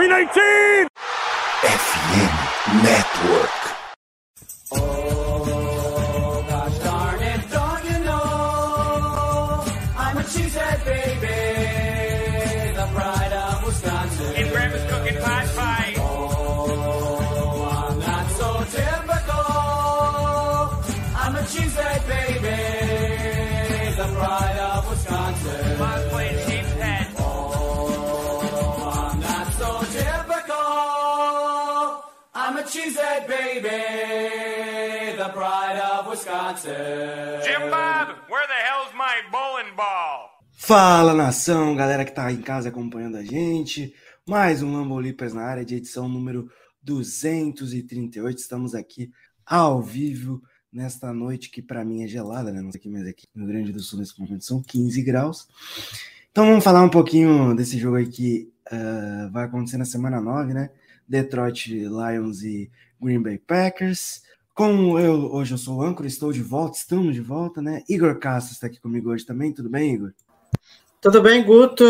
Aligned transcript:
319! 0.00 0.88
FM 1.62 2.82
Network. 2.82 3.29
Cheesehead 32.90 33.28
baby, 33.28 33.68
the 35.16 35.28
pride 35.28 35.78
of 35.78 36.08
Wisconsin. 36.08 37.40
Jim 37.44 37.70
Bob, 37.70 38.16
where 38.28 38.44
the 38.48 38.60
hell's 38.66 38.92
my 38.96 39.22
bowling 39.30 39.76
ball? 39.76 40.30
Fala 40.50 41.14
nação, 41.14 41.76
galera 41.76 42.04
que 42.04 42.10
tá 42.10 42.32
em 42.32 42.42
casa 42.42 42.68
acompanhando 42.68 43.16
a 43.16 43.22
gente. 43.22 43.94
Mais 44.26 44.60
um 44.60 44.72
Lambo 44.72 44.98
Leapers 44.98 45.32
na 45.32 45.42
área 45.42 45.64
de 45.64 45.76
edição 45.76 46.08
número 46.08 46.50
238. 46.82 48.38
Estamos 48.38 48.74
aqui 48.74 49.12
ao 49.46 49.80
vivo 49.80 50.42
nesta 50.72 51.12
noite 51.12 51.48
que 51.48 51.62
para 51.62 51.84
mim 51.84 52.02
é 52.02 52.08
gelada, 52.08 52.50
né? 52.50 52.60
Não 52.60 52.72
sei 52.72 52.80
aqui, 52.80 52.88
mas 52.88 53.06
aqui 53.06 53.24
no 53.32 53.44
Rio 53.44 53.54
Grande 53.54 53.72
do 53.72 53.78
Sul 53.78 54.00
nesse 54.00 54.18
momento 54.18 54.44
são 54.44 54.60
15 54.60 55.00
graus. 55.02 55.46
Então 56.32 56.44
vamos 56.44 56.64
falar 56.64 56.82
um 56.82 56.90
pouquinho 56.90 57.54
desse 57.54 57.78
jogo 57.78 57.98
aí 57.98 58.08
que 58.08 58.52
uh, 58.66 59.30
vai 59.30 59.44
acontecer 59.44 59.76
na 59.76 59.84
semana 59.84 60.20
9, 60.20 60.52
né? 60.52 60.70
Detroit 61.10 61.66
Lions 61.66 62.44
e 62.44 62.70
Green 63.02 63.20
Bay 63.20 63.36
Packers. 63.36 64.22
Como 64.54 64.96
eu 64.96 65.32
hoje 65.32 65.52
eu 65.54 65.58
sou 65.58 65.78
o 65.78 65.82
âncora, 65.82 66.06
estou 66.06 66.32
de 66.32 66.40
volta, 66.40 66.78
estamos 66.78 67.14
de 67.14 67.20
volta, 67.20 67.60
né? 67.60 67.82
Igor 67.88 68.16
Castro 68.20 68.52
está 68.52 68.68
aqui 68.68 68.80
comigo 68.80 69.10
hoje 69.10 69.26
também, 69.26 69.52
tudo 69.52 69.68
bem, 69.68 69.94
Igor? 69.94 70.12
Tudo 71.00 71.20
bem, 71.20 71.42
Guto. 71.42 71.84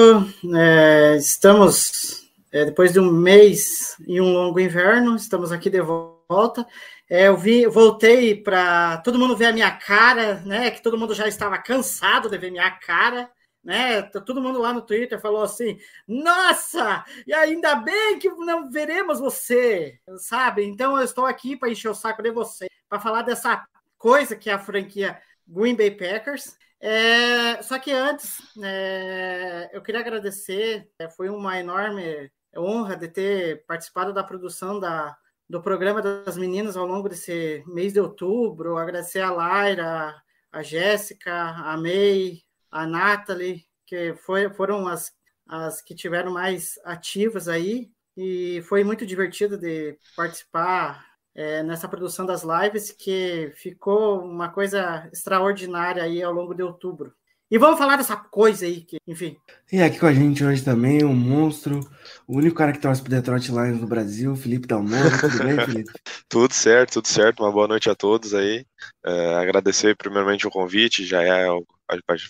É, 0.56 1.16
estamos 1.16 2.30
é, 2.50 2.64
depois 2.64 2.94
de 2.94 3.00
um 3.00 3.12
mês 3.12 3.94
e 4.06 4.20
um 4.20 4.32
longo 4.32 4.58
inverno, 4.58 5.16
estamos 5.16 5.52
aqui 5.52 5.68
de 5.68 5.82
volta. 5.82 6.66
É, 7.08 7.28
eu 7.28 7.36
vi, 7.36 7.66
voltei 7.66 8.34
para 8.34 8.98
todo 8.98 9.18
mundo 9.18 9.36
ver 9.36 9.46
a 9.46 9.52
minha 9.52 9.70
cara, 9.70 10.40
né? 10.46 10.70
Que 10.70 10.82
todo 10.82 10.96
mundo 10.96 11.14
já 11.14 11.28
estava 11.28 11.58
cansado 11.58 12.30
de 12.30 12.38
ver 12.38 12.50
minha 12.50 12.70
cara 12.70 13.28
né? 13.62 14.02
Tá 14.02 14.20
todo 14.20 14.40
mundo 14.40 14.58
lá 14.58 14.72
no 14.72 14.82
Twitter 14.82 15.20
falou 15.20 15.42
assim: 15.42 15.78
"Nossa, 16.06 17.04
e 17.26 17.32
ainda 17.32 17.76
bem 17.76 18.18
que 18.18 18.28
não 18.30 18.70
veremos 18.70 19.20
você", 19.20 19.98
sabe? 20.18 20.64
Então 20.64 20.96
eu 20.96 21.04
estou 21.04 21.26
aqui 21.26 21.56
para 21.56 21.70
encher 21.70 21.88
o 21.90 21.94
saco 21.94 22.22
de 22.22 22.30
você, 22.30 22.68
para 22.88 23.00
falar 23.00 23.22
dessa 23.22 23.66
coisa 23.98 24.36
que 24.36 24.50
é 24.50 24.54
a 24.54 24.58
franquia 24.58 25.20
Green 25.46 25.76
Bay 25.76 25.90
Packers. 25.90 26.56
É, 26.80 27.62
só 27.62 27.78
que 27.78 27.92
antes, 27.92 28.40
é, 28.62 29.68
eu 29.72 29.82
queria 29.82 30.00
agradecer, 30.00 30.88
é, 30.98 31.10
foi 31.10 31.28
uma 31.28 31.58
enorme 31.58 32.30
honra 32.56 32.96
de 32.96 33.08
ter 33.08 33.64
participado 33.66 34.14
da 34.14 34.24
produção 34.24 34.80
da, 34.80 35.14
do 35.48 35.60
programa 35.62 36.00
das 36.00 36.36
meninas 36.38 36.76
ao 36.76 36.86
longo 36.86 37.08
desse 37.08 37.62
mês 37.66 37.92
de 37.92 38.00
outubro. 38.00 38.78
Agradecer 38.78 39.20
a 39.20 39.30
Laira, 39.30 40.14
a 40.50 40.62
Jéssica, 40.62 41.32
a 41.34 41.76
May, 41.76 42.42
a 42.70 42.86
Nathalie, 42.86 43.64
que 43.86 44.14
foi, 44.14 44.48
foram 44.50 44.86
as, 44.86 45.12
as 45.46 45.82
que 45.82 45.94
tiveram 45.94 46.32
mais 46.32 46.78
ativas 46.84 47.48
aí, 47.48 47.90
e 48.16 48.62
foi 48.62 48.84
muito 48.84 49.06
divertido 49.06 49.56
de 49.56 49.98
participar 50.16 51.06
é, 51.34 51.62
nessa 51.62 51.88
produção 51.88 52.26
das 52.26 52.42
lives, 52.42 52.90
que 52.90 53.52
ficou 53.56 54.20
uma 54.24 54.48
coisa 54.48 55.08
extraordinária 55.12 56.02
aí 56.02 56.22
ao 56.22 56.32
longo 56.32 56.54
de 56.54 56.62
outubro. 56.62 57.12
E 57.50 57.58
vamos 57.58 57.78
falar 57.78 57.96
dessa 57.96 58.16
coisa 58.16 58.64
aí, 58.64 58.82
que, 58.82 58.98
enfim. 59.08 59.36
E 59.72 59.82
aqui 59.82 59.98
com 59.98 60.06
a 60.06 60.12
gente 60.12 60.44
hoje 60.44 60.62
também, 60.62 61.04
um 61.04 61.12
monstro, 61.12 61.80
o 62.24 62.36
único 62.36 62.54
cara 62.54 62.72
que 62.72 62.78
torce 62.78 63.02
pro 63.02 63.10
Detroit 63.10 63.48
Lions 63.50 63.80
no 63.80 63.88
Brasil, 63.88 64.36
Felipe 64.36 64.68
Dalmoro. 64.68 65.18
Tudo 65.18 65.38
bem, 65.38 65.56
Felipe? 65.66 65.90
tudo 66.28 66.54
certo, 66.54 66.92
tudo 66.92 67.08
certo. 67.08 67.42
Uma 67.42 67.50
boa 67.50 67.66
noite 67.66 67.90
a 67.90 67.94
todos 67.96 68.34
aí. 68.34 68.64
É, 69.04 69.34
agradecer 69.34 69.96
primeiramente 69.96 70.46
o 70.46 70.50
convite, 70.50 71.04
já 71.04 71.24
é 71.24 71.48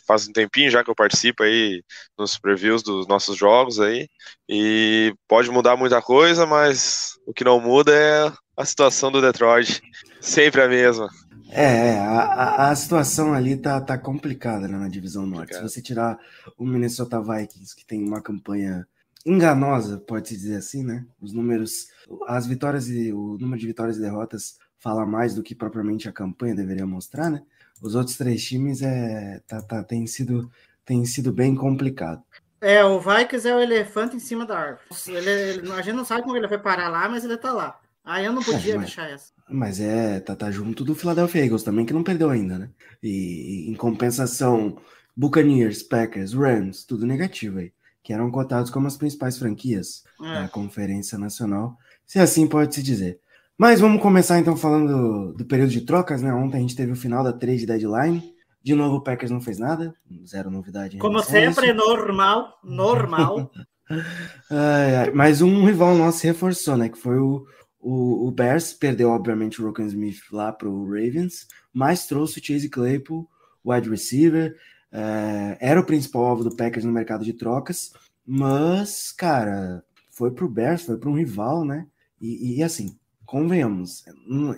faz 0.06 0.28
um 0.28 0.32
tempinho 0.32 0.70
já 0.70 0.82
que 0.82 0.90
eu 0.90 0.94
participo 0.94 1.42
aí 1.42 1.82
nos 2.18 2.38
previews 2.38 2.82
dos 2.82 3.06
nossos 3.06 3.36
jogos 3.36 3.80
aí. 3.80 4.08
E 4.48 5.14
pode 5.28 5.50
mudar 5.50 5.76
muita 5.76 6.00
coisa, 6.00 6.46
mas 6.46 7.18
o 7.26 7.32
que 7.32 7.44
não 7.44 7.60
muda 7.60 7.92
é 7.92 8.32
a 8.56 8.64
situação 8.64 9.10
do 9.10 9.20
Detroit. 9.20 9.80
Sempre 10.20 10.62
a 10.62 10.68
mesma. 10.68 11.08
É, 11.52 11.98
a, 11.98 12.70
a, 12.70 12.76
situação 12.76 13.34
ali 13.34 13.56
tá, 13.56 13.80
tá 13.80 13.98
complicada 13.98 14.68
né, 14.68 14.78
na 14.78 14.88
divisão 14.88 15.26
norte. 15.26 15.54
Se 15.54 15.62
você 15.62 15.82
tirar 15.82 16.16
o 16.56 16.64
Minnesota 16.64 17.20
Vikings, 17.20 17.74
que 17.74 17.84
tem 17.84 18.04
uma 18.04 18.22
campanha 18.22 18.86
enganosa, 19.26 19.98
pode-se 19.98 20.36
dizer 20.36 20.56
assim, 20.56 20.84
né? 20.84 21.04
Os 21.20 21.32
números, 21.32 21.88
as 22.26 22.46
vitórias 22.46 22.88
e 22.88 23.12
o 23.12 23.36
número 23.38 23.60
de 23.60 23.66
vitórias 23.66 23.96
e 23.96 24.00
derrotas 24.00 24.58
fala 24.78 25.04
mais 25.04 25.34
do 25.34 25.42
que 25.42 25.54
propriamente 25.54 26.08
a 26.08 26.12
campanha 26.12 26.54
deveria 26.54 26.86
mostrar, 26.86 27.30
né? 27.30 27.42
Os 27.80 27.94
outros 27.94 28.16
três 28.16 28.44
times 28.44 28.82
é, 28.82 29.40
tá, 29.46 29.62
tá, 29.62 29.82
tem, 29.82 30.06
sido, 30.06 30.50
tem 30.84 31.04
sido 31.04 31.32
bem 31.32 31.54
complicado. 31.54 32.22
É, 32.60 32.84
o 32.84 33.00
Vikings 33.00 33.48
é 33.48 33.54
o 33.54 33.60
elefante 33.60 34.16
em 34.16 34.20
cima 34.20 34.44
da 34.44 34.58
árvore. 34.58 34.84
Ele, 35.08 35.30
ele, 35.30 35.72
a 35.72 35.80
gente 35.80 35.96
não 35.96 36.04
sabe 36.04 36.22
como 36.22 36.36
ele 36.36 36.46
vai 36.46 36.58
parar 36.58 36.88
lá, 36.88 37.08
mas 37.08 37.24
ele 37.24 37.38
tá 37.38 37.52
lá. 37.52 37.80
Aí 38.04 38.24
eu 38.24 38.32
não 38.32 38.42
podia 38.42 38.74
é, 38.74 38.76
mas, 38.76 38.86
deixar 38.86 39.10
essa. 39.10 39.32
Mas 39.48 39.80
é, 39.80 40.20
tá, 40.20 40.36
tá 40.36 40.50
junto 40.50 40.84
do 40.84 40.94
Philadelphia 40.94 41.44
Eagles 41.44 41.62
também, 41.62 41.86
que 41.86 41.92
não 41.92 42.02
perdeu 42.02 42.28
ainda, 42.28 42.58
né? 42.58 42.70
E, 43.02 43.70
em 43.70 43.74
compensação, 43.74 44.76
Buccaneers, 45.16 45.82
Packers, 45.82 46.34
Rams, 46.34 46.84
tudo 46.84 47.06
negativo 47.06 47.58
aí. 47.58 47.72
Que 48.02 48.12
eram 48.12 48.30
cotados 48.30 48.70
como 48.70 48.86
as 48.86 48.96
principais 48.96 49.38
franquias 49.38 50.04
é. 50.22 50.42
da 50.42 50.48
Conferência 50.48 51.18
Nacional, 51.18 51.76
se 52.06 52.18
assim 52.18 52.46
pode 52.46 52.74
se 52.74 52.82
dizer. 52.82 53.20
Mas 53.60 53.78
vamos 53.78 54.00
começar 54.00 54.38
então 54.38 54.56
falando 54.56 54.88
do, 54.88 55.32
do, 55.34 55.44
período 55.44 55.70
de 55.70 55.82
trocas, 55.82 56.22
né? 56.22 56.32
Ontem 56.32 56.56
a 56.56 56.60
gente 56.60 56.74
teve 56.74 56.92
o 56.92 56.96
final 56.96 57.22
da 57.22 57.30
trade 57.30 57.66
deadline. 57.66 58.34
De 58.62 58.74
novo, 58.74 58.96
o 58.96 59.02
Packers 59.02 59.30
não 59.30 59.38
fez 59.38 59.58
nada, 59.58 59.94
zero 60.26 60.50
novidade. 60.50 60.96
Como 60.96 61.22
sempre, 61.22 61.70
normal, 61.74 62.58
normal. 62.64 63.52
ai, 64.50 64.96
ai, 64.96 65.10
mas 65.10 65.42
um 65.42 65.66
rival 65.66 65.94
nosso 65.94 66.20
se 66.20 66.26
reforçou, 66.26 66.74
né? 66.74 66.88
Que 66.88 66.96
foi 66.96 67.18
o, 67.18 67.44
o, 67.78 68.28
o 68.28 68.30
Bears 68.30 68.72
perdeu, 68.72 69.10
obviamente, 69.10 69.60
o 69.60 69.66
Roken 69.66 69.88
Smith 69.88 70.22
lá 70.32 70.50
para 70.54 70.66
o 70.66 70.86
Ravens, 70.86 71.46
mas 71.70 72.06
trouxe 72.06 72.40
o 72.40 72.42
Chase 72.42 72.70
Claypool, 72.70 73.28
wide 73.62 73.90
receiver. 73.90 74.56
É, 74.90 75.58
era 75.60 75.78
o 75.78 75.84
principal 75.84 76.24
alvo 76.24 76.44
do 76.44 76.56
Packers 76.56 76.86
no 76.86 76.92
mercado 76.92 77.26
de 77.26 77.34
trocas, 77.34 77.92
mas, 78.26 79.12
cara, 79.12 79.84
foi 80.08 80.30
para 80.30 80.46
o 80.46 80.48
Bears, 80.48 80.80
foi 80.80 80.96
para 80.96 81.10
um 81.10 81.18
rival, 81.18 81.62
né? 81.62 81.86
E, 82.18 82.56
e, 82.58 82.62
assim, 82.62 82.98
convenhamos, 83.30 84.04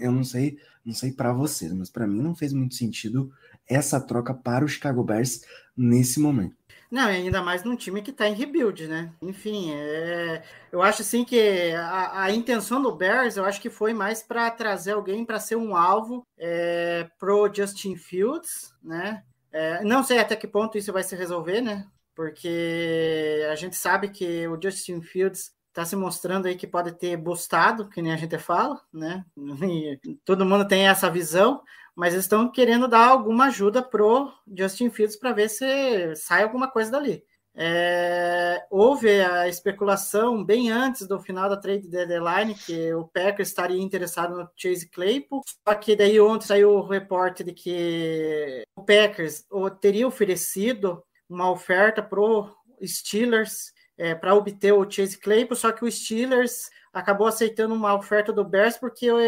eu 0.01 0.11
não 0.11 0.25
sei, 0.25 0.57
não 0.83 0.95
sei 0.95 1.13
para 1.13 1.31
vocês, 1.31 1.71
mas 1.75 1.91
para 1.91 2.07
mim 2.07 2.23
não 2.23 2.35
fez 2.35 2.55
muito 2.55 2.75
sentido 2.75 3.31
essa 3.69 4.01
troca 4.01 4.33
para 4.33 4.65
o 4.65 4.69
Chicago 4.69 5.05
Bears 5.05 5.43
nesse 5.77 6.19
momento. 6.19 6.57
Não, 6.91 7.07
ainda 7.07 7.43
mais 7.43 7.65
num 7.65 7.77
time 7.77 8.01
que 8.01 8.11
está 8.11 8.27
em 8.27 8.35
rebuild, 8.35 8.87
né? 8.87 9.13
Enfim, 9.21 9.73
é... 9.75 10.43
eu 10.73 10.81
acho 10.81 11.03
assim 11.03 11.23
que 11.23 11.71
a, 11.73 12.23
a, 12.23 12.33
intenção 12.33 12.81
do 12.81 12.97
Bears, 12.97 13.37
eu 13.37 13.45
acho 13.45 13.61
que 13.61 13.69
foi 13.69 13.93
mais 13.93 14.23
para 14.23 14.51
trazer 14.51 14.93
alguém 14.93 15.23
para 15.23 15.39
ser 15.39 15.57
um 15.57 15.77
alvo 15.77 16.27
é, 16.39 17.07
pro 17.19 17.53
Justin 17.53 17.97
Fields, 17.97 18.75
né? 18.83 19.23
É, 19.53 19.85
não 19.85 20.03
sei 20.03 20.19
até 20.19 20.35
que 20.35 20.47
ponto 20.47 20.79
isso 20.79 20.93
vai 20.95 21.03
se 21.03 21.15
resolver, 21.15 21.61
né? 21.61 21.87
Porque 22.15 23.47
a 23.51 23.55
gente 23.55 23.77
sabe 23.77 24.09
que 24.09 24.49
o 24.49 24.59
Justin 24.61 25.03
Fields 25.03 25.53
está 25.73 25.85
se 25.87 25.97
mostrando 25.97 26.47
aí 26.47 26.55
que 26.55 26.67
pode 26.67 26.93
ter 26.93 27.17
bustado, 27.17 27.89
que 27.89 28.03
nem 28.03 28.13
a 28.13 28.17
gente 28.17 28.39
fala, 28.39 28.81
né? 28.93 29.25
E 30.07 30.17
todo 30.25 30.45
mundo 30.45 30.69
tem 30.69 30.87
essa 30.87 31.11
visão, 31.11 31.63
mas 31.97 32.15
estão 32.15 32.51
querendo 32.51 32.87
dar 32.87 33.09
alguma 33.09 33.47
ajuda 33.47 33.83
pro 33.83 34.31
Justin 34.47 34.91
Fields 34.91 35.17
para 35.17 35.33
ver 35.33 35.49
se 35.49 36.15
sai 36.15 36.43
alguma 36.43 36.71
coisa 36.71 36.91
dali. 36.91 37.25
É, 37.55 38.65
houve 38.71 39.21
a 39.21 39.47
especulação 39.47 40.43
bem 40.43 40.71
antes 40.71 41.07
do 41.07 41.21
final 41.21 41.51
da 41.51 41.57
trade 41.57 41.87
deadline 41.87 42.55
que 42.55 42.95
o 42.95 43.07
Packers 43.09 43.49
estaria 43.49 43.81
interessado 43.81 44.35
no 44.37 44.49
Chase 44.57 44.89
Claypool, 44.89 45.43
só 45.67 45.75
que 45.75 45.95
daí 45.95 46.19
ontem 46.19 46.47
saiu 46.47 46.71
o 46.71 46.87
reporte 46.87 47.45
de 47.45 47.53
que 47.53 48.63
o 48.75 48.83
Packers 48.83 49.45
teria 49.83 50.09
oferecido 50.09 51.03
uma 51.29 51.51
oferta 51.51 52.03
pro 52.03 52.51
Steelers 52.83 53.73
é, 53.97 54.15
para 54.15 54.35
obter 54.35 54.73
o 54.73 54.89
Chase 54.91 55.19
Claypool, 55.19 55.57
só 55.57 55.73
que 55.73 55.85
o 55.85 55.91
Steelers 55.91 56.71
acabou 56.93 57.27
aceitando 57.27 57.75
uma 57.75 57.95
oferta 57.95 58.33
do 58.33 58.45
Bears 58.45 58.77
porque 58.77 59.11
o, 59.11 59.19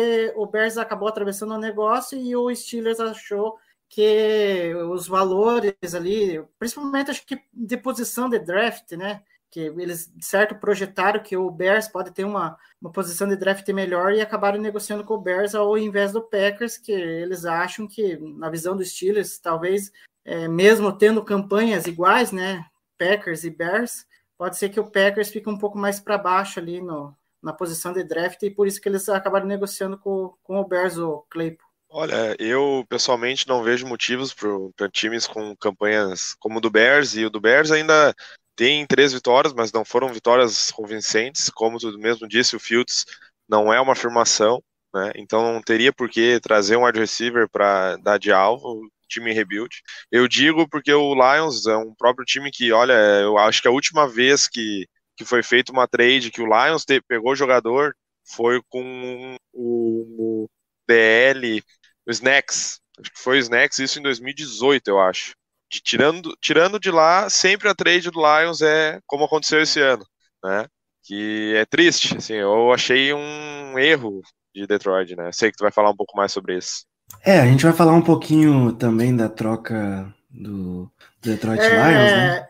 o 0.42 0.46
Bears 0.46 0.76
acabou 0.76 1.08
atravessando 1.08 1.54
o 1.54 1.58
negócio 1.58 2.18
e 2.18 2.34
o 2.36 2.54
Steelers 2.54 3.00
achou 3.00 3.56
que 3.88 4.74
os 4.90 5.06
valores 5.06 5.94
ali, 5.94 6.42
principalmente 6.58 7.10
acho 7.10 7.24
que 7.26 7.40
de 7.52 7.76
posição 7.76 8.28
de 8.28 8.38
draft, 8.38 8.92
né? 8.92 9.22
que 9.54 9.60
eles, 9.60 10.12
certo, 10.20 10.56
projetaram 10.56 11.22
que 11.22 11.36
o 11.36 11.48
Bears 11.48 11.86
pode 11.86 12.10
ter 12.10 12.24
uma, 12.24 12.58
uma 12.82 12.90
posição 12.90 13.28
de 13.28 13.36
draft 13.36 13.68
melhor 13.68 14.12
e 14.12 14.20
acabaram 14.20 14.60
negociando 14.60 15.04
com 15.04 15.14
o 15.14 15.20
Bears 15.20 15.54
ao 15.54 15.78
invés 15.78 16.10
do 16.10 16.20
Packers, 16.20 16.76
que 16.76 16.90
eles 16.90 17.44
acham 17.44 17.86
que, 17.86 18.16
na 18.16 18.50
visão 18.50 18.76
dos 18.76 18.90
Steelers, 18.90 19.38
talvez, 19.38 19.92
é, 20.24 20.48
mesmo 20.48 20.90
tendo 20.90 21.22
campanhas 21.22 21.86
iguais, 21.86 22.32
né, 22.32 22.66
Packers 22.98 23.44
e 23.44 23.50
Bears, 23.50 24.04
pode 24.36 24.56
ser 24.56 24.68
que 24.68 24.80
o 24.80 24.90
Packers 24.90 25.30
fique 25.30 25.48
um 25.48 25.58
pouco 25.58 25.78
mais 25.78 26.00
para 26.00 26.18
baixo 26.18 26.58
ali 26.58 26.80
no, 26.80 27.14
na 27.42 27.52
posição 27.52 27.92
de 27.92 28.02
draft 28.02 28.42
e 28.42 28.50
por 28.50 28.66
isso 28.66 28.80
que 28.80 28.88
eles 28.88 29.08
acabaram 29.08 29.46
negociando 29.46 29.98
com, 29.98 30.34
com 30.42 30.58
o 30.58 30.66
Bears, 30.66 30.96
o 30.96 31.24
Claypool. 31.30 31.68
Olha, 31.88 32.34
eu 32.40 32.84
pessoalmente 32.88 33.46
não 33.46 33.62
vejo 33.62 33.86
motivos 33.86 34.34
para 34.34 34.88
times 34.90 35.28
com 35.28 35.54
campanhas 35.56 36.34
como 36.40 36.58
o 36.58 36.60
do 36.60 36.68
Bears, 36.68 37.14
e 37.14 37.24
o 37.24 37.30
do 37.30 37.40
Bears 37.40 37.70
ainda 37.70 38.12
tem 38.56 38.84
três 38.84 39.12
vitórias, 39.12 39.52
mas 39.52 39.72
não 39.72 39.84
foram 39.84 40.12
vitórias 40.12 40.72
convincentes, 40.72 41.48
como 41.50 41.78
tu 41.78 41.96
mesmo 41.96 42.26
disse, 42.26 42.56
o 42.56 42.60
Fields 42.60 43.04
não 43.48 43.72
é 43.72 43.80
uma 43.80 43.92
afirmação, 43.92 44.60
né? 44.92 45.12
Então 45.14 45.52
não 45.52 45.62
teria 45.62 45.92
por 45.92 46.08
que 46.08 46.40
trazer 46.40 46.76
um 46.76 46.84
wide 46.84 46.98
receiver 46.98 47.48
para 47.48 47.96
dar 47.96 48.18
de 48.18 48.32
alvo, 48.32 48.88
time 49.08 49.32
rebuild. 49.32 49.74
Eu 50.10 50.28
digo 50.28 50.68
porque 50.68 50.92
o 50.92 51.14
Lions 51.14 51.66
é 51.66 51.76
um 51.76 51.94
próprio 51.94 52.24
time 52.24 52.50
que, 52.50 52.72
olha, 52.72 52.92
eu 53.22 53.38
acho 53.38 53.62
que 53.62 53.68
a 53.68 53.70
última 53.70 54.08
vez 54.08 54.48
que, 54.48 54.86
que 55.16 55.24
foi 55.24 55.42
feita 55.42 55.72
uma 55.72 55.88
trade 55.88 56.30
que 56.30 56.42
o 56.42 56.46
Lions 56.46 56.84
te, 56.84 57.00
pegou 57.02 57.32
o 57.32 57.36
jogador 57.36 57.94
foi 58.26 58.60
com 58.68 59.36
o, 59.52 60.44
o 60.44 60.50
DL, 60.88 61.62
o 62.06 62.10
Snacks. 62.10 62.80
Acho 62.98 63.10
que 63.12 63.20
foi 63.20 63.38
o 63.38 63.40
Snacks, 63.40 63.78
isso 63.78 63.98
em 63.98 64.02
2018, 64.02 64.88
eu 64.88 65.00
acho 65.00 65.34
de, 65.74 65.80
tirando, 65.80 66.36
tirando 66.40 66.78
de 66.78 66.90
lá, 66.90 67.28
sempre 67.30 67.68
a 67.68 67.74
trade 67.74 68.10
do 68.10 68.20
Lions 68.20 68.60
é 68.62 69.00
como 69.06 69.24
aconteceu 69.24 69.60
esse 69.60 69.80
ano, 69.80 70.04
né? 70.42 70.66
Que 71.02 71.54
é 71.56 71.64
triste, 71.66 72.16
assim, 72.16 72.34
eu 72.34 72.72
achei 72.72 73.12
um 73.12 73.78
erro 73.78 74.22
de 74.54 74.66
Detroit, 74.66 75.14
né? 75.16 75.32
Sei 75.32 75.50
que 75.50 75.56
tu 75.56 75.62
vai 75.62 75.72
falar 75.72 75.90
um 75.90 75.96
pouco 75.96 76.16
mais 76.16 76.32
sobre 76.32 76.56
isso. 76.56 76.84
É, 77.24 77.40
a 77.40 77.46
gente 77.46 77.64
vai 77.64 77.72
falar 77.72 77.92
um 77.92 78.02
pouquinho 78.02 78.72
também 78.72 79.16
da 79.16 79.28
troca 79.28 80.12
do 80.30 80.90
Detroit 81.22 81.60
é... 81.60 81.68
Lions, 81.68 82.12
né? 82.12 82.48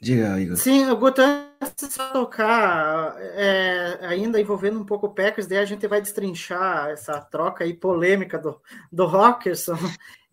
Diga, 0.00 0.40
Igor. 0.40 0.56
Sim, 0.56 0.88
o 0.90 0.96
de 0.96 1.88
tocar, 2.12 3.16
é, 3.18 3.98
ainda 4.02 4.40
envolvendo 4.40 4.78
um 4.78 4.84
pouco 4.84 5.06
o 5.06 5.12
Packers, 5.12 5.48
daí 5.48 5.58
a 5.58 5.64
gente 5.64 5.88
vai 5.88 6.00
destrinchar 6.00 6.90
essa 6.90 7.20
troca 7.20 7.64
aí 7.64 7.74
polêmica 7.74 8.38
do, 8.38 8.60
do 8.92 9.06
Rockerson. 9.06 9.76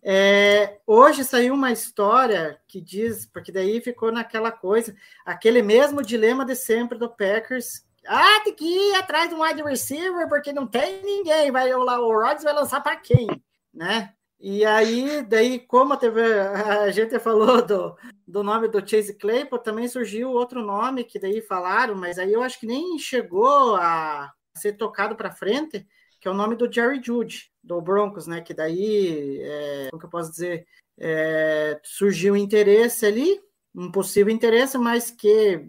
É, 0.08 0.78
hoje 0.86 1.24
saiu 1.24 1.52
uma 1.54 1.72
história 1.72 2.60
que 2.68 2.80
diz, 2.80 3.26
porque 3.26 3.50
daí 3.50 3.80
ficou 3.80 4.12
naquela 4.12 4.52
coisa, 4.52 4.94
aquele 5.24 5.62
mesmo 5.62 6.00
dilema 6.00 6.44
de 6.44 6.54
sempre 6.54 6.96
do 6.96 7.08
Packers. 7.08 7.84
Ah, 8.08 8.40
tem 8.44 8.54
que 8.54 8.64
ir 8.64 8.94
atrás 8.96 9.28
de 9.28 9.34
um 9.34 9.42
wide 9.42 9.62
receiver 9.62 10.28
porque 10.28 10.52
não 10.52 10.66
tem 10.66 11.02
ninguém. 11.02 11.50
Vai 11.50 11.72
lá, 11.72 12.00
o 12.00 12.12
Rodgers 12.12 12.44
vai 12.44 12.52
lançar 12.52 12.80
para 12.80 12.96
quem, 12.96 13.26
né? 13.72 14.12
E 14.38 14.64
aí, 14.66 15.22
daí, 15.22 15.58
como 15.58 15.94
a, 15.94 15.96
TV, 15.96 16.20
a 16.40 16.90
gente 16.90 17.18
falou 17.18 17.64
do, 17.64 17.96
do 18.26 18.42
nome 18.42 18.68
do 18.68 18.86
Chase 18.86 19.14
Claypool, 19.14 19.58
também 19.58 19.88
surgiu 19.88 20.30
outro 20.30 20.62
nome 20.62 21.04
que 21.04 21.18
daí 21.18 21.40
falaram, 21.40 21.94
mas 21.94 22.18
aí 22.18 22.32
eu 22.32 22.42
acho 22.42 22.60
que 22.60 22.66
nem 22.66 22.98
chegou 22.98 23.76
a 23.76 24.30
ser 24.54 24.74
tocado 24.74 25.16
para 25.16 25.32
frente, 25.32 25.86
que 26.20 26.28
é 26.28 26.30
o 26.30 26.34
nome 26.34 26.54
do 26.54 26.70
Jerry 26.70 27.00
Jude 27.02 27.50
do 27.62 27.80
Broncos, 27.80 28.26
né? 28.26 28.42
Que 28.42 28.52
daí, 28.52 29.40
é, 29.42 29.88
como 29.90 30.00
que 30.00 30.06
eu 30.06 30.10
posso 30.10 30.30
dizer, 30.30 30.66
é, 30.98 31.80
surgiu 31.82 32.36
interesse 32.36 33.06
ali, 33.06 33.40
um 33.76 33.92
possível 33.92 34.32
interesse, 34.32 34.78
mas 34.78 35.10
que, 35.10 35.68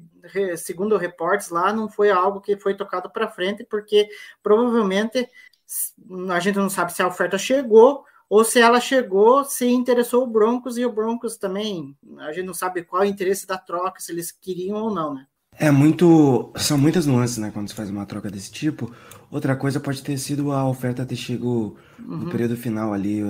segundo 0.55 0.97
reportes 0.97 1.49
lá, 1.49 1.73
não 1.73 1.89
foi 1.89 2.09
algo 2.09 2.39
que 2.39 2.57
foi 2.57 2.73
tocado 2.75 3.09
para 3.09 3.27
frente, 3.27 3.65
porque 3.65 4.07
provavelmente 4.41 5.29
a 6.29 6.39
gente 6.39 6.55
não 6.55 6.69
sabe 6.69 6.93
se 6.93 7.01
a 7.01 7.07
oferta 7.07 7.37
chegou 7.37 8.05
ou 8.29 8.43
se 8.43 8.59
ela 8.59 8.79
chegou, 8.79 9.43
se 9.43 9.67
interessou 9.67 10.23
o 10.23 10.27
Broncos 10.27 10.77
e 10.77 10.85
o 10.85 10.91
Broncos 10.91 11.37
também, 11.37 11.97
a 12.19 12.31
gente 12.33 12.45
não 12.45 12.53
sabe 12.53 12.83
qual 12.83 13.03
é 13.03 13.05
o 13.05 13.09
interesse 13.09 13.47
da 13.47 13.57
troca, 13.57 13.99
se 13.99 14.11
eles 14.11 14.31
queriam 14.31 14.77
ou 14.83 14.93
não, 14.93 15.13
né? 15.13 15.27
É 15.59 15.71
muito. 15.71 16.51
São 16.55 16.77
muitas 16.77 17.05
nuances, 17.05 17.37
né? 17.37 17.51
Quando 17.51 17.67
se 17.67 17.73
faz 17.75 17.89
uma 17.89 18.05
troca 18.05 18.29
desse 18.29 18.51
tipo. 18.51 18.93
Outra 19.29 19.55
coisa 19.55 19.79
pode 19.79 20.01
ter 20.03 20.17
sido 20.17 20.51
a 20.51 20.67
oferta 20.67 21.05
ter 21.05 21.15
chegado 21.15 21.75
no 21.99 22.25
uhum. 22.25 22.29
período 22.29 22.55
final 22.55 22.93
ali 22.93 23.21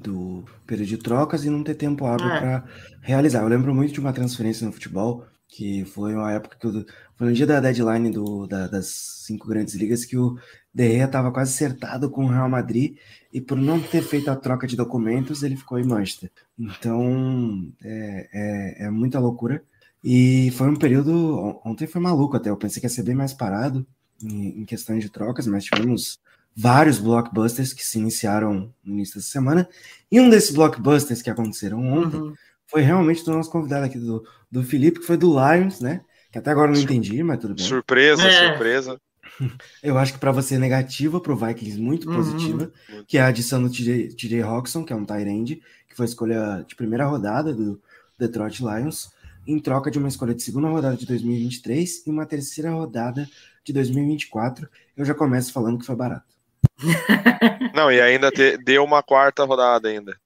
do 0.00 0.44
período 0.66 0.88
de 0.88 0.98
trocas 0.98 1.44
e 1.44 1.50
não 1.50 1.64
ter 1.64 1.74
tempo 1.74 2.06
hábil 2.06 2.28
é. 2.28 2.38
para 2.38 2.64
realizar. 3.00 3.42
Eu 3.42 3.48
lembro 3.48 3.74
muito 3.74 3.92
de 3.92 4.00
uma 4.00 4.12
transferência 4.12 4.64
no 4.66 4.72
futebol, 4.72 5.26
que 5.48 5.84
foi 5.86 6.14
uma 6.14 6.30
época 6.30 6.56
que 6.60 6.66
eu, 6.66 6.84
foi 7.16 7.28
no 7.28 7.32
dia 7.32 7.46
da 7.46 7.60
deadline 7.60 8.10
do, 8.10 8.46
da, 8.46 8.68
das 8.68 9.22
cinco 9.26 9.48
grandes 9.48 9.74
ligas 9.74 10.04
que 10.04 10.16
o 10.16 10.36
Derreia 10.72 11.04
estava 11.04 11.32
quase 11.32 11.52
acertado 11.52 12.10
com 12.10 12.24
o 12.24 12.28
Real 12.28 12.48
Madrid 12.48 12.96
e 13.32 13.40
por 13.40 13.56
não 13.56 13.80
ter 13.80 14.02
feito 14.02 14.30
a 14.30 14.36
troca 14.36 14.66
de 14.66 14.76
documentos 14.76 15.42
ele 15.42 15.56
ficou 15.56 15.78
em 15.78 15.86
Manchester. 15.86 16.30
Então 16.58 17.72
é, 17.82 18.28
é, 18.32 18.86
é 18.86 18.90
muita 18.90 19.18
loucura. 19.18 19.62
E 20.04 20.50
foi 20.50 20.68
um 20.68 20.76
período. 20.76 21.58
Ontem 21.64 21.86
foi 21.86 21.98
maluco 21.98 22.36
até. 22.36 22.50
Eu 22.50 22.58
pensei 22.58 22.78
que 22.78 22.84
ia 22.84 22.90
ser 22.90 23.02
bem 23.02 23.14
mais 23.14 23.32
parado 23.32 23.86
em, 24.22 24.60
em 24.60 24.64
questões 24.66 25.02
de 25.02 25.08
trocas, 25.08 25.46
mas 25.46 25.64
tivemos 25.64 26.20
vários 26.54 26.98
blockbusters 26.98 27.72
que 27.72 27.82
se 27.82 27.98
iniciaram 27.98 28.70
no 28.84 28.92
início 28.92 29.16
dessa 29.16 29.30
semana. 29.30 29.66
E 30.12 30.20
um 30.20 30.28
desses 30.28 30.54
blockbusters 30.54 31.22
que 31.22 31.30
aconteceram 31.30 31.82
ontem 31.82 32.18
uhum. 32.18 32.34
foi 32.66 32.82
realmente 32.82 33.24
do 33.24 33.32
nosso 33.32 33.50
convidado 33.50 33.86
aqui, 33.86 33.98
do, 33.98 34.22
do 34.50 34.62
Felipe, 34.62 35.00
que 35.00 35.06
foi 35.06 35.16
do 35.16 35.32
Lions, 35.32 35.80
né? 35.80 36.02
Que 36.30 36.36
até 36.36 36.50
agora 36.50 36.70
eu 36.70 36.74
não 36.74 36.82
entendi, 36.82 37.22
mas 37.22 37.38
tudo 37.38 37.54
bem. 37.54 37.64
Surpresa, 37.64 38.22
é. 38.24 38.48
surpresa. 38.50 39.00
Eu 39.82 39.98
acho 39.98 40.12
que 40.12 40.18
para 40.18 40.30
você 40.30 40.54
é 40.54 40.58
negativa, 40.58 41.20
para 41.20 41.32
o 41.32 41.36
Vikings 41.36 41.80
muito 41.80 42.08
uhum. 42.08 42.16
positiva, 42.16 42.70
que 43.06 43.18
é 43.18 43.20
a 43.20 43.28
adição 43.28 43.60
do 43.60 43.68
TJ, 43.68 44.42
Hawkinson, 44.42 44.84
que 44.84 44.92
é 44.92 44.96
um 44.96 45.04
tight 45.04 45.28
end, 45.28 45.62
que 45.88 45.96
foi 45.96 46.04
a 46.04 46.08
escolha 46.08 46.64
de 46.68 46.76
primeira 46.76 47.04
rodada 47.04 47.52
do 47.52 47.80
Detroit 48.16 48.60
Lions 48.60 49.08
em 49.46 49.58
troca 49.58 49.90
de 49.90 49.98
uma 49.98 50.08
escolha 50.08 50.34
de 50.34 50.42
segunda 50.42 50.68
rodada 50.68 50.96
de 50.96 51.06
2023 51.06 52.06
e 52.06 52.10
uma 52.10 52.26
terceira 52.26 52.70
rodada 52.70 53.28
de 53.64 53.72
2024. 53.72 54.68
Eu 54.96 55.04
já 55.04 55.14
começo 55.14 55.52
falando 55.52 55.78
que 55.78 55.86
foi 55.86 55.96
barato. 55.96 56.34
Não, 57.74 57.90
e 57.90 58.00
ainda 58.00 58.30
te, 58.30 58.56
deu 58.58 58.84
uma 58.84 59.02
quarta 59.02 59.44
rodada 59.44 59.88
ainda. 59.88 60.16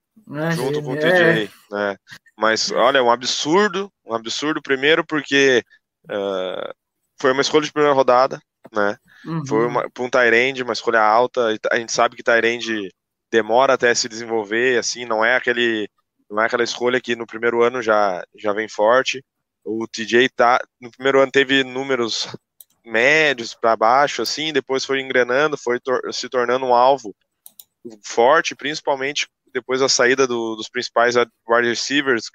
junto 0.55 0.83
com 0.83 0.93
o 0.93 0.97
TJ. 0.97 1.11
É. 1.11 1.49
Né? 1.71 1.97
Mas 2.37 2.71
olha, 2.71 3.03
um 3.03 3.11
absurdo, 3.11 3.93
um 4.07 4.15
absurdo 4.15 4.63
primeiro 4.63 5.05
porque 5.05 5.63
uh, 6.05 6.75
foi 7.21 7.33
uma 7.33 7.43
escolha 7.43 7.65
de 7.65 7.73
primeira 7.73 7.95
rodada, 7.95 8.41
né? 8.73 8.97
Uhum. 9.25 9.47
Foi 9.47 9.67
uma, 9.67 9.91
para 9.91 10.05
um 10.05 10.11
Tyrande, 10.11 10.63
uma 10.63 10.73
escolha 10.73 11.01
alta. 11.01 11.57
A 11.71 11.79
gente 11.79 11.93
sabe 11.93 12.17
que 12.17 12.23
Tyrande 12.23 12.93
demora 13.31 13.75
até 13.75 13.95
se 13.95 14.09
desenvolver, 14.09 14.79
assim, 14.79 15.05
não 15.05 15.25
é 15.25 15.37
aquele 15.37 15.89
não 16.31 16.43
é 16.43 16.47
aquela 16.47 16.65
escolha 16.65 17.01
que 17.01 17.17
no 17.17 17.27
primeiro 17.27 17.63
ano 17.63 17.83
já, 17.83 18.25
já 18.37 18.53
vem 18.53 18.69
forte. 18.69 19.25
O 19.65 19.87
TJ 19.87 20.29
tá, 20.31 20.61
no 20.81 20.91
primeiro 20.91 21.21
ano 21.21 21.31
teve 21.31 21.65
números 21.65 22.29
médios 22.85 23.55
para 23.55 23.77
baixo, 23.77 24.23
assim, 24.23 24.53
depois 24.53 24.85
foi 24.85 25.01
engrenando, 25.01 25.57
foi 25.57 25.79
tor 25.81 26.01
se 26.13 26.29
tornando 26.29 26.67
um 26.67 26.75
alvo 26.75 27.15
forte, 28.03 28.55
principalmente 28.55 29.29
depois 29.53 29.81
da 29.81 29.89
saída 29.89 30.27
do, 30.27 30.57
dos 30.57 30.69
principais 30.69 31.15
wide 31.17 31.69
receivers. 31.69 32.31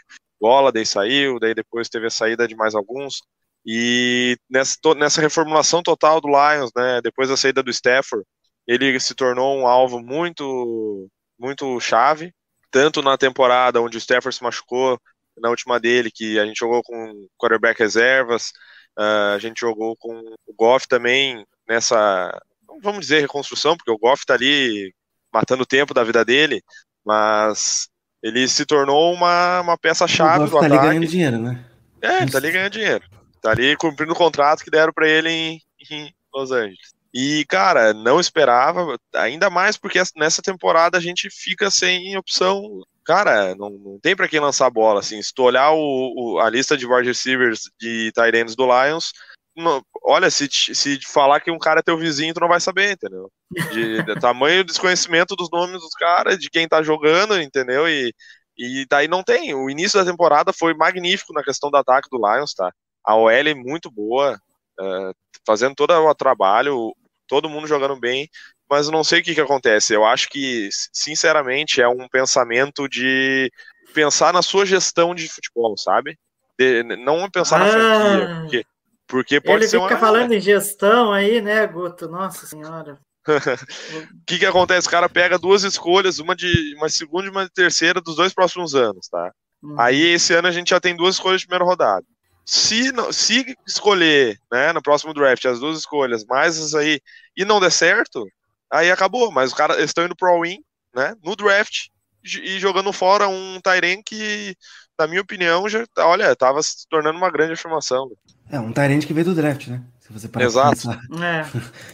daí 0.74 0.86
saiu, 0.86 1.40
daí 1.40 1.54
depois 1.54 1.90
teve 1.90 2.08
a 2.08 2.12
saída 2.12 2.48
de 2.48 2.56
mais 2.56 2.76
alguns. 2.76 3.22
E 3.66 4.38
nessa, 4.50 4.78
nessa 4.98 5.22
reformulação 5.22 5.82
total 5.82 6.20
do 6.20 6.28
Lions, 6.28 6.72
né, 6.76 7.02
depois 7.02 7.30
da 7.30 7.38
saída 7.38 7.64
do 7.64 7.72
Stafford, 7.72 8.26
ele 8.68 9.00
se 9.00 9.16
tornou 9.16 9.58
um 9.58 9.68
alvo 9.68 10.00
muito 10.00 11.10
muito 11.40 11.80
chave 11.80 12.34
tanto 12.74 13.04
na 13.04 13.16
temporada 13.16 13.80
onde 13.80 13.96
o 13.96 14.00
Stafford 14.00 14.36
se 14.36 14.44
machucou, 14.44 15.00
na 15.38 15.50
última 15.50 15.80
dele, 15.80 16.12
que 16.12 16.40
a 16.40 16.46
gente 16.46 16.58
jogou 16.58 16.82
com 16.82 17.28
quarterback 17.38 17.80
reservas, 17.80 18.52
uh, 18.98 19.36
a 19.36 19.40
gente 19.40 19.62
jogou 19.62 19.96
com 19.96 20.12
o 20.48 20.54
Goff 20.54 20.88
também 20.88 21.46
nessa, 21.70 22.36
vamos 22.82 23.02
dizer, 23.02 23.22
reconstrução, 23.22 23.78
porque 23.78 23.92
o 23.92 23.98
Goff 23.98 24.26
tá 24.26 24.34
ali 24.34 24.92
matando 25.32 25.62
o 25.62 25.68
tempo 25.68 25.94
da 25.94 26.04
vida 26.04 26.26
dele, 26.26 26.64
mas 27.06 27.88
ele 28.24 28.48
se 28.48 28.66
tornou 28.66 29.14
uma, 29.14 29.62
uma 29.62 29.78
peça-chave 29.78 30.46
do 30.46 30.52
tá 30.52 30.58
ataque. 30.58 30.70
tá 30.70 30.80
ali 30.80 30.88
ganhando 30.88 31.08
dinheiro, 31.08 31.38
né? 31.38 31.64
É, 32.02 32.26
tá 32.26 32.40
ali 32.40 32.52
ganhando 32.52 32.72
dinheiro. 32.72 33.04
Tá 33.40 33.52
ali 33.52 33.78
cumprindo 33.78 34.14
o 34.14 34.16
contrato 34.16 34.64
que 34.64 34.72
deram 34.72 34.92
para 34.92 35.08
ele 35.08 35.30
em, 35.30 35.62
em 35.92 36.14
Los 36.34 36.52
Angeles. 36.52 36.92
E, 37.14 37.46
cara, 37.46 37.94
não 37.94 38.20
esperava, 38.20 38.98
ainda 39.16 39.50
mais 39.50 39.78
porque 39.78 40.02
nessa 40.16 40.42
temporada 40.42 40.98
a 40.98 41.02
gente 41.02 41.30
fica 41.30 41.70
sem 41.70 42.18
opção. 42.18 42.82
Cara, 43.06 43.54
não, 43.56 43.70
não 43.70 44.00
tem 44.00 44.16
para 44.16 44.28
quem 44.28 44.40
lançar 44.40 44.70
bola. 44.70 45.00
Assim, 45.00 45.22
se 45.22 45.34
tu 45.34 45.44
olhar 45.44 45.72
o, 45.72 46.14
o, 46.36 46.40
a 46.40 46.50
lista 46.50 46.76
de 46.78 46.88
wide 46.88 47.08
receivers 47.08 47.70
de 47.80 48.12
Tyrants 48.14 48.56
do 48.56 48.66
Lions, 48.66 49.12
não, 49.56 49.84
olha, 50.04 50.32
se, 50.32 50.48
se 50.50 51.00
falar 51.06 51.40
que 51.40 51.52
um 51.52 51.60
cara 51.60 51.82
é 51.82 51.84
teu 51.84 51.98
vizinho, 51.98 52.34
tu 52.34 52.40
não 52.40 52.48
vai 52.48 52.60
saber, 52.60 52.94
entendeu? 52.94 53.30
De, 53.52 54.02
de 54.04 54.16
tamanho 54.20 54.64
desconhecimento 54.64 55.36
dos 55.36 55.50
nomes 55.52 55.80
dos 55.82 55.94
caras, 55.94 56.40
de 56.40 56.50
quem 56.50 56.68
tá 56.68 56.82
jogando, 56.82 57.40
entendeu? 57.40 57.88
E, 57.88 58.12
e 58.58 58.86
daí 58.90 59.08
não 59.08 59.24
tem. 59.24 59.54
O 59.54 59.70
início 59.70 60.00
da 60.00 60.10
temporada 60.10 60.52
foi 60.52 60.74
magnífico 60.74 61.34
na 61.34 61.44
questão 61.44 61.70
do 61.70 61.78
ataque 61.78 62.10
do 62.10 62.18
Lions, 62.18 62.54
tá? 62.56 62.72
a 63.04 63.16
OL 63.16 63.30
é 63.30 63.54
muito 63.54 63.92
boa, 63.92 64.40
uh, 64.80 65.14
fazendo 65.46 65.76
todo 65.76 65.92
o 65.94 66.16
trabalho, 66.16 66.94
todo 67.28 67.50
mundo 67.50 67.68
jogando 67.68 67.96
bem, 68.00 68.30
mas 68.70 68.88
eu 68.88 68.92
não 68.92 69.04
sei 69.04 69.20
o 69.20 69.24
que, 69.24 69.36
que 69.36 69.42
acontece. 69.42 69.94
Eu 69.94 70.06
acho 70.06 70.30
que, 70.30 70.70
sinceramente, 70.92 71.82
é 71.82 71.88
um 71.88 72.08
pensamento 72.08 72.88
de 72.88 73.52
pensar 73.94 74.34
na 74.34 74.42
sua 74.42 74.66
gestão 74.66 75.14
de 75.14 75.28
futebol, 75.30 75.78
sabe? 75.78 76.18
De, 76.58 76.84
não 76.84 77.30
pensar 77.30 77.62
ah, 77.62 77.66
na 77.66 77.72
franquia, 77.72 78.42
porque, 78.42 78.66
porque 79.08 79.42
pode 79.42 79.64
ele 79.64 79.68
ser 79.68 79.80
fica 79.80 79.94
uma... 79.94 80.00
falando 80.00 80.34
em 80.34 80.40
gestão 80.40 81.12
aí, 81.12 81.42
né, 81.42 81.66
Guto? 81.68 82.08
Nossa 82.08 82.46
senhora. 82.46 83.00
O 83.26 84.26
que 84.26 84.40
que 84.40 84.46
acontece? 84.46 84.88
O 84.88 84.92
cara 84.92 85.08
pega 85.08 85.40
duas 85.40 85.64
escolhas, 85.64 86.20
uma 86.20 86.36
de 86.36 86.76
uma 86.76 86.90
segunda 86.90 87.28
e 87.28 87.30
uma 87.30 87.50
terceira 87.50 88.02
dos 88.02 88.18
dois 88.18 88.34
próximos 88.34 88.76
anos, 88.76 89.08
tá? 89.08 89.32
Uhum. 89.62 89.80
Aí 89.80 90.02
esse 90.14 90.34
ano 90.34 90.50
a 90.50 90.52
gente 90.52 90.72
já 90.72 90.80
tem 90.80 90.94
duas 90.94 91.16
escolhas 91.16 91.40
de 91.40 91.48
primeira 91.48 91.64
rodada. 91.64 92.06
Se, 92.46 92.92
se 93.12 93.56
escolher, 93.66 94.38
né, 94.52 94.74
no 94.74 94.82
próximo 94.82 95.14
draft 95.14 95.46
as 95.46 95.60
duas 95.60 95.78
escolhas, 95.78 96.26
mais 96.26 96.60
as 96.60 96.74
aí, 96.74 97.00
e 97.36 97.46
não 97.46 97.60
der 97.60 97.72
certo, 97.72 98.28
aí 98.72 98.92
acabou. 98.92 99.32
Mas 99.32 99.52
os 99.52 99.58
caras 99.58 99.78
estão 99.80 100.06
indo 100.06 100.16
pro 100.16 100.30
all-in, 100.30 100.60
né, 100.94 101.16
no 101.24 101.36
draft, 101.36 101.88
e 102.24 102.60
jogando 102.60 102.92
fora 102.94 103.28
um 103.28 103.60
Tyren 103.62 104.02
que, 104.02 104.56
na 104.98 105.08
minha 105.08 105.22
opinião, 105.22 105.68
já, 105.68 105.86
olha, 105.98 106.36
tava 106.36 106.62
se 106.64 106.88
tornando 106.90 107.18
uma 107.18 107.32
grande 107.32 107.54
afirmação. 107.54 108.10
É, 108.50 108.60
um 108.60 108.72
Tyren 108.72 109.00
que 109.00 109.14
veio 109.14 109.26
do 109.26 109.36
draft, 109.36 109.68
né? 109.68 109.84
Se 110.00 110.12
você 110.12 110.30
Exato. 110.40 110.90
É. 111.22 111.46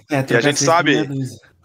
é, 0.18 0.25
e 0.29 0.36
a 0.36 0.41
gente 0.41 0.60
sabe, 0.60 1.08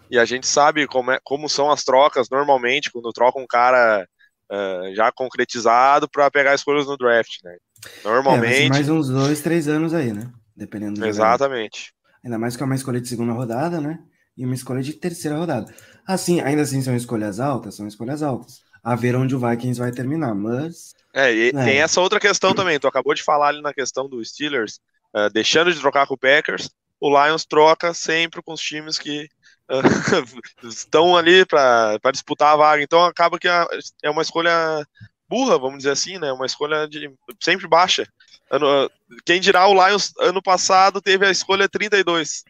e 0.09 0.19
a 0.19 0.25
gente 0.25 0.47
sabe 0.47 0.87
como, 0.87 1.11
é, 1.11 1.19
como 1.23 1.49
são 1.49 1.71
as 1.71 1.83
trocas 1.83 2.29
normalmente, 2.29 2.91
quando 2.91 3.11
troca 3.11 3.39
um 3.39 3.47
cara 3.47 4.07
uh, 4.51 4.95
já 4.95 5.11
concretizado 5.11 6.09
para 6.09 6.29
pegar 6.31 6.55
escolhas 6.55 6.87
no 6.87 6.97
draft, 6.97 7.37
né? 7.43 7.57
Normalmente. 8.03 8.65
É, 8.65 8.69
mais 8.69 8.89
uns 8.89 9.09
dois, 9.09 9.41
três 9.41 9.67
anos 9.67 9.93
aí, 9.93 10.13
né? 10.13 10.31
Dependendo 10.55 10.99
do 10.99 11.05
Exatamente. 11.05 11.93
Ainda 12.23 12.39
mais 12.39 12.55
que 12.55 12.63
é 12.63 12.65
uma 12.65 12.75
escolha 12.75 12.99
de 12.99 13.07
segunda 13.07 13.33
rodada, 13.33 13.79
né? 13.79 13.99
E 14.37 14.45
uma 14.45 14.55
escolha 14.55 14.81
de 14.81 14.93
terceira 14.93 15.37
rodada. 15.37 15.73
Assim, 16.07 16.41
ainda 16.41 16.61
assim 16.61 16.81
são 16.81 16.95
escolhas 16.95 17.39
altas, 17.39 17.75
são 17.75 17.87
escolhas 17.87 18.23
altas. 18.23 18.61
A 18.83 18.95
ver 18.95 19.15
onde 19.15 19.35
o 19.35 19.39
Vikings 19.39 19.79
vai 19.79 19.91
terminar, 19.91 20.35
mas. 20.35 20.93
É, 21.13 21.33
e 21.33 21.49
é. 21.49 21.51
tem 21.51 21.77
essa 21.81 22.01
outra 22.01 22.19
questão 22.19 22.53
também. 22.53 22.79
Tu 22.79 22.87
acabou 22.87 23.13
de 23.13 23.23
falar 23.23 23.49
ali 23.49 23.61
na 23.61 23.73
questão 23.73 24.07
do 24.07 24.23
Steelers, 24.23 24.79
uh, 25.15 25.29
deixando 25.31 25.73
de 25.73 25.79
trocar 25.79 26.05
com 26.07 26.13
o 26.13 26.17
Packers. 26.17 26.69
O 26.99 27.09
Lions 27.09 27.45
troca 27.45 27.93
sempre 27.93 28.41
com 28.41 28.53
os 28.53 28.61
times 28.61 28.97
que 28.97 29.27
estão 30.63 31.15
ali 31.15 31.45
para 31.45 32.11
disputar 32.11 32.53
a 32.53 32.57
vaga. 32.57 32.83
Então 32.83 33.03
acaba 33.03 33.39
que 33.39 33.47
é 33.47 34.09
uma 34.09 34.21
escolha 34.21 34.85
burra, 35.27 35.57
vamos 35.57 35.79
dizer 35.79 35.91
assim, 35.91 36.17
né? 36.17 36.31
Uma 36.31 36.45
escolha 36.45 36.87
de 36.87 37.11
sempre 37.41 37.67
baixa. 37.67 38.07
Ano, 38.49 38.89
quem 39.25 39.39
dirá 39.39 39.67
o 39.67 39.73
Lions 39.73 40.13
ano 40.19 40.41
passado 40.41 41.01
teve 41.01 41.25
a 41.25 41.31
escolha 41.31 41.67
32. 41.67 42.43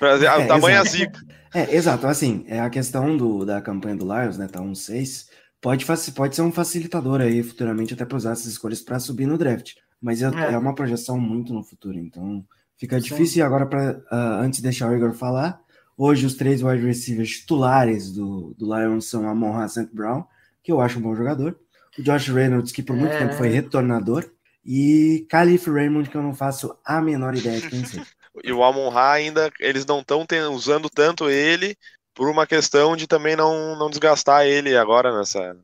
É, 0.00 0.44
o 0.44 0.48
tamanho 0.48 0.76
exato. 0.80 0.90
zica. 0.90 1.20
É, 1.54 1.74
exato. 1.74 2.06
Assim, 2.06 2.44
é 2.48 2.60
a 2.60 2.68
questão 2.68 3.16
do, 3.16 3.44
da 3.44 3.60
campanha 3.60 3.96
do 3.96 4.04
Lions, 4.04 4.36
né? 4.36 4.48
Tá 4.48 4.60
um 4.60 4.74
6. 4.74 5.28
Pode, 5.60 5.86
pode 6.14 6.36
ser 6.36 6.42
um 6.42 6.52
facilitador 6.52 7.20
aí 7.20 7.42
futuramente 7.42 7.94
até 7.94 8.04
para 8.04 8.16
usar 8.16 8.32
essas 8.32 8.46
escolhas 8.46 8.82
para 8.82 8.98
subir 8.98 9.26
no 9.26 9.38
draft. 9.38 9.74
Mas 10.00 10.22
é, 10.22 10.26
é. 10.26 10.52
é, 10.52 10.58
uma 10.58 10.74
projeção 10.74 11.18
muito 11.18 11.52
no 11.52 11.64
futuro, 11.64 11.98
então 11.98 12.44
fica 12.78 13.00
Sim. 13.00 13.08
difícil. 13.08 13.38
E 13.38 13.42
agora, 13.42 13.66
pra, 13.66 13.92
uh, 13.92 14.42
antes 14.42 14.58
de 14.58 14.64
deixar 14.64 14.90
o 14.90 14.94
Igor 14.94 15.14
falar, 15.14 15.58
hoje 15.96 16.26
os 16.26 16.34
três 16.34 16.62
wide 16.62 16.84
receivers 16.84 17.30
titulares 17.30 18.12
do, 18.12 18.54
do 18.58 18.74
Lions 18.74 19.08
são 19.08 19.28
Amon 19.28 19.66
St. 19.68 19.88
Brown, 19.92 20.24
que 20.62 20.70
eu 20.70 20.80
acho 20.80 20.98
um 20.98 21.02
bom 21.02 21.14
jogador, 21.14 21.58
o 21.98 22.02
Josh 22.02 22.28
Reynolds, 22.28 22.72
que 22.72 22.82
por 22.82 22.96
muito 22.96 23.12
é. 23.12 23.18
tempo 23.18 23.34
foi 23.34 23.48
retornador, 23.48 24.28
e 24.66 25.24
Calif 25.30 25.70
Raymond, 25.70 26.10
que 26.10 26.16
eu 26.16 26.22
não 26.22 26.34
faço 26.34 26.76
a 26.84 27.00
menor 27.00 27.36
ideia 27.36 27.60
de 27.60 27.70
quem 27.70 27.84
seja. 27.84 28.04
e 28.42 28.52
o 28.52 28.64
Amon 28.64 28.88
Ra 28.88 29.12
ainda, 29.12 29.50
eles 29.60 29.86
não 29.86 30.00
estão 30.00 30.26
usando 30.52 30.90
tanto 30.90 31.30
ele 31.30 31.76
por 32.12 32.28
uma 32.28 32.46
questão 32.46 32.96
de 32.96 33.06
também 33.06 33.36
não, 33.36 33.78
não 33.78 33.88
desgastar 33.88 34.44
ele 34.44 34.76
agora 34.76 35.16
nessa, 35.16 35.56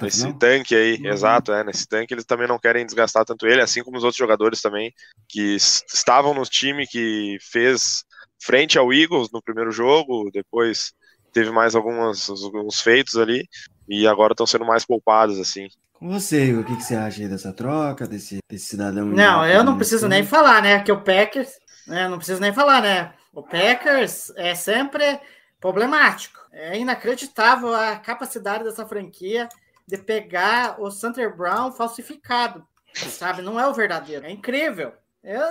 nesse 0.00 0.32
tanque 0.38 0.74
aí, 0.74 0.96
uhum. 0.96 1.08
exato, 1.08 1.52
é, 1.52 1.62
nesse 1.62 1.86
tanque 1.86 2.14
eles 2.14 2.24
também 2.24 2.48
não 2.48 2.58
querem 2.58 2.86
desgastar 2.86 3.26
tanto 3.26 3.46
ele, 3.46 3.60
assim 3.60 3.84
como 3.84 3.98
os 3.98 4.04
outros 4.04 4.18
jogadores 4.18 4.62
também, 4.62 4.94
que 5.28 5.56
estavam 5.56 6.32
no 6.32 6.44
time 6.44 6.86
que 6.86 7.36
fez 7.42 8.05
frente 8.40 8.78
ao 8.78 8.92
Eagles 8.92 9.30
no 9.32 9.42
primeiro 9.42 9.70
jogo, 9.70 10.30
depois 10.32 10.92
teve 11.32 11.50
mais 11.50 11.74
algumas, 11.74 12.28
alguns 12.28 12.80
feitos 12.80 13.16
ali, 13.16 13.46
e 13.88 14.06
agora 14.06 14.32
estão 14.32 14.46
sendo 14.46 14.64
mais 14.64 14.84
poupados, 14.84 15.38
assim. 15.38 15.68
Com 15.92 16.10
você, 16.10 16.52
o 16.52 16.64
que, 16.64 16.76
que 16.76 16.82
você 16.82 16.94
acha 16.94 17.22
aí 17.22 17.28
dessa 17.28 17.52
troca, 17.52 18.06
desse, 18.06 18.38
desse 18.50 18.66
cidadão? 18.66 19.06
Não, 19.06 19.46
eu 19.46 19.64
não 19.64 19.76
preciso 19.76 20.08
nem 20.08 20.24
falar, 20.24 20.62
né? 20.62 20.82
Que 20.82 20.92
o 20.92 21.00
Packers, 21.00 21.52
né? 21.86 22.08
Não 22.08 22.18
preciso 22.18 22.40
nem 22.40 22.52
falar, 22.52 22.82
né? 22.82 23.14
O 23.32 23.42
Packers 23.42 24.30
é 24.36 24.54
sempre 24.54 25.20
problemático. 25.60 26.38
É 26.52 26.78
inacreditável 26.78 27.74
a 27.74 27.96
capacidade 27.96 28.64
dessa 28.64 28.86
franquia 28.86 29.48
de 29.86 29.98
pegar 29.98 30.80
o 30.80 30.90
Santer 30.90 31.34
Brown 31.36 31.70
falsificado, 31.72 32.66
sabe? 32.94 33.42
Não 33.42 33.60
é 33.60 33.66
o 33.66 33.74
verdadeiro. 33.74 34.26
É 34.26 34.30
incrível. 34.30 34.92
Eu, 35.22 35.42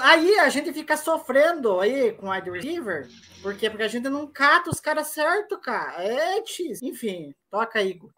aí 0.00 0.38
a 0.38 0.48
gente 0.50 0.72
fica 0.72 0.96
sofrendo 0.96 1.80
aí 1.80 2.12
com 2.12 2.30
wide 2.30 2.50
receiver, 2.50 3.08
porque, 3.42 3.70
porque 3.70 3.82
a 3.82 3.88
gente 3.88 4.08
não 4.08 4.26
cata 4.26 4.68
os 4.68 4.80
caras 4.80 5.08
certo, 5.08 5.58
cara. 5.58 6.04
É. 6.04 6.42
Enfim, 6.82 7.34
toca, 7.50 7.82
Igor. 7.82 8.10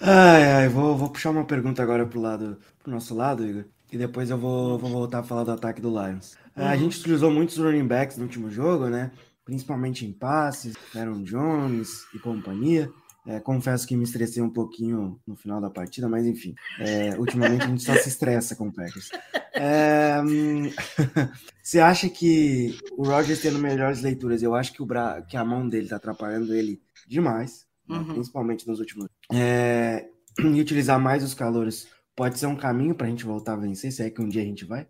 Ai, 0.00 0.44
ai, 0.52 0.68
vou, 0.68 0.96
vou 0.96 1.10
puxar 1.10 1.30
uma 1.30 1.44
pergunta 1.44 1.82
agora 1.82 2.06
pro 2.06 2.20
lado, 2.20 2.58
pro 2.78 2.90
nosso 2.90 3.14
lado, 3.14 3.46
Igor. 3.46 3.64
E 3.92 3.98
depois 3.98 4.30
eu 4.30 4.38
vou, 4.38 4.78
vou 4.78 4.90
voltar 4.90 5.18
a 5.18 5.22
falar 5.22 5.44
do 5.44 5.52
ataque 5.52 5.80
do 5.80 5.90
Lions. 5.90 6.36
Uhum. 6.56 6.64
A 6.64 6.76
gente 6.76 6.98
utilizou 6.98 7.30
muitos 7.30 7.58
running 7.58 7.86
backs 7.86 8.16
no 8.16 8.24
último 8.24 8.50
jogo, 8.50 8.88
né? 8.88 9.10
Principalmente 9.44 10.06
em 10.06 10.12
passes, 10.12 10.74
Aaron 10.94 11.22
Jones 11.22 12.06
e 12.14 12.18
companhia. 12.18 12.90
É, 13.26 13.38
confesso 13.38 13.86
que 13.86 13.96
me 13.96 14.04
estressei 14.04 14.42
um 14.42 14.50
pouquinho 14.50 15.20
no 15.26 15.36
final 15.36 15.60
da 15.60 15.68
partida, 15.68 16.08
mas 16.08 16.26
enfim. 16.26 16.54
É, 16.78 17.18
ultimamente 17.18 17.64
a 17.64 17.66
gente 17.66 17.82
só 17.82 17.94
se 17.94 18.08
estressa 18.08 18.56
com 18.56 18.68
o 18.68 18.72
Packers. 18.72 19.10
É, 19.52 20.20
hum, 20.22 20.70
você 21.62 21.80
acha 21.80 22.08
que 22.08 22.78
o 22.92 23.04
Rogers 23.04 23.40
tendo 23.40 23.58
melhores 23.58 24.00
leituras, 24.00 24.42
eu 24.42 24.54
acho 24.54 24.72
que, 24.72 24.82
o 24.82 24.86
bra... 24.86 25.22
que 25.22 25.36
a 25.36 25.44
mão 25.44 25.68
dele 25.68 25.84
está 25.84 25.96
atrapalhando 25.96 26.54
ele 26.54 26.80
demais, 27.06 27.66
né, 27.86 27.98
uhum. 27.98 28.14
principalmente 28.14 28.66
nos 28.66 28.80
últimos. 28.80 29.08
É, 29.32 30.08
e 30.38 30.60
utilizar 30.60 30.98
mais 30.98 31.22
os 31.22 31.34
calores 31.34 31.88
pode 32.16 32.38
ser 32.38 32.46
um 32.46 32.56
caminho 32.56 32.94
para 32.94 33.06
a 33.06 33.10
gente 33.10 33.24
voltar 33.24 33.52
a 33.54 33.56
vencer, 33.56 33.92
se 33.92 34.02
é 34.02 34.10
que 34.10 34.20
um 34.20 34.28
dia 34.28 34.42
a 34.42 34.44
gente 34.44 34.64
vai? 34.64 34.86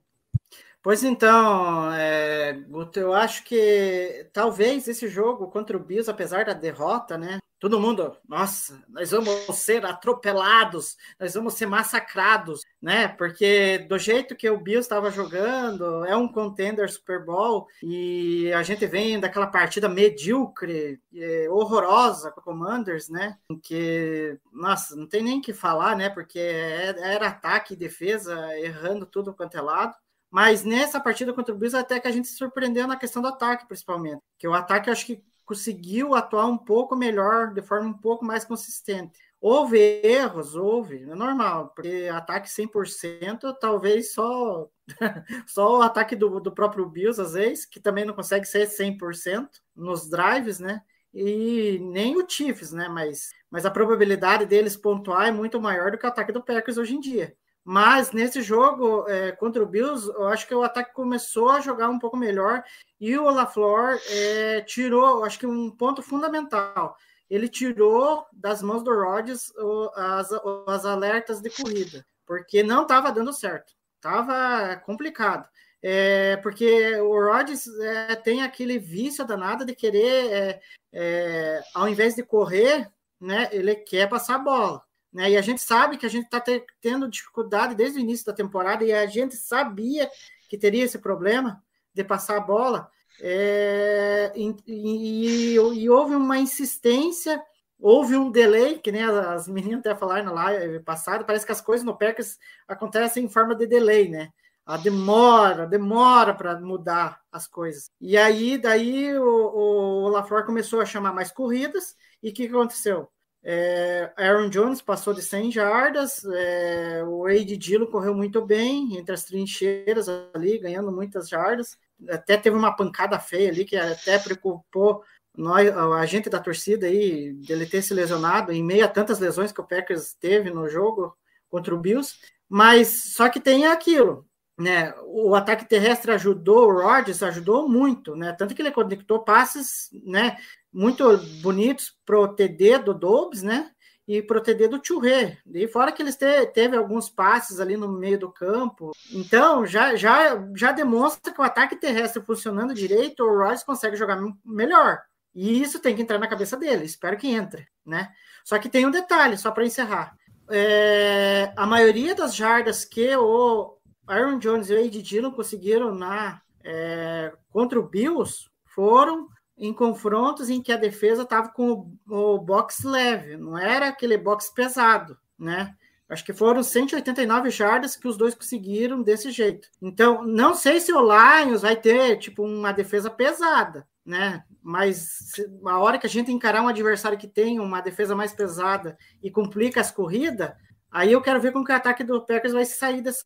Pois 0.82 1.04
então, 1.04 1.92
é, 1.92 2.58
eu 2.96 3.12
acho 3.12 3.44
que 3.44 4.26
talvez 4.32 4.88
esse 4.88 5.08
jogo 5.08 5.48
contra 5.48 5.76
o 5.76 5.80
Bills, 5.80 6.10
apesar 6.10 6.44
da 6.46 6.54
derrota, 6.54 7.18
né? 7.18 7.38
Todo 7.60 7.78
mundo, 7.78 8.16
nossa, 8.26 8.82
nós 8.88 9.10
vamos 9.10 9.54
ser 9.56 9.84
atropelados, 9.84 10.96
nós 11.20 11.34
vamos 11.34 11.52
ser 11.52 11.66
massacrados, 11.66 12.62
né? 12.80 13.06
Porque 13.06 13.80
do 13.86 13.98
jeito 13.98 14.34
que 14.34 14.48
o 14.48 14.58
Bills 14.58 14.86
estava 14.86 15.10
jogando, 15.10 16.06
é 16.06 16.16
um 16.16 16.26
contender 16.26 16.90
Super 16.90 17.22
Bowl 17.22 17.68
e 17.82 18.50
a 18.54 18.62
gente 18.62 18.86
vem 18.86 19.20
daquela 19.20 19.46
partida 19.46 19.90
medíocre, 19.90 20.98
é, 21.14 21.50
horrorosa 21.50 22.30
com 22.30 22.40
o 22.40 22.44
Commanders, 22.44 23.10
né? 23.10 23.36
Que, 23.62 24.38
nossa, 24.50 24.96
não 24.96 25.06
tem 25.06 25.22
nem 25.22 25.38
que 25.38 25.52
falar, 25.52 25.94
né? 25.94 26.08
Porque 26.08 26.38
é, 26.38 26.94
era 26.98 27.28
ataque 27.28 27.74
e 27.74 27.76
defesa 27.76 28.58
errando 28.58 29.04
tudo 29.04 29.34
quanto 29.34 29.58
é 29.58 29.60
lado. 29.60 29.94
Mas 30.30 30.64
nessa 30.64 31.00
partida 31.00 31.34
contra 31.34 31.54
o 31.54 31.58
Bills, 31.58 31.76
até 31.76 31.98
que 32.00 32.06
a 32.08 32.12
gente 32.12 32.28
se 32.28 32.36
surpreendeu 32.36 32.86
na 32.86 32.96
questão 32.96 33.20
do 33.20 33.28
ataque, 33.28 33.66
principalmente. 33.66 34.22
Que 34.38 34.46
o 34.46 34.54
ataque, 34.54 34.88
acho 34.88 35.04
que 35.04 35.22
conseguiu 35.50 36.14
atuar 36.14 36.46
um 36.46 36.56
pouco 36.56 36.94
melhor, 36.94 37.52
de 37.52 37.60
forma 37.60 37.88
um 37.88 37.92
pouco 37.92 38.24
mais 38.24 38.44
consistente. 38.44 39.18
Houve 39.40 40.00
erros, 40.04 40.54
houve, 40.54 41.02
é 41.02 41.14
normal, 41.14 41.72
porque 41.74 42.08
ataque 42.12 42.48
100%, 42.48 43.52
talvez 43.60 44.12
só, 44.12 44.68
só 45.48 45.78
o 45.78 45.82
ataque 45.82 46.14
do, 46.14 46.38
do 46.38 46.52
próprio 46.52 46.88
Bills, 46.88 47.20
às 47.20 47.32
vezes, 47.32 47.66
que 47.66 47.80
também 47.80 48.04
não 48.04 48.14
consegue 48.14 48.46
ser 48.46 48.68
100% 48.68 49.48
nos 49.74 50.08
drives, 50.08 50.60
né? 50.60 50.82
E 51.12 51.80
nem 51.80 52.16
o 52.16 52.28
Chiefs, 52.28 52.70
né? 52.70 52.88
Mas, 52.88 53.30
mas 53.50 53.66
a 53.66 53.72
probabilidade 53.72 54.46
deles 54.46 54.76
pontuar 54.76 55.26
é 55.26 55.32
muito 55.32 55.60
maior 55.60 55.90
do 55.90 55.98
que 55.98 56.06
o 56.06 56.08
ataque 56.08 56.30
do 56.30 56.44
Packers 56.44 56.78
hoje 56.78 56.94
em 56.94 57.00
dia. 57.00 57.34
Mas 57.72 58.10
nesse 58.10 58.42
jogo 58.42 59.08
é, 59.08 59.30
contra 59.30 59.62
o 59.62 59.66
Bills, 59.66 60.08
eu 60.08 60.26
acho 60.26 60.44
que 60.44 60.52
o 60.52 60.64
ataque 60.64 60.92
começou 60.92 61.50
a 61.50 61.60
jogar 61.60 61.88
um 61.88 62.00
pouco 62.00 62.16
melhor 62.16 62.64
e 63.00 63.16
o 63.16 63.30
LaFleur 63.30 63.96
é, 64.08 64.60
tirou, 64.62 65.22
acho 65.22 65.38
que 65.38 65.46
um 65.46 65.70
ponto 65.70 66.02
fundamental. 66.02 66.96
Ele 67.30 67.48
tirou 67.48 68.26
das 68.32 68.60
mãos 68.60 68.82
do 68.82 68.92
Rodgers 68.92 69.52
as, 69.94 70.32
as 70.66 70.84
alertas 70.84 71.40
de 71.40 71.48
corrida, 71.48 72.04
porque 72.26 72.60
não 72.64 72.82
estava 72.82 73.12
dando 73.12 73.32
certo, 73.32 73.72
estava 73.94 74.74
complicado. 74.78 75.48
É, 75.80 76.38
porque 76.38 76.96
o 76.96 77.24
Rodgers 77.24 77.68
é, 77.78 78.16
tem 78.16 78.42
aquele 78.42 78.80
vício 78.80 79.24
danado 79.24 79.64
de 79.64 79.76
querer, 79.76 80.32
é, 80.32 80.60
é 80.92 81.62
ao 81.72 81.88
invés 81.88 82.16
de 82.16 82.24
correr, 82.24 82.90
né, 83.20 83.48
ele 83.52 83.76
quer 83.76 84.08
passar 84.08 84.34
a 84.34 84.38
bola. 84.40 84.89
Né? 85.12 85.30
E 85.30 85.36
a 85.36 85.40
gente 85.40 85.60
sabe 85.60 85.96
que 85.96 86.06
a 86.06 86.10
gente 86.10 86.24
está 86.24 86.42
tendo 86.80 87.08
dificuldade 87.08 87.74
desde 87.74 87.98
o 87.98 88.00
início 88.00 88.26
da 88.26 88.32
temporada 88.32 88.84
e 88.84 88.92
a 88.92 89.06
gente 89.06 89.36
sabia 89.36 90.10
que 90.48 90.58
teria 90.58 90.84
esse 90.84 90.98
problema 90.98 91.62
de 91.92 92.04
passar 92.04 92.36
a 92.36 92.40
bola. 92.40 92.90
É, 93.20 94.32
e, 94.34 94.56
e, 94.66 95.54
e, 95.54 95.90
houve 95.90 96.14
uma 96.14 96.38
insistência, 96.38 97.42
houve 97.78 98.16
um 98.16 98.30
delay, 98.30 98.78
que 98.78 98.92
nem 98.92 99.02
as 99.02 99.48
meninas 99.48 99.80
até 99.80 99.94
falaram 99.94 100.26
na 100.26 100.32
live 100.32 100.80
passada, 100.80 101.24
parece 101.24 101.44
que 101.44 101.52
as 101.52 101.60
coisas 101.60 101.84
no 101.84 101.96
Packers 101.96 102.38
acontecem 102.66 103.24
em 103.24 103.28
forma 103.28 103.54
de 103.54 103.66
delay, 103.66 104.08
né? 104.08 104.32
A 104.64 104.76
demora, 104.76 105.66
demora 105.66 106.32
para 106.34 106.58
mudar 106.60 107.20
as 107.32 107.46
coisas. 107.46 107.90
E 108.00 108.16
aí, 108.16 108.56
daí 108.56 109.16
o, 109.18 110.04
o 110.04 110.08
LaFleur 110.08 110.46
começou 110.46 110.80
a 110.80 110.86
chamar 110.86 111.12
mais 111.12 111.32
corridas, 111.32 111.96
e 112.22 112.30
o 112.30 112.32
que 112.32 112.46
aconteceu? 112.46 113.10
É, 113.42 114.12
Aaron 114.16 114.50
Jones 114.50 114.82
passou 114.82 115.14
de 115.14 115.22
100 115.22 115.50
jardas, 115.50 116.24
é, 116.26 117.02
o 117.04 117.22
Wade 117.22 117.56
Dilo 117.56 117.86
correu 117.86 118.14
muito 118.14 118.44
bem 118.44 118.98
entre 118.98 119.14
as 119.14 119.24
trincheiras 119.24 120.08
ali, 120.34 120.58
ganhando 120.58 120.92
muitas 120.92 121.28
jardas. 121.28 121.78
Até 122.08 122.36
teve 122.36 122.56
uma 122.56 122.76
pancada 122.76 123.18
feia 123.18 123.48
ali 123.48 123.64
que 123.64 123.76
até 123.76 124.18
preocupou 124.18 125.02
nós, 125.36 125.68
a 125.74 126.06
gente 126.06 126.28
da 126.28 126.40
torcida 126.40 126.86
aí 126.86 127.32
dele 127.32 127.64
ter 127.64 127.82
se 127.82 127.94
lesionado 127.94 128.52
em 128.52 128.62
meio 128.62 128.84
a 128.84 128.88
tantas 128.88 129.18
lesões 129.18 129.52
que 129.52 129.60
o 129.60 129.66
Packers 129.66 130.12
teve 130.14 130.50
no 130.50 130.68
jogo 130.68 131.16
contra 131.48 131.74
o 131.74 131.78
Bills. 131.78 132.16
Mas 132.48 133.12
só 133.14 133.28
que 133.28 133.40
tem 133.40 133.66
aquilo, 133.66 134.26
né? 134.58 134.92
O 135.06 135.34
ataque 135.34 135.64
terrestre 135.64 136.10
ajudou 136.12 136.68
o 136.68 136.82
Rodgers, 136.82 137.22
ajudou 137.22 137.68
muito, 137.68 138.16
né? 138.16 138.32
Tanto 138.32 138.54
que 138.54 138.60
ele 138.60 138.72
conectou 138.72 139.20
passes, 139.20 139.88
né? 140.04 140.36
Muito 140.72 141.16
bonitos 141.42 141.92
pro 142.04 142.28
TD 142.28 142.78
do 142.78 142.94
Dobbs, 142.94 143.42
né? 143.42 143.70
E 144.06 144.22
pro 144.22 144.40
TD 144.40 144.68
do 144.68 144.80
Churré. 144.82 145.38
E 145.46 145.68
fora 145.68 145.92
que 145.92 146.02
eles 146.02 146.16
te, 146.16 146.46
teve 146.46 146.76
alguns 146.76 147.08
passes 147.08 147.60
ali 147.60 147.76
no 147.76 147.88
meio 147.92 148.18
do 148.18 148.32
campo. 148.32 148.90
Então, 149.12 149.64
já, 149.64 149.94
já, 149.94 150.44
já 150.56 150.72
demonstra 150.72 151.32
que 151.32 151.40
o 151.40 151.44
ataque 151.44 151.76
terrestre 151.76 152.22
funcionando 152.22 152.74
direito, 152.74 153.22
o 153.22 153.38
Royce 153.38 153.64
consegue 153.64 153.96
jogar 153.96 154.20
melhor. 154.44 155.00
E 155.34 155.62
isso 155.62 155.78
tem 155.78 155.94
que 155.94 156.02
entrar 156.02 156.18
na 156.18 156.26
cabeça 156.26 156.56
dele. 156.56 156.84
Espero 156.84 157.16
que 157.16 157.28
entre, 157.28 157.68
né? 157.86 158.10
Só 158.44 158.58
que 158.58 158.68
tem 158.68 158.84
um 158.84 158.90
detalhe, 158.90 159.38
só 159.38 159.50
para 159.50 159.64
encerrar. 159.64 160.16
É, 160.50 161.52
a 161.56 161.64
maioria 161.66 162.14
das 162.14 162.34
jardas 162.34 162.84
que 162.84 163.14
o 163.14 163.76
Aaron 164.08 164.38
Jones 164.38 164.68
e 164.68 164.74
o 164.74 164.78
Ed 164.78 165.00
Dillon 165.00 165.30
conseguiram 165.30 165.94
na, 165.94 166.42
é, 166.64 167.32
contra 167.50 167.78
o 167.78 167.88
Bills 167.88 168.50
foram 168.74 169.28
em 169.60 169.74
confrontos 169.74 170.48
em 170.48 170.62
que 170.62 170.72
a 170.72 170.76
defesa 170.78 171.22
estava 171.22 171.50
com 171.50 171.94
o, 172.08 172.14
o 172.16 172.38
box 172.38 172.82
leve, 172.82 173.36
não 173.36 173.58
era 173.58 173.88
aquele 173.88 174.16
box 174.16 174.50
pesado, 174.54 175.18
né? 175.38 175.76
Acho 176.08 176.24
que 176.24 176.32
foram 176.32 176.62
189 176.62 177.50
jardas 177.50 177.94
que 177.94 178.08
os 178.08 178.16
dois 178.16 178.34
conseguiram 178.34 179.02
desse 179.02 179.30
jeito. 179.30 179.68
Então, 179.80 180.24
não 180.24 180.54
sei 180.54 180.80
se 180.80 180.92
o 180.92 181.00
Lions 181.00 181.60
vai 181.60 181.76
ter 181.76 182.16
tipo 182.16 182.42
uma 182.42 182.72
defesa 182.72 183.10
pesada, 183.10 183.86
né? 184.04 184.42
Mas 184.62 185.30
a 185.66 185.78
hora 185.78 185.98
que 185.98 186.06
a 186.06 186.10
gente 186.10 186.32
encarar 186.32 186.62
um 186.62 186.68
adversário 186.68 187.18
que 187.18 187.28
tem 187.28 187.60
uma 187.60 187.82
defesa 187.82 188.16
mais 188.16 188.32
pesada 188.32 188.96
e 189.22 189.30
complica 189.30 189.80
as 189.80 189.92
corridas, 189.92 190.52
aí 190.90 191.12
eu 191.12 191.20
quero 191.20 191.40
ver 191.40 191.52
como 191.52 191.66
que 191.66 191.72
o 191.72 191.76
ataque 191.76 192.02
do 192.02 192.24
Packers 192.26 192.54
vai 192.54 192.64
sair 192.64 193.02
dessa 193.02 193.24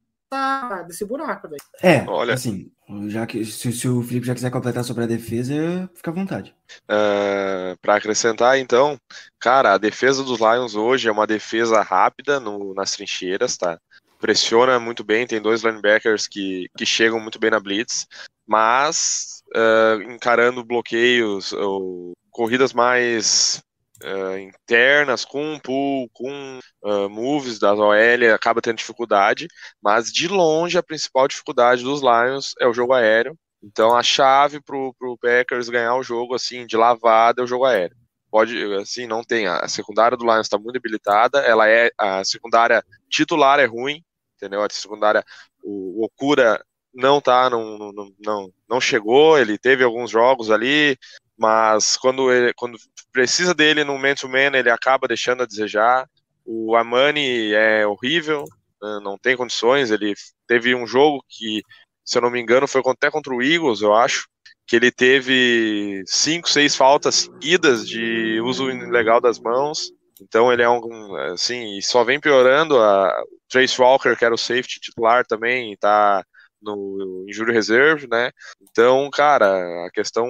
desse 0.86 1.04
buraco 1.04 1.48
daí. 1.48 1.58
É, 1.82 2.04
Olha, 2.08 2.34
assim, 2.34 2.70
já 3.08 3.26
que 3.26 3.44
se, 3.44 3.72
se, 3.72 3.88
o 3.88 4.02
Felipe 4.02 4.26
já 4.26 4.34
quiser 4.34 4.50
completar 4.50 4.84
sobre 4.84 5.04
a 5.04 5.06
defesa, 5.06 5.90
fica 5.94 6.10
à 6.10 6.14
vontade. 6.14 6.54
Uh, 6.90 7.72
é, 7.72 7.76
Para 7.80 7.96
acrescentar, 7.96 8.58
então, 8.58 8.98
cara, 9.38 9.74
a 9.74 9.78
defesa 9.78 10.22
dos 10.22 10.40
Lions 10.40 10.74
hoje 10.74 11.08
é 11.08 11.12
uma 11.12 11.26
defesa 11.26 11.80
rápida 11.82 12.38
no, 12.38 12.74
nas 12.74 12.92
trincheiras, 12.92 13.56
tá? 13.56 13.78
Pressiona 14.18 14.78
muito 14.78 15.04
bem, 15.04 15.26
tem 15.26 15.40
dois 15.40 15.62
linebackers 15.62 16.26
que, 16.26 16.68
que 16.76 16.86
chegam 16.86 17.20
muito 17.20 17.38
bem 17.38 17.50
na 17.50 17.60
blitz, 17.60 18.06
mas 18.46 19.42
uh, 19.54 20.02
encarando 20.02 20.64
bloqueios 20.64 21.52
ou 21.52 22.12
corridas 22.30 22.72
mais 22.72 23.62
uh, 24.02 24.38
internas, 24.38 25.24
com 25.24 25.58
pull, 25.58 26.08
com 26.12 26.58
uh, 26.82 27.08
moves 27.08 27.58
da 27.58 27.74
OL, 27.74 28.34
acaba 28.34 28.60
tendo 28.60 28.78
dificuldade, 28.78 29.46
mas 29.82 30.12
de 30.12 30.28
longe 30.28 30.78
a 30.78 30.82
principal 30.82 31.28
dificuldade 31.28 31.82
dos 31.82 32.00
Lions 32.00 32.54
é 32.60 32.66
o 32.66 32.74
jogo 32.74 32.92
aéreo. 32.92 33.38
Então 33.62 33.96
a 33.96 34.02
chave 34.02 34.60
para 34.60 34.76
o 34.76 35.18
Packers 35.20 35.68
ganhar 35.68 35.96
o 35.96 36.02
jogo 36.02 36.34
assim 36.34 36.66
de 36.66 36.76
lavada 36.76 37.40
é 37.40 37.44
o 37.44 37.46
jogo 37.46 37.64
aéreo. 37.64 37.96
Pode, 38.30 38.60
assim, 38.74 39.06
não 39.06 39.22
tem. 39.22 39.46
A 39.46 39.68
secundária 39.68 40.16
do 40.16 40.24
Lions 40.24 40.46
está 40.46 40.58
muito 40.58 40.72
debilitada. 40.72 41.38
Ela 41.38 41.68
é 41.68 41.90
a 41.96 42.24
secundária 42.24 42.84
titular 43.08 43.60
é 43.60 43.64
ruim, 43.64 44.02
entendeu? 44.36 44.60
A 44.62 44.68
secundária, 44.68 45.24
o 45.62 46.04
Okura 46.04 46.60
não 46.92 47.20
tá, 47.20 47.48
não, 47.48 47.78
não, 47.92 48.12
não, 48.18 48.52
não 48.68 48.80
chegou. 48.80 49.38
Ele 49.38 49.56
teve 49.56 49.84
alguns 49.84 50.10
jogos 50.10 50.50
ali, 50.50 50.98
mas 51.38 51.96
quando, 51.96 52.32
ele, 52.32 52.52
quando 52.54 52.78
precisa 53.12 53.54
dele 53.54 53.84
no 53.84 53.98
man-to-man, 53.98 54.56
ele 54.56 54.70
acaba 54.70 55.08
deixando 55.08 55.42
a 55.42 55.46
desejar. 55.46 56.08
O 56.44 56.76
Amani 56.76 57.52
é 57.52 57.86
horrível, 57.86 58.44
né, 58.82 59.00
não 59.02 59.18
tem 59.18 59.36
condições. 59.36 59.90
Ele 59.90 60.14
teve 60.46 60.74
um 60.74 60.86
jogo 60.86 61.24
que, 61.28 61.62
se 62.04 62.18
eu 62.18 62.22
não 62.22 62.30
me 62.30 62.40
engano, 62.40 62.68
foi 62.68 62.82
até 62.86 63.10
contra 63.10 63.34
o 63.34 63.42
Eagles, 63.42 63.80
eu 63.80 63.94
acho, 63.94 64.28
que 64.66 64.76
ele 64.76 64.90
teve 64.90 66.02
cinco, 66.06 66.48
seis 66.48 66.76
faltas 66.76 67.14
seguidas 67.16 67.86
de 67.86 68.40
uso 68.40 68.70
ilegal 68.70 69.20
das 69.20 69.38
mãos. 69.38 69.90
Então 70.20 70.52
ele 70.52 70.62
é 70.62 70.68
um, 70.68 71.16
assim, 71.32 71.80
só 71.80 72.04
vem 72.04 72.20
piorando. 72.20 72.78
A 72.78 73.12
Trace 73.48 73.80
Walker, 73.80 74.16
que 74.16 74.24
era 74.24 74.34
o 74.34 74.38
safety 74.38 74.80
titular 74.80 75.26
também, 75.26 75.72
está 75.72 76.24
no 76.64 77.24
Injury 77.28 77.52
Reserve, 77.52 78.08
né? 78.08 78.30
Então, 78.62 79.08
cara, 79.10 79.86
a 79.86 79.90
questão 79.90 80.26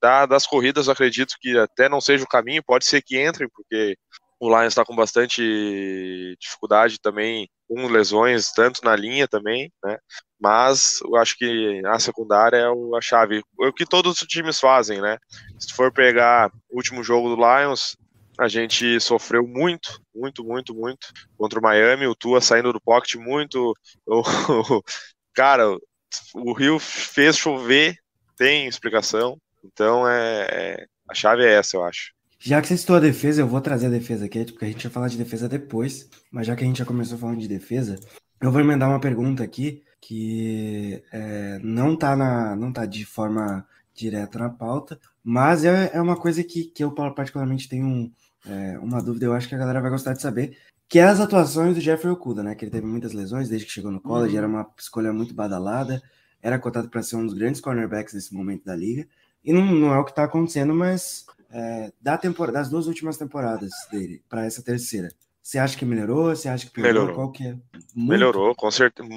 da, 0.00 0.26
das 0.26 0.46
corridas, 0.46 0.86
eu 0.86 0.92
acredito 0.92 1.36
que 1.40 1.56
até 1.58 1.88
não 1.88 2.00
seja 2.00 2.24
o 2.24 2.28
caminho, 2.28 2.62
pode 2.64 2.84
ser 2.84 3.02
que 3.02 3.20
entrem, 3.20 3.48
porque 3.48 3.96
o 4.40 4.48
Lions 4.48 4.68
está 4.68 4.84
com 4.84 4.96
bastante 4.96 6.36
dificuldade 6.40 6.98
também, 6.98 7.48
com 7.68 7.86
lesões, 7.86 8.50
tanto 8.52 8.80
na 8.82 8.96
linha 8.96 9.28
também, 9.28 9.70
né? 9.84 9.98
Mas 10.40 11.00
eu 11.02 11.16
acho 11.16 11.36
que 11.36 11.82
a 11.86 11.98
secundária 11.98 12.56
é 12.56 12.64
a 12.66 13.00
chave. 13.02 13.42
É 13.60 13.66
o 13.66 13.72
que 13.72 13.84
todos 13.84 14.22
os 14.22 14.26
times 14.26 14.58
fazem, 14.58 15.00
né? 15.00 15.18
Se 15.58 15.74
for 15.74 15.92
pegar 15.92 16.50
o 16.70 16.76
último 16.76 17.04
jogo 17.04 17.28
do 17.28 17.36
Lions, 17.36 17.96
a 18.38 18.48
gente 18.48 18.98
sofreu 19.00 19.46
muito, 19.46 20.00
muito, 20.14 20.42
muito, 20.42 20.74
muito 20.74 21.08
contra 21.36 21.58
o 21.60 21.62
Miami, 21.62 22.06
o 22.06 22.14
Tua 22.14 22.40
saindo 22.40 22.72
do 22.72 22.80
pocket 22.80 23.16
muito, 23.16 23.74
o, 24.08 24.82
cara, 25.34 25.76
o 26.34 26.52
Rio 26.52 26.78
fez 26.78 27.36
chover, 27.36 27.96
tem 28.36 28.66
explicação. 28.66 29.38
Então 29.64 30.08
é, 30.08 30.46
é, 30.50 30.86
a 31.08 31.14
chave 31.14 31.44
é 31.44 31.54
essa, 31.54 31.76
eu 31.76 31.84
acho. 31.84 32.12
Já 32.38 32.60
que 32.62 32.68
você 32.68 32.76
citou 32.76 32.96
a 32.96 33.00
defesa, 33.00 33.42
eu 33.42 33.46
vou 33.46 33.60
trazer 33.60 33.86
a 33.86 33.90
defesa 33.90 34.24
aqui, 34.24 34.44
porque 34.46 34.64
a 34.64 34.68
gente 34.68 34.82
vai 34.82 34.92
falar 34.92 35.08
de 35.08 35.18
defesa 35.18 35.48
depois. 35.48 36.08
Mas 36.30 36.46
já 36.46 36.56
que 36.56 36.64
a 36.64 36.66
gente 36.66 36.78
já 36.78 36.86
começou 36.86 37.18
falando 37.18 37.38
de 37.38 37.48
defesa, 37.48 37.98
eu 38.40 38.50
vou 38.50 38.60
emendar 38.60 38.88
uma 38.88 39.00
pergunta 39.00 39.44
aqui 39.44 39.82
que 40.00 41.02
é, 41.12 41.58
não 41.62 41.94
tá 41.96 42.16
na, 42.16 42.56
não 42.56 42.72
tá 42.72 42.86
de 42.86 43.04
forma 43.04 43.66
direta 43.94 44.38
na 44.38 44.48
pauta, 44.48 44.98
mas 45.22 45.64
é, 45.64 45.90
é 45.92 46.00
uma 46.00 46.16
coisa 46.16 46.42
que, 46.42 46.64
que 46.64 46.82
eu 46.82 46.92
particularmente 46.92 47.68
tenho 47.68 48.10
é, 48.46 48.78
uma 48.78 49.02
dúvida, 49.02 49.26
eu 49.26 49.34
acho 49.34 49.46
que 49.46 49.54
a 49.54 49.58
galera 49.58 49.80
vai 49.80 49.90
gostar 49.90 50.14
de 50.14 50.22
saber, 50.22 50.56
que 50.90 50.98
é 50.98 51.04
as 51.04 51.20
atuações 51.20 51.76
do 51.76 51.80
Jeffrey 51.80 52.12
Okuda, 52.12 52.42
né? 52.42 52.56
Que 52.56 52.64
ele 52.64 52.72
teve 52.72 52.84
muitas 52.84 53.12
lesões 53.12 53.48
desde 53.48 53.64
que 53.64 53.72
chegou 53.72 53.92
no 53.92 54.00
college, 54.00 54.32
uhum. 54.32 54.38
era 54.38 54.46
uma 54.48 54.68
escolha 54.76 55.12
muito 55.12 55.32
badalada, 55.32 56.02
era 56.42 56.58
cotado 56.58 56.88
para 56.88 57.00
ser 57.00 57.14
um 57.14 57.24
dos 57.24 57.32
grandes 57.32 57.60
cornerbacks 57.60 58.12
nesse 58.12 58.34
momento 58.34 58.64
da 58.64 58.74
liga. 58.74 59.06
E 59.44 59.52
não, 59.52 59.64
não 59.64 59.94
é 59.94 59.98
o 60.00 60.04
que 60.04 60.10
está 60.10 60.24
acontecendo, 60.24 60.74
mas 60.74 61.24
é, 61.48 61.92
da 62.00 62.18
temporada, 62.18 62.58
das 62.58 62.68
duas 62.68 62.88
últimas 62.88 63.16
temporadas 63.16 63.70
dele 63.88 64.20
para 64.28 64.44
essa 64.44 64.64
terceira, 64.64 65.08
você 65.40 65.60
acha 65.60 65.78
que 65.78 65.84
melhorou? 65.84 66.34
Você 66.34 66.48
acha 66.48 66.66
que 66.66 66.72
piorou? 66.72 66.92
Melhorou. 66.92 67.14
Qual 67.14 67.30
que 67.30 67.46
é? 67.46 67.52
Muito? 67.94 68.10
Melhorou, 68.10 68.54
com 68.56 68.70
certeza. 68.72 69.08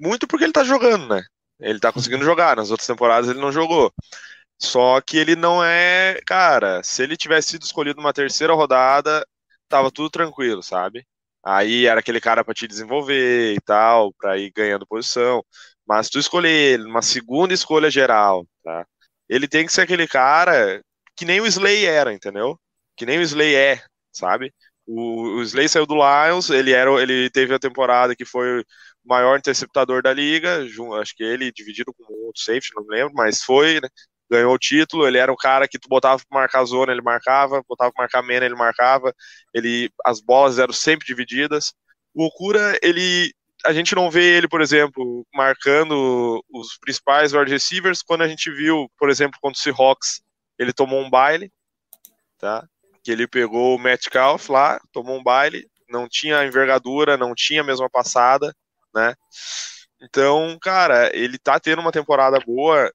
Muito 0.00 0.26
porque 0.26 0.44
ele 0.44 0.52
tá 0.52 0.64
jogando, 0.64 1.06
né? 1.14 1.22
Ele 1.60 1.78
tá 1.78 1.92
conseguindo 1.92 2.24
jogar. 2.24 2.56
Nas 2.56 2.72
outras 2.72 2.88
temporadas 2.88 3.30
ele 3.30 3.40
não 3.40 3.52
jogou. 3.52 3.92
Só 4.58 5.00
que 5.00 5.16
ele 5.16 5.36
não 5.36 5.62
é. 5.64 6.20
Cara, 6.26 6.82
se 6.82 7.04
ele 7.04 7.16
tivesse 7.16 7.52
sido 7.52 7.62
escolhido 7.62 8.00
numa 8.00 8.12
terceira 8.12 8.52
rodada, 8.52 9.24
tava 9.68 9.92
tudo 9.92 10.10
tranquilo, 10.10 10.60
sabe? 10.60 11.06
Aí 11.44 11.86
era 11.86 12.00
aquele 12.00 12.20
cara 12.20 12.44
para 12.44 12.54
te 12.54 12.66
desenvolver 12.68 13.54
e 13.54 13.60
tal, 13.60 14.12
para 14.14 14.38
ir 14.38 14.50
ganhando 14.54 14.86
posição. 14.86 15.42
Mas 15.86 16.08
tu 16.08 16.18
escolher 16.18 16.74
ele 16.74 16.84
numa 16.84 17.02
segunda 17.02 17.54
escolha 17.54 17.90
geral, 17.90 18.46
tá? 18.62 18.86
Ele 19.28 19.48
tem 19.48 19.64
que 19.66 19.72
ser 19.72 19.82
aquele 19.82 20.06
cara 20.06 20.82
que 21.16 21.24
nem 21.24 21.40
o 21.40 21.46
Slay 21.46 21.84
era, 21.86 22.12
entendeu? 22.12 22.58
Que 22.96 23.06
nem 23.06 23.18
o 23.18 23.22
Slay 23.22 23.54
é, 23.54 23.82
sabe? 24.12 24.52
O, 24.86 25.38
o 25.38 25.42
Slay 25.42 25.68
saiu 25.68 25.86
do 25.86 25.94
Lions, 25.94 26.50
ele 26.50 26.72
era, 26.72 26.90
ele 27.02 27.30
teve 27.30 27.54
a 27.54 27.58
temporada 27.58 28.14
que 28.16 28.24
foi 28.24 28.60
o 28.60 28.64
maior 29.04 29.38
interceptador 29.38 30.02
da 30.02 30.12
liga, 30.12 30.64
acho 31.00 31.14
que 31.16 31.22
ele 31.22 31.52
dividido 31.52 31.92
com 31.94 32.04
outro 32.26 32.42
safety, 32.42 32.70
não 32.74 32.84
me 32.84 32.96
lembro, 32.96 33.14
mas 33.14 33.42
foi, 33.42 33.80
né? 33.80 33.88
Ganhou 34.30 34.54
o 34.54 34.58
título, 34.58 35.06
ele 35.06 35.18
era 35.18 35.32
o 35.32 35.36
cara 35.36 35.66
que 35.66 35.78
tu 35.78 35.88
botava 35.88 36.22
para 36.28 36.40
marcar 36.40 36.64
zona, 36.64 36.92
ele 36.92 37.02
marcava, 37.02 37.62
botava 37.68 37.92
para 37.92 38.04
marcar 38.04 38.22
mena, 38.22 38.46
ele 38.46 38.54
marcava, 38.54 39.14
ele 39.52 39.90
as 40.04 40.20
bolas 40.20 40.58
eram 40.58 40.72
sempre 40.72 41.06
divididas. 41.06 41.72
O 42.14 42.26
Okura, 42.26 42.78
ele 42.82 43.32
a 43.64 43.72
gente 43.72 43.94
não 43.94 44.10
vê 44.10 44.36
ele, 44.36 44.48
por 44.48 44.62
exemplo, 44.62 45.26
marcando 45.34 46.42
os 46.50 46.78
principais 46.78 47.34
wide 47.34 47.50
receivers, 47.50 48.02
quando 48.02 48.22
a 48.22 48.28
gente 48.28 48.50
viu, 48.50 48.90
por 48.98 49.10
exemplo, 49.10 49.38
contra 49.40 49.58
o 49.58 49.62
Seahawks, 49.62 50.22
ele 50.58 50.72
tomou 50.72 51.00
um 51.00 51.10
baile, 51.10 51.52
tá? 52.38 52.66
Que 53.02 53.10
ele 53.10 53.26
pegou 53.26 53.76
o 53.76 53.78
Metcalf 53.78 54.48
lá, 54.48 54.80
tomou 54.92 55.18
um 55.18 55.22
baile, 55.22 55.66
não 55.88 56.08
tinha 56.08 56.44
envergadura, 56.44 57.16
não 57.16 57.34
tinha 57.34 57.60
a 57.60 57.64
mesma 57.64 57.90
passada, 57.90 58.54
né? 58.94 59.14
Então, 60.02 60.58
cara, 60.60 61.14
ele 61.14 61.38
tá 61.38 61.60
tendo 61.60 61.80
uma 61.80 61.92
temporada 61.92 62.38
boa. 62.40 62.90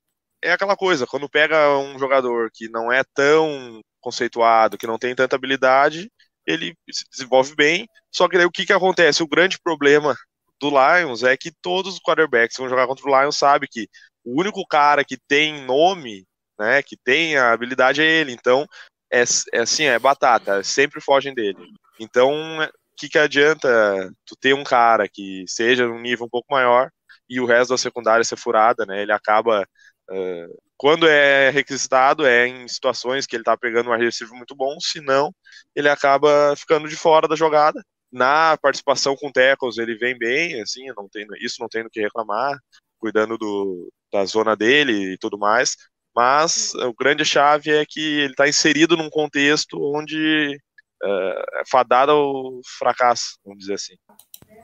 É 0.45 0.51
aquela 0.51 0.75
coisa, 0.75 1.07
quando 1.07 1.29
pega 1.29 1.77
um 1.79 1.97
jogador 1.97 2.51
que 2.53 2.69
não 2.69 2.91
é 2.91 3.03
tão 3.13 3.81
conceituado, 3.99 4.77
que 4.77 4.87
não 4.87 4.97
tem 4.99 5.15
tanta 5.15 5.35
habilidade, 5.35 6.11
ele 6.45 6.75
se 6.91 7.05
desenvolve 7.09 7.55
bem. 7.55 7.87
Só 8.11 8.27
que 8.29 8.37
daí 8.37 8.45
o 8.45 8.51
que 8.51 8.65
que 8.65 8.73
acontece? 8.73 9.23
O 9.23 9.27
grande 9.27 9.59
problema 9.59 10.15
do 10.59 10.69
Lions 10.69 11.23
é 11.23 11.35
que 11.35 11.51
todos 11.61 11.95
os 11.95 11.99
quarterbacks 11.99 12.55
que 12.55 12.61
vão 12.61 12.69
jogar 12.69 12.87
contra 12.87 13.09
o 13.09 13.21
Lions 13.21 13.37
sabem 13.37 13.67
que 13.71 13.87
o 14.23 14.39
único 14.39 14.65
cara 14.67 15.03
que 15.03 15.17
tem 15.27 15.65
nome, 15.65 16.25
né, 16.59 16.81
que 16.83 16.95
tem 16.97 17.37
a 17.37 17.51
habilidade 17.51 18.01
é 18.01 18.05
ele. 18.05 18.31
Então, 18.31 18.65
é, 19.11 19.23
é 19.53 19.59
assim, 19.61 19.85
é 19.85 19.97
batata, 19.99 20.63
sempre 20.63 21.01
fogem 21.01 21.33
dele. 21.33 21.57
Então, 21.99 22.59
o 22.61 22.69
que, 22.97 23.09
que 23.09 23.17
adianta 23.17 24.11
tu 24.25 24.35
ter 24.35 24.53
um 24.53 24.63
cara 24.63 25.07
que 25.11 25.45
seja 25.47 25.87
num 25.87 25.99
nível 25.99 26.25
um 26.25 26.29
pouco 26.29 26.53
maior 26.53 26.89
e 27.29 27.39
o 27.39 27.45
resto 27.45 27.71
da 27.71 27.77
secundária 27.77 28.23
ser 28.23 28.37
furada, 28.37 28.85
né? 28.85 29.01
Ele 29.01 29.11
acaba. 29.11 29.67
Uh, 30.09 30.57
quando 30.77 31.07
é 31.07 31.49
requisitado, 31.49 32.25
é 32.25 32.47
em 32.47 32.67
situações 32.67 33.25
que 33.25 33.35
ele 33.35 33.43
tá 33.43 33.57
pegando 33.57 33.89
um 33.89 33.93
agressivo 33.93 34.35
muito 34.35 34.55
bom, 34.55 34.77
senão 34.79 35.33
ele 35.75 35.89
acaba 35.89 36.55
ficando 36.55 36.87
de 36.87 36.95
fora 36.95 37.27
da 37.27 37.35
jogada 37.35 37.81
na 38.15 38.57
participação 38.57 39.13
com 39.15 39.29
tackles 39.29 39.77
ele 39.77 39.97
vem 39.97 40.17
bem, 40.17 40.61
assim, 40.61 40.85
não 40.95 41.09
tem, 41.09 41.27
isso 41.41 41.57
não 41.59 41.67
tem 41.67 41.83
do 41.83 41.89
que 41.89 41.99
reclamar, 41.99 42.57
cuidando 42.97 43.37
do, 43.37 43.91
da 44.11 44.23
zona 44.23 44.55
dele 44.55 45.13
e 45.13 45.17
tudo 45.17 45.37
mais. 45.37 45.75
Mas 46.15 46.73
o 46.75 46.93
grande 46.93 47.25
chave 47.25 47.71
é 47.71 47.85
que 47.85 48.19
ele 48.21 48.31
está 48.31 48.47
inserido 48.47 48.95
num 48.95 49.09
contexto 49.09 49.77
onde 49.93 50.57
uh, 51.03 51.59
é 51.59 51.63
fadado 51.69 52.13
ao 52.13 52.61
fracasso, 52.79 53.37
vamos 53.43 53.59
dizer 53.59 53.73
assim. 53.73 53.95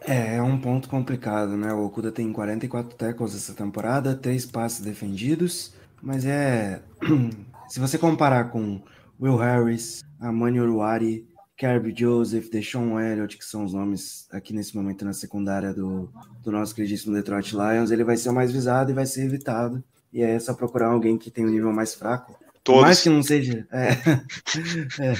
É, 0.01 0.37
é 0.37 0.41
um 0.41 0.59
ponto 0.59 0.89
complicado, 0.89 1.55
né? 1.55 1.73
O 1.73 1.85
Okuda 1.85 2.11
tem 2.11 2.31
44 2.31 2.95
tackles 2.97 3.35
essa 3.35 3.53
temporada, 3.53 4.15
três 4.15 4.45
passes 4.45 4.81
defendidos, 4.81 5.73
mas 6.01 6.25
é. 6.25 6.81
Se 7.69 7.79
você 7.79 7.97
comparar 7.97 8.49
com 8.49 8.81
Will 9.19 9.37
Harris, 9.37 10.03
Amani 10.19 10.59
Uruari, 10.59 11.25
Kirby 11.55 11.93
Joseph, 11.95 12.49
Deshaun 12.49 12.99
Elliott, 12.99 13.37
que 13.37 13.45
são 13.45 13.63
os 13.63 13.73
nomes 13.73 14.27
aqui 14.31 14.51
nesse 14.53 14.75
momento 14.75 15.05
na 15.05 15.13
secundária 15.13 15.73
do, 15.73 16.11
do 16.43 16.51
nosso 16.51 16.73
queridíssimo 16.73 17.15
Detroit 17.15 17.53
Lions, 17.53 17.91
ele 17.91 18.03
vai 18.03 18.17
ser 18.17 18.29
o 18.29 18.33
mais 18.33 18.51
visado 18.51 18.91
e 18.91 18.95
vai 18.95 19.05
ser 19.05 19.25
evitado. 19.25 19.81
E 20.11 20.21
é 20.21 20.37
só 20.39 20.53
procurar 20.53 20.87
alguém 20.87 21.17
que 21.17 21.31
tem 21.31 21.45
um 21.45 21.49
nível 21.49 21.71
mais 21.71 21.93
fraco. 21.93 22.37
Todos. 22.63 22.81
Mais 22.81 23.01
que 23.01 23.09
não 23.09 23.23
seja. 23.23 23.65
É, 23.71 23.91
é, 24.99 25.13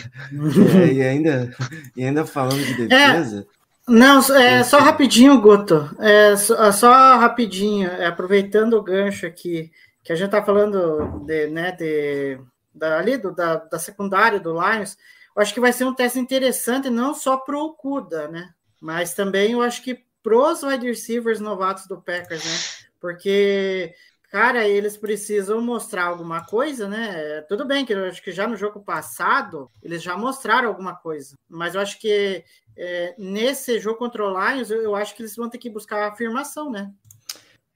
é, 0.90 0.94
e, 0.94 1.02
ainda, 1.04 1.56
e 1.96 2.04
ainda 2.04 2.26
falando 2.26 2.64
de 2.66 2.88
defesa. 2.88 3.48
É, 3.92 3.94
não, 3.94 4.20
é, 4.36 4.64
só 4.64 4.80
rapidinho, 4.80 5.40
Guto. 5.42 5.90
É, 6.00 6.36
só, 6.38 6.72
só 6.72 7.18
rapidinho, 7.18 7.90
é, 7.90 8.06
aproveitando 8.06 8.76
o 8.76 8.82
gancho 8.82 9.26
aqui, 9.26 9.70
que 10.02 10.14
a 10.14 10.16
gente 10.16 10.32
tá 10.32 10.42
falando 10.42 11.26
de, 11.26 11.48
né, 11.48 11.74
de, 11.74 12.40
da, 12.74 12.98
ali 13.00 13.18
do, 13.18 13.36
da, 13.36 13.56
da 13.58 13.78
secundária 13.78 14.40
do 14.40 14.54
Lions. 14.54 14.98
Eu 15.36 15.42
acho 15.42 15.54
que 15.54 15.60
vai 15.60 15.74
ser 15.74 15.84
um 15.86 15.94
teste 15.94 16.20
interessante, 16.20 16.90
não 16.90 17.14
só 17.14 17.36
para 17.38 17.58
o 17.58 17.74
Kuda, 17.74 18.30
né? 18.30 18.54
Mas 18.80 19.14
também 19.14 19.52
eu 19.52 19.62
acho 19.62 19.84
que 19.84 20.04
pros 20.24 20.64
wide 20.64 20.88
receivers 20.88 21.40
novatos 21.40 21.86
do 21.86 22.02
Packers, 22.02 22.44
né? 22.44 22.88
Porque, 23.00 23.94
cara, 24.32 24.66
eles 24.66 24.96
precisam 24.96 25.62
mostrar 25.62 26.06
alguma 26.06 26.46
coisa, 26.46 26.88
né? 26.88 27.42
Tudo 27.42 27.66
bem 27.66 27.86
que 27.86 27.94
eu 27.94 28.06
acho 28.06 28.24
que 28.24 28.32
já 28.32 28.48
no 28.48 28.56
jogo 28.56 28.80
passado 28.80 29.70
eles 29.84 30.02
já 30.02 30.18
mostraram 30.18 30.70
alguma 30.70 30.96
coisa, 30.96 31.36
mas 31.50 31.76
eu 31.76 31.82
acho 31.82 32.00
que 32.00 32.42
é, 32.78 33.14
nesse 33.18 33.78
jogo 33.78 34.00
contra 34.00 34.24
o 34.24 34.30
Lions, 34.30 34.72
eu, 34.72 34.96
acho 34.96 35.14
que 35.14 35.22
eles 35.22 35.36
vão 35.36 35.50
ter 35.50 35.58
que 35.58 35.70
buscar 35.70 36.08
afirmação, 36.08 36.72
né? 36.72 36.90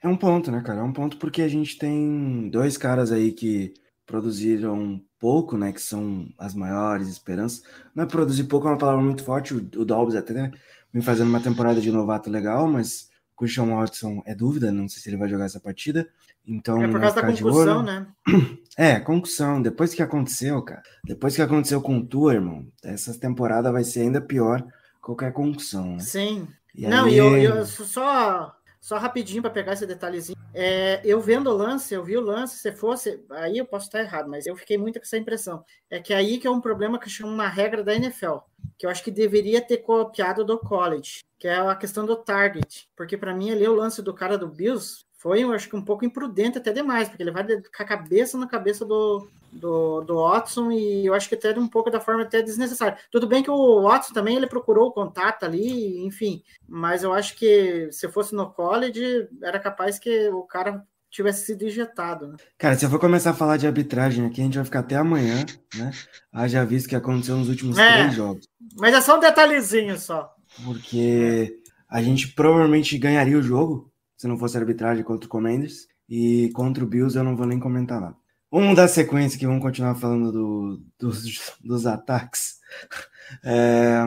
É 0.01 0.07
um 0.07 0.15
ponto, 0.15 0.49
né, 0.49 0.61
cara? 0.61 0.79
É 0.79 0.83
um 0.83 0.93
ponto 0.93 1.17
porque 1.17 1.41
a 1.41 1.47
gente 1.49 1.77
tem 1.77 2.49
dois 2.49 2.77
caras 2.77 3.11
aí 3.11 3.33
que 3.33 3.73
produziram 4.05 5.01
pouco, 5.19 5.57
né, 5.57 5.73
que 5.73 5.81
são 5.81 6.29
as 6.37 6.53
maiores 6.53 7.09
esperanças. 7.09 7.63
Não 7.93 8.05
é 8.05 8.07
produzir 8.07 8.45
pouco 8.45 8.67
é 8.67 8.71
uma 8.71 8.77
palavra 8.77 9.03
muito 9.03 9.23
forte, 9.25 9.53
o, 9.53 9.57
o 9.57 9.83
Dobbs 9.83 10.15
até 10.15 10.33
né, 10.33 10.51
vem 10.93 11.01
fazendo 11.01 11.27
uma 11.27 11.41
temporada 11.41 11.81
de 11.81 11.91
novato 11.91 12.29
legal, 12.29 12.65
mas 12.65 13.09
o 13.33 13.39
Christian 13.39 13.65
Watson 13.65 14.23
é 14.25 14.33
dúvida, 14.33 14.71
não 14.71 14.87
sei 14.87 15.01
se 15.01 15.09
ele 15.09 15.17
vai 15.17 15.27
jogar 15.27 15.45
essa 15.45 15.59
partida. 15.59 16.07
Então, 16.47 16.81
é 16.81 16.87
por 16.87 16.99
causa 16.99 17.15
da 17.15 17.27
concussão, 17.27 17.83
né? 17.83 18.07
É, 18.77 18.99
concussão. 18.99 19.61
Depois 19.61 19.93
que 19.93 20.03
aconteceu, 20.03 20.61
cara, 20.61 20.83
depois 21.05 21.33
que 21.33 21.41
aconteceu 21.41 21.81
com 21.81 21.97
o 21.97 22.05
Tu, 22.05 22.29
irmão, 22.29 22.67
essa 22.83 23.17
temporada 23.17 23.71
vai 23.71 23.85
ser 23.85 24.01
ainda 24.01 24.19
pior 24.19 24.61
qualquer 25.01 25.31
concussão, 25.31 25.93
né? 25.93 25.99
Sim. 25.99 26.45
E 26.73 26.85
não, 26.85 27.05
aí... 27.05 27.13
e 27.13 27.17
eu, 27.17 27.37
eu 27.37 27.65
só 27.65 28.53
só 28.85 28.99
rapidinho 28.99 29.41
para 29.41 29.49
pegar 29.49 29.73
esse 29.73 29.87
detalhezinho. 29.87 30.37
É, 30.53 31.01
eu 31.03 31.19
vendo 31.19 31.49
o 31.49 31.57
lance, 31.57 31.91
eu 31.91 32.03
vi 32.03 32.15
o 32.17 32.21
lance, 32.21 32.59
se 32.59 32.71
fosse. 32.71 33.19
Aí 33.31 33.57
eu 33.57 33.65
posso 33.65 33.87
estar 33.87 33.99
errado, 33.99 34.29
mas 34.29 34.45
eu 34.45 34.55
fiquei 34.55 34.77
muito 34.77 34.99
com 34.99 35.03
essa 35.03 35.17
impressão. 35.17 35.65
É 35.89 35.99
que 35.99 36.13
aí 36.13 36.37
que 36.37 36.45
é 36.45 36.51
um 36.51 36.61
problema 36.61 36.99
que 36.99 37.09
chama 37.09 37.33
uma 37.33 37.47
regra 37.47 37.83
da 37.83 37.95
NFL, 37.95 38.37
que 38.77 38.85
eu 38.85 38.89
acho 38.91 39.03
que 39.03 39.09
deveria 39.09 39.59
ter 39.59 39.77
copiado 39.77 40.45
do 40.45 40.59
college, 40.59 41.23
que 41.39 41.47
é 41.47 41.55
a 41.55 41.75
questão 41.75 42.05
do 42.05 42.15
target. 42.15 42.87
Porque 42.95 43.17
para 43.17 43.33
mim 43.33 43.49
ali 43.49 43.67
o 43.67 43.73
lance 43.73 44.03
do 44.03 44.13
cara 44.13 44.37
do 44.37 44.47
Bills 44.47 45.04
foi, 45.25 45.43
eu 45.43 45.51
acho 45.53 45.67
que 45.67 45.75
um 45.75 45.81
pouco 45.81 46.05
imprudente 46.05 46.59
até 46.59 46.71
demais, 46.71 47.09
porque 47.09 47.23
ele 47.23 47.31
vai 47.31 47.43
com 47.43 47.83
a 47.83 47.83
cabeça 47.83 48.37
na 48.37 48.45
cabeça 48.45 48.85
do, 48.85 49.27
do, 49.51 50.01
do 50.01 50.17
Watson 50.17 50.71
e 50.71 51.07
eu 51.07 51.15
acho 51.15 51.27
que 51.27 51.33
até 51.33 51.57
um 51.57 51.67
pouco 51.67 51.89
da 51.89 51.99
forma 51.99 52.21
até 52.21 52.43
desnecessária. 52.43 52.99
Tudo 53.09 53.25
bem 53.25 53.41
que 53.41 53.49
o 53.49 53.81
Watson 53.81 54.13
também 54.13 54.37
ele 54.37 54.45
procurou 54.45 54.89
o 54.89 54.91
contato 54.91 55.43
ali, 55.43 56.05
enfim, 56.05 56.43
mas 56.69 57.01
eu 57.01 57.11
acho 57.11 57.35
que 57.37 57.89
se 57.91 58.07
fosse 58.07 58.35
no 58.35 58.51
college 58.51 59.27
era 59.41 59.59
capaz 59.59 59.97
que 59.97 60.29
o 60.29 60.43
cara 60.43 60.85
tivesse 61.09 61.47
sido 61.47 61.65
injetado. 61.65 62.27
Né? 62.27 62.35
Cara, 62.55 62.75
se 62.77 62.85
eu 62.85 62.89
for 62.91 62.99
começar 62.99 63.31
a 63.31 63.33
falar 63.33 63.57
de 63.57 63.65
arbitragem 63.65 64.27
aqui, 64.27 64.41
a 64.41 64.43
gente 64.43 64.57
vai 64.57 64.65
ficar 64.65 64.81
até 64.81 64.95
amanhã, 64.95 65.43
né? 65.73 65.91
Haja 66.31 66.63
visto 66.63 66.87
que 66.87 66.95
aconteceu 66.95 67.35
nos 67.35 67.49
últimos 67.49 67.79
é, 67.79 67.93
três 67.93 68.13
jogos. 68.13 68.47
Mas 68.77 68.93
é 68.93 69.01
só 69.01 69.17
um 69.17 69.21
detalhezinho 69.21 69.97
só. 69.97 70.35
Porque 70.63 71.57
a 71.89 71.99
gente 72.03 72.27
provavelmente 72.27 72.95
ganharia 72.99 73.39
o 73.39 73.41
jogo 73.41 73.91
se 74.25 74.27
não 74.27 74.39
fosse 74.39 74.57
arbitragem 74.57 75.03
contra 75.03 75.27
o 75.27 75.29
Commanders. 75.29 75.87
E 76.09 76.49
contra 76.53 76.83
o 76.83 76.87
Bills 76.87 77.15
eu 77.15 77.23
não 77.23 77.35
vou 77.35 77.45
nem 77.45 77.59
comentar 77.59 78.01
nada. 78.01 78.15
Vamos 78.51 78.75
dar 78.75 78.87
sequência 78.87 79.37
que 79.37 79.45
vamos 79.45 79.61
continuar 79.61 79.95
falando 79.95 80.31
do, 80.31 80.81
dos, 80.99 81.53
dos 81.63 81.85
ataques. 81.85 82.59
É, 83.43 83.97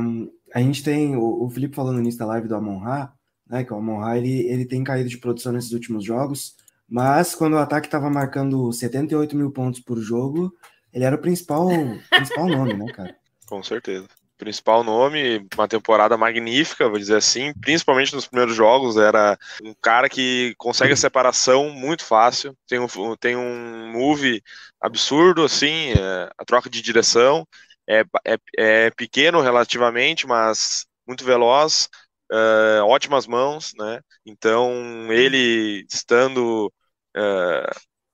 a 0.55 0.61
gente 0.61 0.81
tem, 0.81 1.17
o, 1.17 1.43
o 1.43 1.51
Felipe 1.51 1.75
falando 1.75 1.99
início 1.99 2.21
da 2.21 2.27
live 2.27 2.47
do 2.47 2.55
Amon 2.55 2.79
Ra, 2.79 3.13
né, 3.49 3.65
que 3.65 3.73
o 3.73 3.77
Amon 3.77 3.99
Ra 3.99 4.17
ele, 4.17 4.47
ele 4.47 4.65
tem 4.65 4.85
caído 4.85 5.09
de 5.09 5.19
produção 5.19 5.51
nesses 5.51 5.73
últimos 5.73 6.05
jogos, 6.05 6.55
mas 6.89 7.35
quando 7.35 7.55
o 7.55 7.59
ataque 7.59 7.89
estava 7.89 8.09
marcando 8.09 8.73
78 8.73 9.37
mil 9.37 9.51
pontos 9.51 9.81
por 9.81 9.99
jogo, 9.99 10.55
ele 10.93 11.03
era 11.03 11.17
o 11.17 11.21
principal, 11.21 11.67
principal 12.11 12.47
nome, 12.47 12.75
né, 12.75 12.87
cara? 12.93 13.17
Com 13.45 13.61
certeza 13.61 14.07
principal 14.39 14.85
nome, 14.85 15.47
uma 15.55 15.69
temporada 15.69 16.17
magnífica, 16.17 16.89
vou 16.89 16.99
dizer 16.99 17.17
assim, 17.17 17.53
principalmente 17.61 18.15
nos 18.15 18.27
primeiros 18.27 18.55
jogos, 18.55 18.97
era 18.97 19.37
um 19.63 19.75
cara 19.83 20.09
que 20.09 20.55
consegue 20.57 20.93
a 20.93 20.97
separação 20.97 21.71
muito 21.71 22.05
fácil, 22.05 22.57
tem 22.67 22.79
um, 22.79 22.87
tem 23.17 23.37
um 23.37 23.93
move 23.93 24.43
absurdo, 24.81 25.45
assim, 25.45 25.91
é, 25.93 26.31
a 26.39 26.45
troca 26.45 26.71
de 26.71 26.81
direção, 26.81 27.47
é, 27.87 28.05
é, 28.25 28.37
é, 28.57 28.91
pequeno 28.91 29.41
relativamente, 29.41 30.27
mas 30.27 30.87
muito 31.07 31.25
veloz, 31.25 31.89
é, 32.31 32.81
ótimas 32.83 33.27
mãos, 33.27 33.73
né, 33.77 34.01
então 34.25 35.13
ele 35.13 35.85
estando, 35.93 36.73
é, 37.17 37.71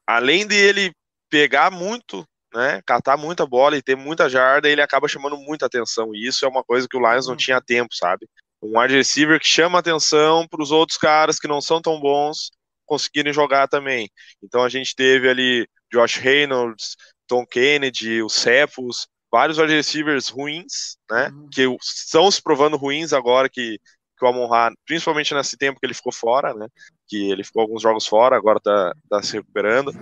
além 0.07 0.47
de 0.47 0.57
ele 0.57 0.93
pegar 1.29 1.71
muito 1.71 2.27
né, 2.55 2.81
catar 2.87 3.17
muita 3.17 3.45
bola 3.45 3.77
e 3.77 3.83
ter 3.83 3.97
muita 3.97 4.29
jarda, 4.29 4.69
ele 4.69 4.81
acaba 4.81 5.09
chamando 5.09 5.37
muita 5.37 5.67
atenção. 5.67 6.15
E 6.15 6.27
isso 6.27 6.45
é 6.45 6.49
uma 6.49 6.63
coisa 6.63 6.87
que 6.89 6.97
o 6.97 7.01
Lions 7.01 7.27
não 7.27 7.33
uhum. 7.33 7.39
tinha 7.39 7.61
tempo, 7.61 7.95
sabe? 7.95 8.29
Um 8.63 8.79
wide 8.79 8.95
receiver 8.95 9.41
que 9.41 9.47
chama 9.47 9.79
atenção 9.79 10.47
para 10.47 10.63
os 10.63 10.71
outros 10.71 10.97
caras 10.97 11.39
que 11.39 11.49
não 11.49 11.61
são 11.61 11.83
tão 11.83 12.01
bons 12.01 12.51
conseguirem 12.87 13.33
jogar 13.33 13.67
também. 13.67 14.09
Então 14.43 14.63
a 14.63 14.69
gente 14.69 14.95
teve 14.95 15.29
ali 15.29 15.69
Josh 15.93 16.17
Reynolds, 16.17 16.97
Tom 17.27 17.45
Kennedy, 17.45 18.23
os 18.23 18.35
Cepos, 18.35 19.09
vários 19.31 19.59
wide 19.59 19.75
receivers 19.75 20.29
ruins, 20.29 20.97
né? 21.11 21.29
Uhum. 21.29 21.49
Que 21.51 21.63
estão 21.83 22.31
se 22.31 22.41
provando 22.41 22.77
ruins 22.77 23.13
agora 23.13 23.49
que 23.49 23.81
que 24.17 24.25
o 24.25 24.29
Amon 24.29 24.49
principalmente 24.87 25.35
nesse 25.35 25.57
tempo 25.57 25.79
que 25.81 25.87
ele 25.87 25.95
ficou 25.95 26.13
fora, 26.13 26.55
né? 26.55 26.69
Que 27.09 27.31
ele 27.31 27.45
ficou 27.45 27.63
alguns 27.63 27.83
jogos 27.83 28.07
fora, 28.07 28.37
agora 28.37 28.61
tá, 28.61 28.95
tá 29.09 29.23
se 29.23 29.35
recuperando 29.35 29.93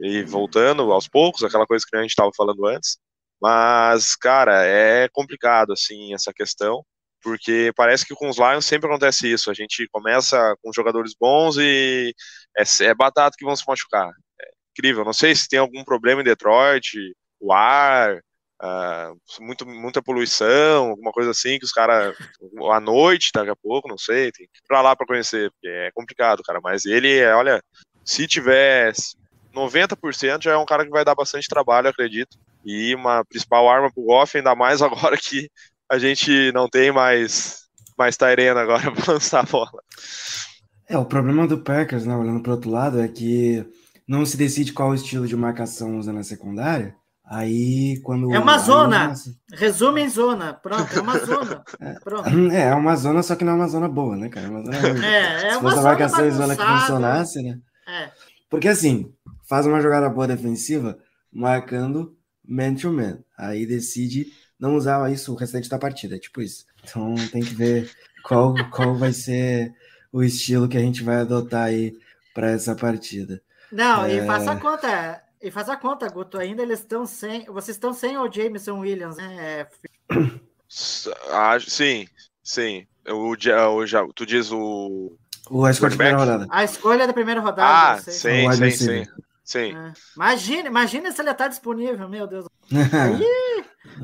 e 0.00 0.22
voltando 0.24 0.92
aos 0.92 1.08
poucos, 1.08 1.42
aquela 1.42 1.66
coisa 1.66 1.84
que 1.88 1.96
a 1.96 2.02
gente 2.02 2.10
estava 2.10 2.30
falando 2.36 2.66
antes. 2.66 2.98
Mas, 3.40 4.14
cara, 4.16 4.64
é 4.64 5.08
complicado, 5.08 5.72
assim, 5.72 6.14
essa 6.14 6.32
questão. 6.32 6.84
porque 7.22 7.72
parece 7.76 8.06
que 8.06 8.14
com 8.14 8.28
os 8.30 8.38
Lions 8.38 8.64
sempre 8.66 8.88
acontece 8.88 9.30
isso. 9.30 9.50
A 9.50 9.54
gente 9.54 9.88
começa 9.92 10.56
com 10.62 10.72
jogadores 10.72 11.14
bons 11.18 11.56
e 11.58 12.14
é, 12.56 12.62
é 12.86 12.94
batata 12.94 13.36
que 13.38 13.44
vão 13.44 13.56
se 13.56 13.64
machucar. 13.68 14.10
É 14.40 14.50
incrível. 14.72 15.04
Não 15.04 15.12
sei 15.12 15.34
se 15.34 15.48
tem 15.48 15.58
algum 15.58 15.84
problema 15.84 16.20
em 16.22 16.24
Detroit, 16.24 16.96
o 17.40 17.52
ar, 17.52 18.20
uh, 18.62 19.44
muito, 19.44 19.66
muita 19.66 20.02
poluição, 20.02 20.90
alguma 20.90 21.12
coisa 21.12 21.30
assim, 21.30 21.58
que 21.58 21.64
os 21.64 21.72
caras, 21.72 22.16
à 22.70 22.80
noite, 22.80 23.30
daqui 23.34 23.50
a 23.50 23.56
pouco, 23.56 23.88
não 23.88 23.98
sei, 23.98 24.30
tem 24.32 24.46
que 24.46 24.58
ir 24.58 24.62
pra 24.68 24.82
lá 24.82 24.94
pra 24.94 25.06
conhecer, 25.06 25.50
porque 25.50 25.68
é 25.68 25.90
complicado, 25.92 26.42
cara. 26.42 26.60
Mas 26.62 26.84
ele, 26.84 27.24
olha, 27.26 27.62
se 28.04 28.26
tiver 28.26 28.92
90% 29.54 30.42
já 30.42 30.52
é 30.52 30.56
um 30.56 30.66
cara 30.66 30.84
que 30.84 30.90
vai 30.90 31.04
dar 31.04 31.14
bastante 31.14 31.48
trabalho, 31.48 31.88
acredito. 31.88 32.38
E 32.64 32.94
uma 32.94 33.24
principal 33.24 33.68
arma 33.68 33.90
pro 33.92 34.04
Goff, 34.04 34.36
ainda 34.36 34.54
mais 34.54 34.82
agora 34.82 35.16
que 35.16 35.50
a 35.90 35.98
gente 35.98 36.52
não 36.52 36.68
tem 36.68 36.92
mais, 36.92 37.62
mais 37.98 38.16
Tyrena 38.16 38.60
agora 38.60 38.90
para 38.92 39.14
lançar 39.14 39.40
a 39.40 39.50
bola. 39.50 39.82
É, 40.88 40.98
o 40.98 41.04
problema 41.04 41.46
do 41.46 41.58
Packers, 41.58 42.04
né, 42.04 42.14
olhando 42.14 42.42
para 42.42 42.52
outro 42.52 42.70
lado, 42.70 43.00
é 43.00 43.08
que 43.08 43.64
não 44.06 44.26
se 44.26 44.36
decide 44.36 44.72
qual 44.72 44.92
estilo 44.92 45.26
de 45.26 45.36
marcação 45.36 45.96
usa 45.96 46.12
na 46.12 46.24
secundária. 46.24 46.96
Aí, 47.30 48.00
quando. 48.02 48.34
É 48.34 48.40
uma 48.40 48.58
zona! 48.58 49.14
Resume 49.52 50.02
em 50.02 50.08
zona. 50.08 50.52
Pronto, 50.52 50.98
é 50.98 51.00
uma 51.00 51.16
zona. 51.18 51.62
Pronto. 52.02 52.28
É, 52.52 52.62
é 52.62 52.74
uma 52.74 52.96
zona, 52.96 53.22
só 53.22 53.36
que 53.36 53.44
não 53.44 53.52
é 53.52 53.56
uma 53.56 53.68
zona 53.68 53.88
boa, 53.88 54.16
né, 54.16 54.28
cara? 54.28 54.46
É 54.46 54.50
uma 54.50 54.62
zona 54.64 55.06
É, 55.06 55.22
é 55.34 55.38
Se 55.38 55.46
uma 55.56 55.60
fosse 55.60 55.76
zona 55.76 55.88
marcação 55.88 56.26
em 56.26 56.30
zona 56.32 56.56
que 56.56 56.62
funcionasse, 56.64 57.40
né? 57.40 57.60
É. 57.86 58.10
Porque 58.50 58.66
assim, 58.66 59.12
faz 59.48 59.64
uma 59.64 59.80
jogada 59.80 60.10
boa 60.10 60.26
defensiva 60.26 60.98
marcando 61.32 62.16
man 62.44 62.74
to 62.74 62.92
man. 62.92 63.18
Aí 63.38 63.64
decide 63.64 64.26
não 64.58 64.74
usar 64.74 65.08
isso 65.12 65.32
o 65.32 65.36
restante 65.36 65.68
da 65.68 65.78
partida. 65.78 66.16
É 66.16 66.18
tipo 66.18 66.42
isso. 66.42 66.64
Então 66.82 67.14
tem 67.30 67.42
que 67.42 67.54
ver 67.54 67.88
qual, 68.24 68.54
qual 68.70 68.96
vai 68.96 69.12
ser 69.12 69.72
o 70.12 70.24
estilo 70.24 70.68
que 70.68 70.76
a 70.76 70.80
gente 70.80 71.04
vai 71.04 71.18
adotar 71.20 71.66
aí 71.66 71.96
para 72.34 72.50
essa 72.50 72.74
partida. 72.74 73.40
Não, 73.70 74.04
É. 74.04 74.16
e 74.16 74.26
faça 74.26 74.50
a 74.50 74.56
conta. 74.56 75.22
E 75.42 75.50
faça 75.50 75.72
a 75.72 75.76
conta, 75.76 76.08
Guto. 76.08 76.38
Ainda 76.38 76.62
eles 76.62 76.80
estão 76.80 77.06
sem. 77.06 77.46
Vocês 77.46 77.76
estão 77.76 77.94
sem 77.94 78.18
o 78.18 78.30
Jameson 78.30 78.78
Williams, 78.78 79.16
né? 79.16 79.36
É, 79.40 79.68
ah, 81.30 81.58
sim, 81.58 82.06
sim. 82.42 82.86
O, 83.08 83.32
o, 83.32 84.12
tu 84.12 84.26
diz 84.26 84.52
o. 84.52 85.16
O 85.50 85.66
Escort 85.66 85.92
de 85.92 85.96
primeira 85.96 86.18
rodada. 86.18 86.46
A 86.50 86.62
escolha 86.62 87.06
da 87.06 87.12
primeira 87.12 87.40
rodada. 87.40 87.94
Ah, 87.94 87.98
sim, 87.98 88.46
O 88.46 88.52
sim, 88.52 88.70
sim. 88.70 89.04
Sim. 89.42 89.76
É. 89.76 89.92
Imagina, 90.14 90.68
imagina 90.68 91.10
se 91.10 91.20
ele 91.20 91.34
tá 91.34 91.48
disponível, 91.48 92.08
meu 92.08 92.26
Deus. 92.26 92.46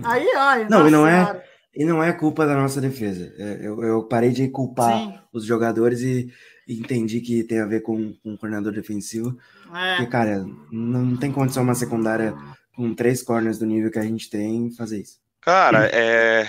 Aí, 0.05 0.27
aí, 0.27 0.67
ó. 0.67 0.69
Não, 0.69 0.89
e 0.89 0.91
não 0.91 1.07
é-. 1.07 1.45
E 1.75 1.85
não 1.85 2.03
é 2.03 2.13
culpa 2.13 2.47
da 2.47 2.57
nossa 2.57 2.81
defesa. 2.81 3.33
É, 3.39 3.59
Eu, 3.61 3.83
eu 3.83 4.03
parei 4.05 4.31
de 4.31 4.49
culpar 4.49 4.93
Sim. 4.93 5.19
os 5.33 5.45
jogadores 5.45 6.01
e 6.01 6.33
e 6.67 6.81
entendi 6.81 7.21
que 7.21 7.45
tem 7.45 7.61
a 7.61 7.67
ver 7.67 7.81
com, 7.81 8.13
com 8.15 8.35
o 8.35 8.39
coordenador 8.39 8.73
defensivo. 8.73 9.39
É. 9.75 9.97
Porque, 9.97 10.11
cara, 10.11 10.47
não 10.71 11.17
tem 11.17 11.33
condição 11.33 11.63
uma 11.63 11.75
secundária 11.75 12.35
com 12.75 12.95
três 12.95 13.23
corners 13.23 13.59
do 13.59 13.67
nível 13.67 13.91
que 13.91 13.99
a 13.99 14.03
gente 14.03 14.29
tem 14.29 14.71
fazer 14.73 15.01
isso. 15.01 15.19
Cara, 15.41 15.89
é. 15.93 16.49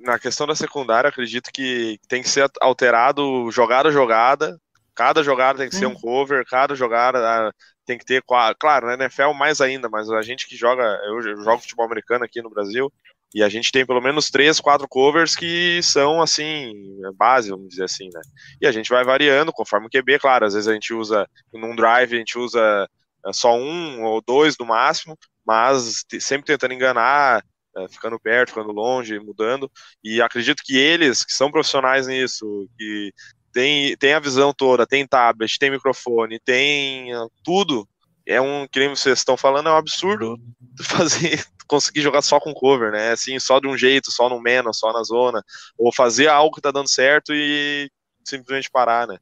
Na 0.00 0.18
questão 0.18 0.46
da 0.46 0.54
secundária, 0.54 1.08
acredito 1.08 1.50
que 1.52 1.98
tem 2.06 2.22
que 2.22 2.28
ser 2.28 2.50
alterado 2.60 3.50
jogada 3.50 3.88
a 3.88 3.92
jogada. 3.92 4.58
Cada 4.94 5.22
jogada 5.22 5.58
tem 5.58 5.68
que 5.68 5.76
ser 5.76 5.86
um 5.86 5.94
cover, 5.94 6.44
cada 6.46 6.74
jogada 6.74 7.18
ah, 7.18 7.52
tem 7.86 7.96
que 7.96 8.04
ter. 8.04 8.22
Claro, 8.58 8.86
na 8.86 8.94
NFL 8.94 9.32
mais 9.32 9.60
ainda, 9.60 9.88
mas 9.88 10.10
a 10.10 10.20
gente 10.20 10.46
que 10.46 10.54
joga. 10.54 10.82
Eu 11.04 11.22
jogo 11.42 11.62
futebol 11.62 11.86
americano 11.86 12.24
aqui 12.24 12.42
no 12.42 12.50
Brasil. 12.50 12.92
E 13.34 13.42
a 13.42 13.48
gente 13.48 13.70
tem 13.70 13.86
pelo 13.86 14.00
menos 14.00 14.28
três, 14.28 14.58
quatro 14.58 14.88
covers 14.88 15.36
que 15.36 15.80
são 15.82 16.20
assim, 16.20 16.72
base, 17.16 17.50
vamos 17.50 17.68
dizer 17.68 17.84
assim, 17.84 18.08
né? 18.12 18.20
E 18.60 18.66
a 18.66 18.72
gente 18.72 18.90
vai 18.90 19.04
variando 19.04 19.52
conforme 19.52 19.86
o 19.86 19.90
QB, 19.90 20.18
claro. 20.18 20.46
Às 20.46 20.54
vezes 20.54 20.68
a 20.68 20.72
gente 20.74 20.92
usa, 20.92 21.28
num 21.52 21.76
drive, 21.76 22.14
a 22.14 22.18
gente 22.18 22.36
usa 22.36 22.88
eh, 23.26 23.32
só 23.32 23.56
um 23.56 24.02
ou 24.02 24.20
dois 24.20 24.56
no 24.58 24.66
máximo, 24.66 25.16
mas 25.46 26.04
sempre 26.20 26.46
tentando 26.46 26.74
enganar, 26.74 27.44
eh, 27.76 27.88
ficando 27.88 28.18
perto, 28.18 28.50
ficando 28.50 28.72
longe, 28.72 29.18
mudando. 29.20 29.70
E 30.02 30.20
acredito 30.20 30.62
que 30.64 30.76
eles, 30.76 31.24
que 31.24 31.32
são 31.32 31.50
profissionais 31.50 32.06
nisso, 32.06 32.68
que 32.76 33.12
tem, 33.52 33.96
tem 33.96 34.14
a 34.14 34.20
visão 34.20 34.52
toda, 34.52 34.86
tem 34.86 35.06
tablet, 35.06 35.58
tem 35.58 35.70
microfone, 35.70 36.40
tem 36.40 37.12
eh, 37.12 37.26
tudo. 37.44 37.88
É 38.26 38.40
um, 38.40 38.66
que 38.68 38.78
nem 38.80 38.88
vocês 38.90 39.18
estão 39.18 39.36
falando, 39.36 39.68
é 39.68 39.72
um 39.72 39.76
absurdo 39.76 40.36
fazer, 40.82 41.44
conseguir 41.70 42.00
jogar 42.02 42.20
só 42.22 42.40
com 42.40 42.52
cover, 42.52 42.90
né? 42.90 43.12
Assim, 43.12 43.38
só 43.38 43.60
de 43.60 43.68
um 43.68 43.78
jeito, 43.78 44.10
só 44.10 44.28
no 44.28 44.40
menos, 44.42 44.78
só 44.78 44.92
na 44.92 45.04
zona, 45.04 45.40
ou 45.78 45.94
fazer 45.94 46.26
algo 46.26 46.54
que 46.54 46.60
tá 46.60 46.72
dando 46.72 46.88
certo 46.88 47.32
e 47.32 47.88
simplesmente 48.24 48.68
parar, 48.70 49.06
né? 49.06 49.18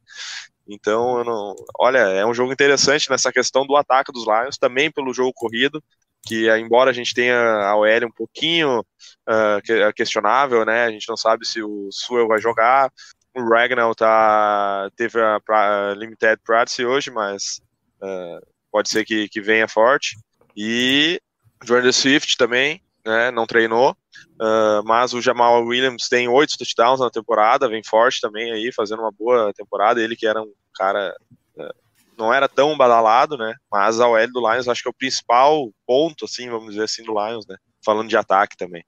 Então, 0.67 1.23
não, 1.23 1.55
olha, 1.79 1.99
é 1.99 2.25
um 2.25 2.33
jogo 2.33 2.51
interessante 2.51 3.09
nessa 3.09 3.31
questão 3.31 3.65
do 3.65 3.75
ataque 3.75 4.11
dos 4.11 4.25
Lions, 4.25 4.57
também 4.57 4.91
pelo 4.91 5.13
jogo 5.13 5.31
corrido, 5.33 5.83
que 6.23 6.49
eh, 6.49 6.59
embora 6.59 6.89
a 6.89 6.93
gente 6.93 7.13
tenha 7.13 7.37
a 7.37 7.75
OL 7.75 8.05
um 8.05 8.11
pouquinho 8.11 8.83
ah, 9.27 9.59
questionável, 9.95 10.65
né? 10.65 10.85
A 10.85 10.91
gente 10.91 11.07
não 11.07 11.17
sabe 11.17 11.45
se 11.45 11.61
o 11.61 11.89
Sewell 11.91 12.27
vai 12.27 12.39
jogar. 12.39 12.91
O 13.35 13.47
Ragnall 13.47 13.95
tá, 13.95 14.89
teve 14.95 15.19
a, 15.21 15.39
a 15.47 15.93
limited 15.95 16.39
practice 16.43 16.83
hoje, 16.85 17.11
mas 17.11 17.61
ah, 18.01 18.39
pode 18.71 18.89
ser 18.89 19.05
que, 19.05 19.27
que 19.29 19.41
venha 19.41 19.67
forte. 19.67 20.17
E 20.55 21.19
Jordan 21.63 21.91
Swift 21.91 22.37
também, 22.37 22.81
né? 23.05 23.31
Não 23.31 23.45
treinou. 23.45 23.95
ah, 24.41 24.81
mas 24.85 25.13
o 25.13 25.21
Jamal 25.21 25.63
Williams 25.63 26.07
tem 26.09 26.27
oito 26.27 26.57
touchdowns 26.57 26.99
na 26.99 27.09
temporada, 27.09 27.67
vem 27.69 27.83
forte 27.83 28.21
também 28.21 28.51
aí, 28.51 28.71
fazendo 28.71 29.01
uma 29.01 29.11
boa 29.11 29.51
temporada. 29.53 30.01
Ele 30.01 30.15
que 30.15 30.25
era 30.27 30.41
um 30.41 30.51
cara 30.75 31.13
ah, 31.59 31.73
não 32.17 32.33
era 32.33 32.47
tão 32.49 32.75
badalado, 32.77 33.37
né? 33.37 33.53
Mas 33.71 33.99
a 33.99 34.07
OL 34.07 34.27
do 34.31 34.39
Lions 34.39 34.67
acho 34.67 34.81
que 34.83 34.89
é 34.89 34.91
o 34.91 34.97
principal 34.97 35.69
ponto, 35.87 36.25
assim, 36.25 36.49
vamos 36.49 36.71
dizer 36.71 36.83
assim, 36.83 37.03
do 37.03 37.13
Lions, 37.13 37.45
né? 37.47 37.55
Falando 37.83 38.09
de 38.09 38.17
ataque 38.17 38.57
também. 38.57 38.83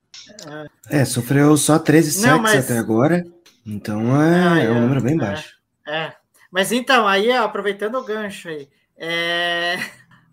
É, 0.89 1.05
sofreu 1.05 1.55
só 1.55 1.79
13 1.79 2.21
Não, 2.27 2.37
sacks 2.37 2.41
mas- 2.55 2.65
até 2.69 2.77
agora. 2.77 3.23
Então 3.65 4.21
é, 4.21 4.43
Ah, 4.47 4.59
é 4.59 4.69
um 4.69 4.77
é, 4.77 4.79
número 4.81 5.01
bem 5.01 5.13
é. 5.13 5.17
baixo. 5.17 5.53
É. 5.87 6.13
Mas 6.51 6.71
então, 6.73 7.07
aí, 7.07 7.31
aproveitando 7.31 7.95
o 7.95 8.03
gancho 8.03 8.49
aí. 8.49 8.67
É... 8.97 9.77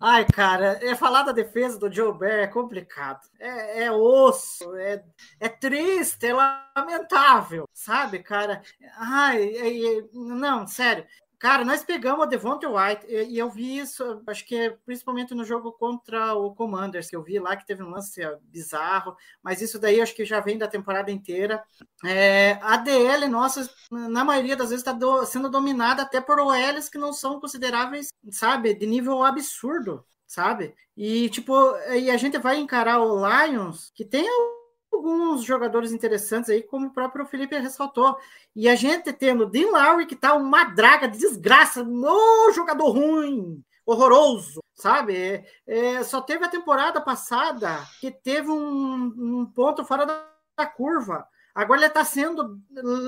Ai, 0.01 0.25
cara, 0.25 0.79
é 0.81 0.95
falar 0.95 1.23
da 1.23 1.31
defesa 1.33 1.77
do 1.77 1.91
Joe 1.91 2.17
Bear 2.17 2.39
é 2.39 2.47
complicado. 2.47 3.19
É, 3.37 3.83
é 3.83 3.91
osso, 3.91 4.73
é, 4.77 5.03
é 5.39 5.49
triste, 5.49 6.25
é 6.27 6.33
lamentável, 6.33 7.67
sabe, 7.73 8.19
cara? 8.23 8.61
Ai, 8.97 9.43
é- 9.43 9.97
é- 9.99 10.03
não, 10.13 10.65
sério. 10.67 11.05
Cara, 11.39 11.63
nós 11.63 11.85
pegamos 11.85 12.25
o 12.25 12.29
Devonta 12.29 12.67
White 12.69 13.05
e, 13.07 13.37
eu 13.37 13.49
vi 13.49 13.77
isso, 13.77 14.21
acho 14.27 14.45
que 14.45 14.55
é 14.57 14.69
principalmente 14.85 15.33
no 15.33 15.45
jogo 15.45 15.71
contra 15.71 16.33
o 16.33 16.53
Commanders, 16.53 17.09
que 17.09 17.15
eu 17.15 17.23
vi 17.23 17.39
lá 17.39 17.55
que 17.55 17.65
teve 17.65 17.81
um 17.81 17.89
lance 17.89 18.21
bizarro, 18.43 19.15
mas 19.41 19.61
isso 19.61 19.79
daí 19.79 20.01
acho 20.01 20.13
que 20.13 20.25
já 20.25 20.41
vem 20.41 20.57
da 20.57 20.67
temporada 20.67 21.09
inteira. 21.09 21.63
É, 22.03 22.59
a 22.61 22.75
DL 22.75 23.29
nossa, 23.29 23.69
na 23.89 24.25
maioria 24.25 24.57
das 24.57 24.69
vezes, 24.69 24.85
está 24.85 25.25
sendo 25.25 25.49
dominada 25.49 26.01
até 26.01 26.19
por 26.19 26.41
OLs 26.41 26.89
que 26.89 26.97
não 26.97 27.13
são 27.13 27.39
consideráveis, 27.39 28.09
sabe, 28.31 28.73
de 28.73 28.85
nível 28.85 29.23
absurdo, 29.23 30.05
sabe? 30.27 30.75
E 30.97 31.29
tipo, 31.29 31.53
e 31.95 32.11
a 32.11 32.17
gente 32.17 32.37
vai 32.37 32.57
encarar 32.57 32.99
o 32.99 33.25
Lions, 33.25 33.91
que 33.95 34.03
tem 34.03 34.27
alguns 34.91 35.43
jogadores 35.43 35.91
interessantes 35.91 36.49
aí, 36.49 36.61
como 36.61 36.87
o 36.87 36.93
próprio 36.93 37.25
Felipe 37.25 37.57
ressaltou. 37.57 38.17
E 38.55 38.67
a 38.67 38.75
gente 38.75 39.13
tendo 39.13 39.45
Dean 39.45 39.71
Lowry, 39.71 40.05
que 40.05 40.15
tá 40.15 40.33
uma 40.33 40.65
draga 40.65 41.07
de 41.07 41.17
desgraça, 41.17 41.83
no 41.83 42.51
jogador 42.53 42.89
ruim, 42.89 43.63
horroroso, 43.85 44.61
sabe? 44.75 45.15
É, 45.15 45.45
é, 45.67 46.03
só 46.03 46.21
teve 46.21 46.45
a 46.45 46.49
temporada 46.49 47.01
passada 47.01 47.83
que 47.99 48.11
teve 48.11 48.49
um, 48.49 49.13
um 49.17 49.45
ponto 49.45 49.83
fora 49.83 50.05
da, 50.05 50.25
da 50.57 50.65
curva. 50.65 51.27
Agora 51.53 51.79
ele 51.79 51.87
está 51.87 52.05
sendo 52.05 52.59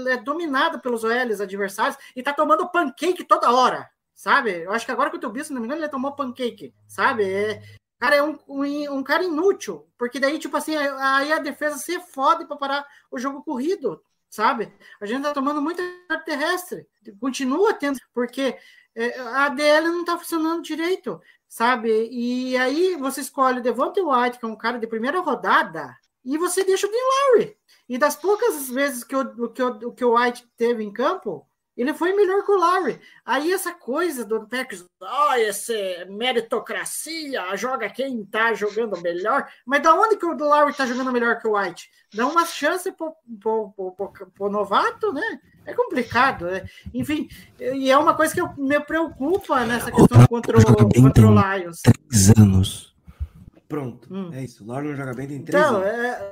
é, 0.09 0.17
dominado 0.17 0.79
pelos 0.79 1.03
OLs 1.03 1.41
adversários 1.41 1.97
e 2.15 2.19
está 2.19 2.33
tomando 2.33 2.69
pancake 2.69 3.23
toda 3.23 3.51
hora, 3.51 3.89
sabe? 4.13 4.63
Eu 4.63 4.71
acho 4.71 4.85
que 4.85 4.91
agora 4.91 5.09
que 5.09 5.15
eu 5.15 5.21
tô 5.21 5.31
visto, 5.31 5.47
se 5.47 5.53
não 5.53 5.61
me 5.61 5.67
engano, 5.67 5.81
ele 5.81 5.89
tomou 5.89 6.13
pancake, 6.13 6.73
sabe? 6.87 7.31
É, 7.31 7.61
cara 8.01 8.15
é 8.15 8.23
um, 8.23 8.35
um, 8.47 8.95
um, 8.95 9.03
cara 9.03 9.23
inútil, 9.23 9.87
porque 9.95 10.19
daí, 10.19 10.39
tipo 10.39 10.57
assim, 10.57 10.75
aí 10.75 11.31
a 11.31 11.37
defesa 11.37 11.77
se 11.77 11.99
fode 11.99 12.45
para 12.45 12.57
parar 12.57 12.87
o 13.11 13.19
jogo 13.19 13.43
corrido, 13.43 14.01
sabe? 14.27 14.73
A 14.99 15.05
gente 15.05 15.21
tá 15.21 15.31
tomando 15.31 15.61
muita 15.61 15.83
terrestre, 16.25 16.87
continua 17.19 17.75
tendo, 17.75 17.99
porque 18.11 18.57
é, 18.95 19.19
a 19.19 19.49
DL 19.49 19.89
não 19.89 20.03
tá 20.03 20.17
funcionando 20.17 20.63
direito, 20.63 21.21
sabe? 21.47 22.09
E 22.11 22.57
aí 22.57 22.95
você 22.95 23.21
escolhe 23.21 23.59
o 23.59 24.09
White, 24.09 24.39
que 24.39 24.45
é 24.45 24.47
um 24.47 24.55
cara 24.55 24.79
de 24.79 24.87
primeira 24.87 25.19
rodada, 25.19 25.95
e 26.25 26.39
você 26.39 26.63
deixa 26.63 26.87
o 26.87 26.89
Dean 26.89 26.99
Lowry. 26.99 27.55
E 27.87 27.99
das 27.99 28.15
poucas 28.15 28.67
vezes 28.67 29.03
que 29.03 29.15
o, 29.15 29.49
que 29.49 29.61
o, 29.61 29.91
que 29.91 30.05
o 30.05 30.17
White 30.17 30.49
teve 30.57 30.83
em 30.83 30.91
campo, 30.91 31.47
Ele 31.75 31.93
foi 31.93 32.13
melhor 32.13 32.43
que 32.43 32.51
o 32.51 32.57
Lowry. 32.57 32.99
Aí 33.25 33.51
essa 33.51 33.73
coisa 33.73 34.25
do 34.25 34.45
Packers, 34.47 34.85
oh, 35.01 35.33
esse 35.35 36.05
meritocracia, 36.09 37.55
joga 37.55 37.89
quem 37.89 38.25
tá 38.25 38.53
jogando 38.53 39.01
melhor. 39.01 39.47
Mas 39.65 39.81
da 39.81 39.93
onde 39.93 40.17
que 40.17 40.25
o 40.25 40.35
Lowry 40.35 40.73
tá 40.73 40.85
jogando 40.85 41.11
melhor 41.11 41.39
que 41.39 41.47
o 41.47 41.57
White? 41.57 41.89
Dá 42.13 42.27
uma 42.27 42.45
chance 42.45 42.91
pro, 42.91 43.13
pro, 43.39 43.71
pro, 43.71 43.91
pro, 43.91 44.31
pro 44.31 44.49
novato, 44.49 45.13
né? 45.13 45.39
É 45.65 45.73
complicado. 45.73 46.45
Né? 46.45 46.65
Enfim, 46.93 47.29
e 47.59 47.89
é 47.89 47.97
uma 47.97 48.15
coisa 48.15 48.33
que 48.33 48.41
eu, 48.41 48.53
me 48.57 48.79
preocupa 48.81 49.65
nessa 49.65 49.91
questão 49.91 50.27
contra 50.27 50.57
o, 50.57 50.93
contra 50.93 51.27
o 51.27 51.57
Lions. 51.57 51.81
Três 51.81 52.29
anos. 52.37 52.95
Pronto, 53.67 54.13
hum. 54.13 54.29
é 54.33 54.43
isso. 54.43 54.63
O 54.63 54.67
Lowry 54.67 54.89
não 54.89 54.95
joga 54.97 55.13
bem 55.13 55.27
tem 55.27 55.41
três 55.43 55.63
então, 55.63 55.77
anos. 55.77 55.87
É, 55.87 56.31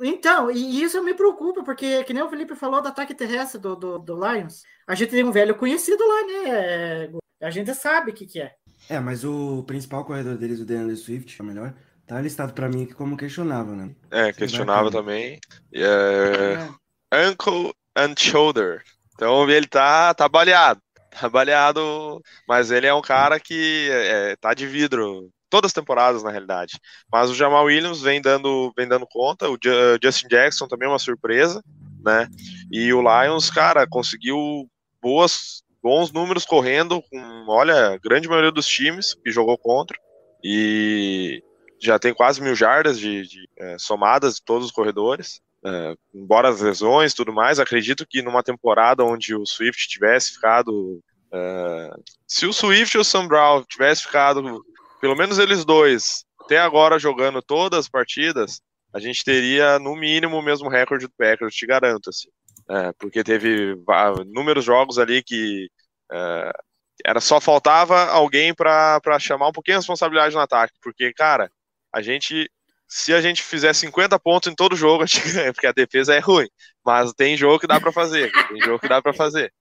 então, 0.00 0.50
e 0.50 0.82
isso 0.82 1.02
me 1.02 1.14
preocupa, 1.14 1.62
porque, 1.62 2.04
que 2.04 2.12
nem 2.12 2.22
o 2.22 2.30
Felipe 2.30 2.54
falou 2.54 2.80
do 2.80 2.88
ataque 2.88 3.14
terrestre 3.14 3.60
do, 3.60 3.74
do, 3.74 3.98
do 3.98 4.14
Lions, 4.14 4.62
a 4.86 4.94
gente 4.94 5.10
tem 5.10 5.24
um 5.24 5.32
velho 5.32 5.56
conhecido 5.56 6.02
lá, 6.06 6.26
né? 6.26 7.10
A 7.40 7.50
gente 7.50 7.74
sabe 7.74 8.10
o 8.10 8.14
que, 8.14 8.26
que 8.26 8.40
é. 8.40 8.54
É, 8.88 9.00
mas 9.00 9.24
o 9.24 9.62
principal 9.64 10.04
corredor 10.04 10.36
deles, 10.36 10.60
o 10.60 10.64
DeAndre 10.64 10.96
Swift, 10.96 11.38
é 11.38 11.42
o 11.42 11.46
melhor, 11.46 11.74
tá 12.06 12.20
listado 12.20 12.52
para 12.52 12.68
mim 12.68 12.86
como 12.86 13.16
questionável, 13.16 13.74
né? 13.74 13.94
É, 14.10 14.32
questionável 14.32 14.90
também. 14.90 15.38
É... 15.72 15.82
é. 15.82 16.68
Ankle 17.12 17.72
and 17.96 18.14
shoulder. 18.16 18.82
Então 19.14 19.48
ele 19.50 19.66
tá, 19.66 20.14
tá 20.14 20.28
baleado. 20.28 20.80
Tá 21.10 21.28
baleado, 21.28 22.22
mas 22.46 22.70
ele 22.70 22.86
é 22.86 22.94
um 22.94 23.02
cara 23.02 23.40
que 23.40 23.88
é, 23.90 24.36
tá 24.36 24.54
de 24.54 24.66
vidro 24.66 25.28
todas 25.48 25.70
as 25.70 25.72
temporadas, 25.72 26.22
na 26.22 26.30
realidade. 26.30 26.78
Mas 27.10 27.30
o 27.30 27.34
Jamal 27.34 27.64
Williams 27.64 28.00
vem 28.00 28.20
dando, 28.20 28.72
vem 28.76 28.88
dando 28.88 29.06
conta, 29.06 29.48
o 29.48 29.58
Justin 30.02 30.28
Jackson 30.28 30.66
também 30.66 30.86
é 30.86 30.92
uma 30.92 30.98
surpresa, 30.98 31.62
né? 32.04 32.28
E 32.70 32.92
o 32.92 33.02
Lions, 33.02 33.50
cara, 33.50 33.86
conseguiu 33.86 34.68
boas, 35.00 35.62
bons 35.82 36.12
números 36.12 36.44
correndo 36.44 37.02
com, 37.02 37.44
olha, 37.48 37.94
a 37.94 37.98
grande 37.98 38.28
maioria 38.28 38.52
dos 38.52 38.66
times 38.66 39.14
que 39.14 39.30
jogou 39.30 39.56
contra. 39.58 39.98
E 40.42 41.42
já 41.80 41.98
tem 41.98 42.14
quase 42.14 42.42
mil 42.42 42.54
jardas 42.54 42.98
de, 42.98 43.26
de 43.26 43.48
é, 43.56 43.76
somadas 43.78 44.36
de 44.36 44.42
todos 44.42 44.66
os 44.66 44.72
corredores. 44.72 45.40
É, 45.64 45.94
embora 46.14 46.48
as 46.48 46.60
lesões 46.60 47.14
tudo 47.14 47.32
mais, 47.32 47.58
acredito 47.58 48.06
que 48.06 48.22
numa 48.22 48.42
temporada 48.42 49.04
onde 49.04 49.34
o 49.34 49.44
Swift 49.44 49.88
tivesse 49.88 50.32
ficado. 50.32 51.00
É, 51.32 51.90
se 52.26 52.46
o 52.46 52.52
Swift 52.52 52.96
e 52.96 53.00
o 53.00 53.04
Sam 53.04 53.26
Brown 53.26 53.64
tivesse 53.64 54.02
ficado 54.02 54.64
pelo 55.00 55.16
menos 55.16 55.38
eles 55.38 55.64
dois, 55.64 56.24
até 56.40 56.58
agora 56.58 56.98
jogando 56.98 57.42
todas 57.42 57.80
as 57.80 57.88
partidas, 57.88 58.60
a 58.92 58.98
gente 58.98 59.24
teria 59.24 59.78
no 59.78 59.94
mínimo 59.94 60.38
o 60.38 60.42
mesmo 60.42 60.68
recorde 60.68 61.06
do 61.06 61.12
Packers, 61.16 61.54
te 61.54 61.66
garanto, 61.66 62.10
assim. 62.10 62.28
É, 62.70 62.92
porque 62.98 63.24
teve 63.24 63.76
inúmeros 64.26 64.64
jogos 64.64 64.98
ali 64.98 65.22
que 65.22 65.68
é, 66.12 66.52
era 67.04 67.20
só 67.20 67.40
faltava 67.40 68.06
alguém 68.06 68.54
para 68.54 69.00
chamar 69.20 69.48
um 69.48 69.52
pouquinho 69.52 69.76
a 69.76 69.80
responsabilidade 69.80 70.34
no 70.34 70.40
ataque, 70.40 70.74
porque, 70.82 71.12
cara, 71.12 71.50
a 71.94 72.02
gente 72.02 72.50
se 72.88 73.12
a 73.12 73.20
gente 73.20 73.42
fizer 73.42 73.74
50 73.74 74.18
pontos 74.18 74.50
em 74.50 74.54
todo 74.54 74.74
jogo, 74.74 75.02
a 75.02 75.06
gente 75.06 75.20
ganha, 75.30 75.52
porque 75.52 75.66
a 75.66 75.72
defesa 75.72 76.14
é 76.14 76.18
ruim. 76.18 76.48
Mas 76.84 77.12
tem 77.12 77.36
jogo 77.36 77.58
que 77.58 77.66
dá 77.66 77.78
para 77.78 77.92
fazer, 77.92 78.32
tem 78.48 78.60
jogo 78.62 78.78
que 78.78 78.88
dá 78.88 79.02
para 79.02 79.12
fazer. 79.12 79.52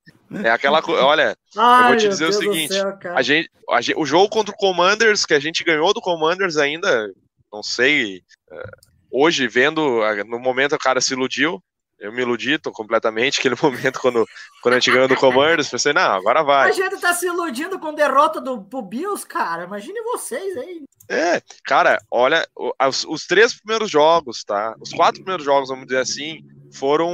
É 0.44 0.50
aquela 0.50 0.82
coisa, 0.82 1.04
olha, 1.04 1.38
Ai, 1.56 1.84
eu 1.84 1.88
vou 1.88 1.98
te 1.98 2.10
dizer 2.10 2.26
o 2.26 2.34
seguinte, 2.34 2.74
céu, 2.74 2.98
a 3.16 3.22
gente, 3.22 3.50
a 3.70 3.82
gente, 3.82 3.98
o 3.98 4.06
jogo 4.06 4.30
contra 4.30 4.54
o 4.54 4.58
Commanders, 4.58 5.26
que 5.26 5.34
a 5.34 5.40
gente 5.40 5.64
ganhou 5.64 5.94
do 5.94 6.02
Commanders 6.02 6.58
ainda, 6.58 7.12
não 7.52 7.64
sei, 7.64 8.22
é, 8.52 8.70
hoje 9.12 9.48
vendo, 9.48 10.02
no 10.26 10.40
momento 10.40 10.76
o 10.76 10.80
cara 10.80 11.00
se 11.00 11.14
iludiu, 11.14 11.64
eu 12.00 12.12
me 12.12 12.22
iludi 12.22 12.60
tô 12.60 12.72
completamente 12.72 13.40
aquele 13.40 13.56
momento 13.62 14.00
quando, 14.00 14.28
quando 14.62 14.76
a 14.76 14.80
gente 14.80 14.92
ganhou 14.92 15.08
do 15.08 15.16
Commanders, 15.16 15.70
pensei, 15.70 15.94
não, 15.94 16.14
agora 16.14 16.44
vai. 16.44 16.70
A 16.70 16.74
gente 16.74 17.00
tá 17.00 17.14
se 17.14 17.26
iludindo 17.26 17.80
com 17.80 17.94
derrota 17.94 18.40
do 18.40 18.58
Bills, 18.82 19.26
cara, 19.26 19.64
imagine 19.64 20.02
vocês 20.02 20.58
aí. 20.58 20.84
É, 21.10 21.42
cara, 21.64 22.00
olha, 22.12 22.46
os, 22.86 23.06
os, 23.06 23.26
três 23.26 23.56
primeiros 23.56 23.90
jogos, 23.90 24.44
tá? 24.44 24.76
Os 24.80 24.92
quatro 24.92 25.22
primeiros 25.22 25.46
jogos, 25.46 25.70
vamos 25.70 25.86
dizer 25.88 26.02
assim, 26.02 26.44
foram 26.78 27.12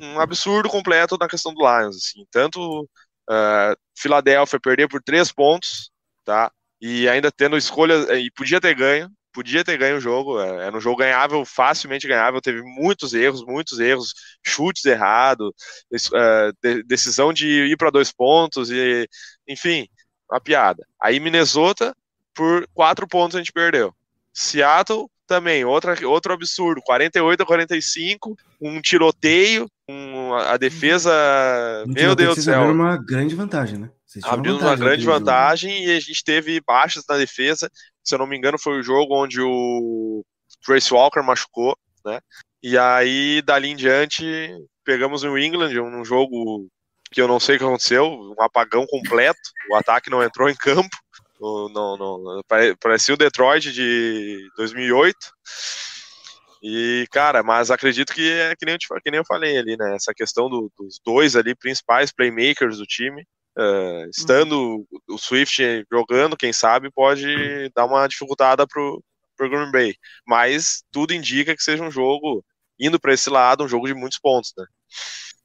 um, 0.00 0.20
absurdo 0.20 0.68
completo 0.68 1.16
na 1.18 1.28
questão 1.28 1.52
do 1.52 1.60
Lions, 1.60 1.96
assim. 1.96 2.24
Tanto 2.30 2.82
uh, 2.82 3.76
Filadélfia 3.96 4.60
perder 4.60 4.88
por 4.88 5.02
três 5.02 5.32
pontos, 5.32 5.90
tá? 6.24 6.50
E 6.80 7.08
ainda 7.08 7.30
tendo 7.30 7.56
escolha, 7.56 7.94
e 8.18 8.30
podia 8.32 8.60
ter 8.60 8.74
ganho, 8.74 9.10
podia 9.32 9.64
ter 9.64 9.78
ganho 9.78 9.96
o 9.96 10.00
jogo, 10.00 10.40
é, 10.40 10.66
era 10.66 10.76
um 10.76 10.80
jogo 10.80 10.98
ganhável, 10.98 11.44
facilmente 11.44 12.08
ganhável, 12.08 12.40
teve 12.40 12.62
muitos 12.62 13.14
erros, 13.14 13.44
muitos 13.44 13.80
erros, 13.80 14.12
chutes 14.44 14.84
errados, 14.84 15.50
uh, 15.92 16.82
decisão 16.86 17.32
de 17.32 17.46
ir 17.46 17.76
para 17.76 17.90
dois 17.90 18.12
pontos, 18.12 18.70
e 18.70 19.08
enfim, 19.48 19.86
uma 20.30 20.40
piada. 20.40 20.86
Aí 21.00 21.20
Minnesota 21.20 21.94
por 22.34 22.66
quatro 22.74 23.06
pontos 23.06 23.36
a 23.36 23.38
gente 23.38 23.52
perdeu. 23.52 23.94
Seattle 24.32 25.10
também, 25.32 25.64
outra, 25.64 25.96
outro 26.06 26.34
absurdo, 26.34 26.82
48 26.84 27.42
a 27.42 27.46
45, 27.46 28.36
um 28.60 28.82
tiroteio, 28.82 29.66
um, 29.88 30.34
a 30.34 30.58
defesa, 30.58 31.10
meu 31.86 32.14
Deus 32.14 32.36
do 32.36 32.42
céu. 32.42 32.70
uma 32.70 32.98
grande 32.98 33.34
vantagem, 33.34 33.78
né? 33.78 33.90
Abriu 34.24 34.58
uma 34.58 34.76
grande 34.76 35.06
vantagem 35.06 35.86
e 35.86 35.96
a 35.96 36.00
gente 36.00 36.22
teve 36.22 36.60
baixas 36.60 37.02
na 37.08 37.16
defesa. 37.16 37.70
Se 38.04 38.14
eu 38.14 38.18
não 38.18 38.26
me 38.26 38.36
engano, 38.36 38.58
foi 38.58 38.78
o 38.78 38.82
jogo 38.82 39.16
onde 39.16 39.40
o 39.40 40.22
Trace 40.66 40.92
Walker 40.92 41.22
machucou, 41.22 41.74
né? 42.04 42.20
E 42.62 42.76
aí, 42.76 43.40
dali 43.40 43.70
em 43.70 43.76
diante, 43.76 44.24
pegamos 44.84 45.22
o 45.22 45.28
New 45.28 45.38
England, 45.38 45.80
um 45.80 46.04
jogo 46.04 46.68
que 47.10 47.22
eu 47.22 47.28
não 47.28 47.40
sei 47.40 47.56
o 47.56 47.58
que 47.58 47.64
aconteceu, 47.64 48.06
um 48.06 48.42
apagão 48.42 48.86
completo, 48.86 49.40
o 49.70 49.76
ataque 49.76 50.10
não 50.10 50.22
entrou 50.22 50.50
em 50.50 50.54
campo, 50.54 50.94
no, 51.42 51.96
no, 51.96 52.18
no, 52.18 52.44
parecia 52.78 53.14
o 53.14 53.16
Detroit 53.16 53.72
de 53.72 54.48
2008. 54.56 55.16
E, 56.62 57.06
cara, 57.10 57.42
mas 57.42 57.72
acredito 57.72 58.14
que 58.14 58.30
é 58.30 58.54
que 58.54 58.64
nem 58.64 58.74
eu, 58.74 59.00
que 59.02 59.10
nem 59.10 59.18
eu 59.18 59.24
falei 59.26 59.58
ali, 59.58 59.76
né? 59.76 59.96
Essa 59.96 60.14
questão 60.14 60.48
do, 60.48 60.70
dos 60.78 61.00
dois 61.04 61.34
ali 61.34 61.54
principais 61.56 62.12
playmakers 62.12 62.78
do 62.78 62.86
time. 62.86 63.26
Uh, 63.58 64.08
estando 64.08 64.86
o 65.08 65.18
Swift 65.18 65.84
jogando, 65.92 66.36
quem 66.36 66.52
sabe, 66.52 66.90
pode 66.90 67.68
dar 67.74 67.84
uma 67.84 68.06
dificultada 68.06 68.66
pro, 68.66 69.02
pro 69.36 69.50
Green 69.50 69.72
Bay. 69.72 69.94
Mas 70.26 70.84
tudo 70.92 71.12
indica 71.12 71.56
que 71.56 71.62
seja 71.62 71.82
um 71.82 71.90
jogo, 71.90 72.44
indo 72.78 73.00
para 73.00 73.12
esse 73.12 73.28
lado, 73.28 73.64
um 73.64 73.68
jogo 73.68 73.88
de 73.88 73.94
muitos 73.94 74.18
pontos, 74.18 74.52
né? 74.56 74.64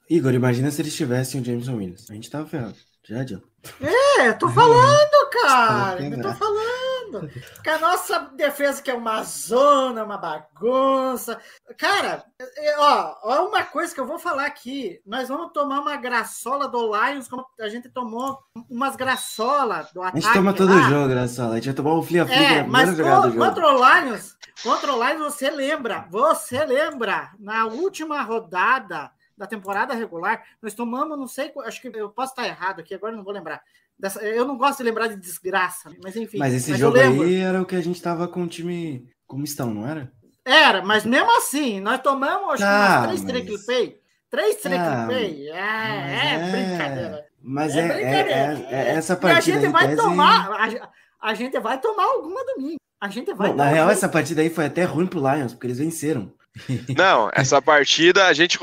Igor, 0.10 0.34
imagina 0.34 0.72
se 0.72 0.82
eles 0.82 0.96
tivessem 0.96 1.42
o 1.42 1.44
Jameson 1.44 1.76
Williams. 1.76 2.10
A 2.10 2.14
gente 2.14 2.30
tava 2.30 2.48
ferrado. 2.48 2.78
Já 3.04 3.22
adianta. 3.22 3.48
É, 3.82 4.34
tô 4.34 4.50
falando, 4.50 5.17
cara. 5.42 6.04
Eu 6.04 6.22
tô 6.22 6.34
falando. 6.34 6.88
Que 7.64 7.70
a 7.70 7.80
nossa 7.80 8.20
defesa 8.36 8.82
que 8.82 8.92
é 8.92 8.94
uma 8.94 9.24
zona, 9.24 10.04
uma 10.04 10.18
bagunça. 10.18 11.40
Cara, 11.78 12.24
é, 12.38 12.78
ó, 12.78 13.16
ó, 13.24 13.48
uma 13.48 13.64
coisa 13.64 13.94
que 13.94 14.00
eu 14.00 14.06
vou 14.06 14.20
falar 14.20 14.46
aqui. 14.46 15.00
Nós 15.06 15.30
vamos 15.30 15.54
tomar 15.54 15.80
uma 15.80 15.96
graçola 15.96 16.68
do 16.68 16.94
Lions, 16.94 17.30
como 17.30 17.46
a 17.60 17.70
gente 17.70 17.90
tomou 17.90 18.38
umas 18.70 18.98
graçolas 18.98 19.92
do 19.94 20.02
ataque. 20.02 20.18
A 20.18 20.22
gente 20.22 20.34
toma 20.34 20.54
todo 20.54 20.76
lá. 20.76 20.90
jogo, 20.90 21.08
graçola. 21.08 21.52
A 21.52 21.56
gente 21.56 21.68
vai 21.68 21.76
tomar 21.76 21.94
um 21.94 22.04
flia 22.04 22.26
flia 22.26 22.38
é, 22.38 22.64
mas 22.64 22.90
contra 22.90 23.68
o 23.68 24.02
Lions, 24.02 24.36
contra 24.62 24.94
o 24.94 25.04
Lions, 25.04 25.34
você 25.34 25.50
lembra, 25.50 26.08
você 26.10 26.66
lembra, 26.66 27.32
na 27.40 27.66
última 27.66 28.22
rodada 28.22 29.12
da 29.38 29.46
temporada 29.46 29.94
regular, 29.94 30.44
nós 30.62 30.74
tomamos, 30.74 31.18
não 31.18 31.28
sei, 31.28 31.54
acho 31.64 31.80
que 31.80 31.88
eu 31.88 32.10
posso 32.10 32.32
estar 32.32 32.48
errado 32.48 32.80
aqui, 32.80 32.96
agora 32.96 33.16
não 33.16 33.24
vou 33.24 33.34
lembrar. 33.34 33.62
Dessa, 34.00 34.22
eu 34.22 34.46
não 34.46 34.58
gosto 34.58 34.78
de 34.78 34.84
lembrar 34.84 35.08
de 35.08 35.16
desgraça, 35.16 35.92
mas 36.04 36.16
enfim. 36.16 36.38
Mas 36.38 36.54
esse 36.54 36.72
mas 36.72 36.80
jogo 36.80 36.98
aí 36.98 37.36
era 37.36 37.62
o 37.62 37.66
que 37.66 37.76
a 37.76 37.82
gente 37.82 38.02
tava 38.02 38.28
com 38.28 38.44
o 38.44 38.48
time 38.48 39.10
como 39.26 39.44
estão, 39.44 39.74
não 39.74 39.88
era? 39.88 40.12
Era, 40.46 40.82
mas 40.82 41.06
mesmo 41.06 41.36
assim, 41.36 41.82
nós 41.82 42.00
tomamos 42.00 42.54
acho 42.54 42.64
ah, 42.64 43.04
três 43.08 43.22
mas... 43.22 43.32
trick 43.32 43.66
pay. 43.66 44.00
Três 44.30 44.56
trick 44.58 44.78
ah. 44.78 45.08
É, 45.12 45.16
é, 45.16 46.34
é, 46.34 46.52
brincadeira. 46.52 47.26
Mas 47.42 47.76
é, 47.76 47.80
é, 47.80 47.88
brincadeira. 47.88 48.30
É, 48.30 48.66
é, 48.70 48.90
essa 48.96 49.16
partida. 49.16 49.50
E 49.50 49.58
a 49.58 49.62
gente 49.62 49.72
vai 49.72 49.88
tese... 49.88 50.02
tomar. 50.02 50.52
A, 50.52 50.90
a, 51.30 51.34
gente 51.34 51.60
vai 51.60 51.80
tomar 51.80 52.04
alguma 52.04 52.46
domingo. 52.46 52.78
A 53.02 53.10
gente 53.10 53.34
vai. 53.34 53.50
Não, 53.50 53.56
na 53.56 53.68
real, 53.68 53.90
essa 53.90 54.08
partida 54.08 54.42
aí 54.42 54.50
foi 54.50 54.66
até 54.66 54.84
ruim 54.84 55.08
pro 55.08 55.20
Lions, 55.20 55.54
porque 55.54 55.68
eles 55.68 55.80
venceram. 55.80 56.34
Não, 56.96 57.30
essa 57.34 57.62
partida 57.62 58.26
a 58.26 58.34
gente. 58.34 58.60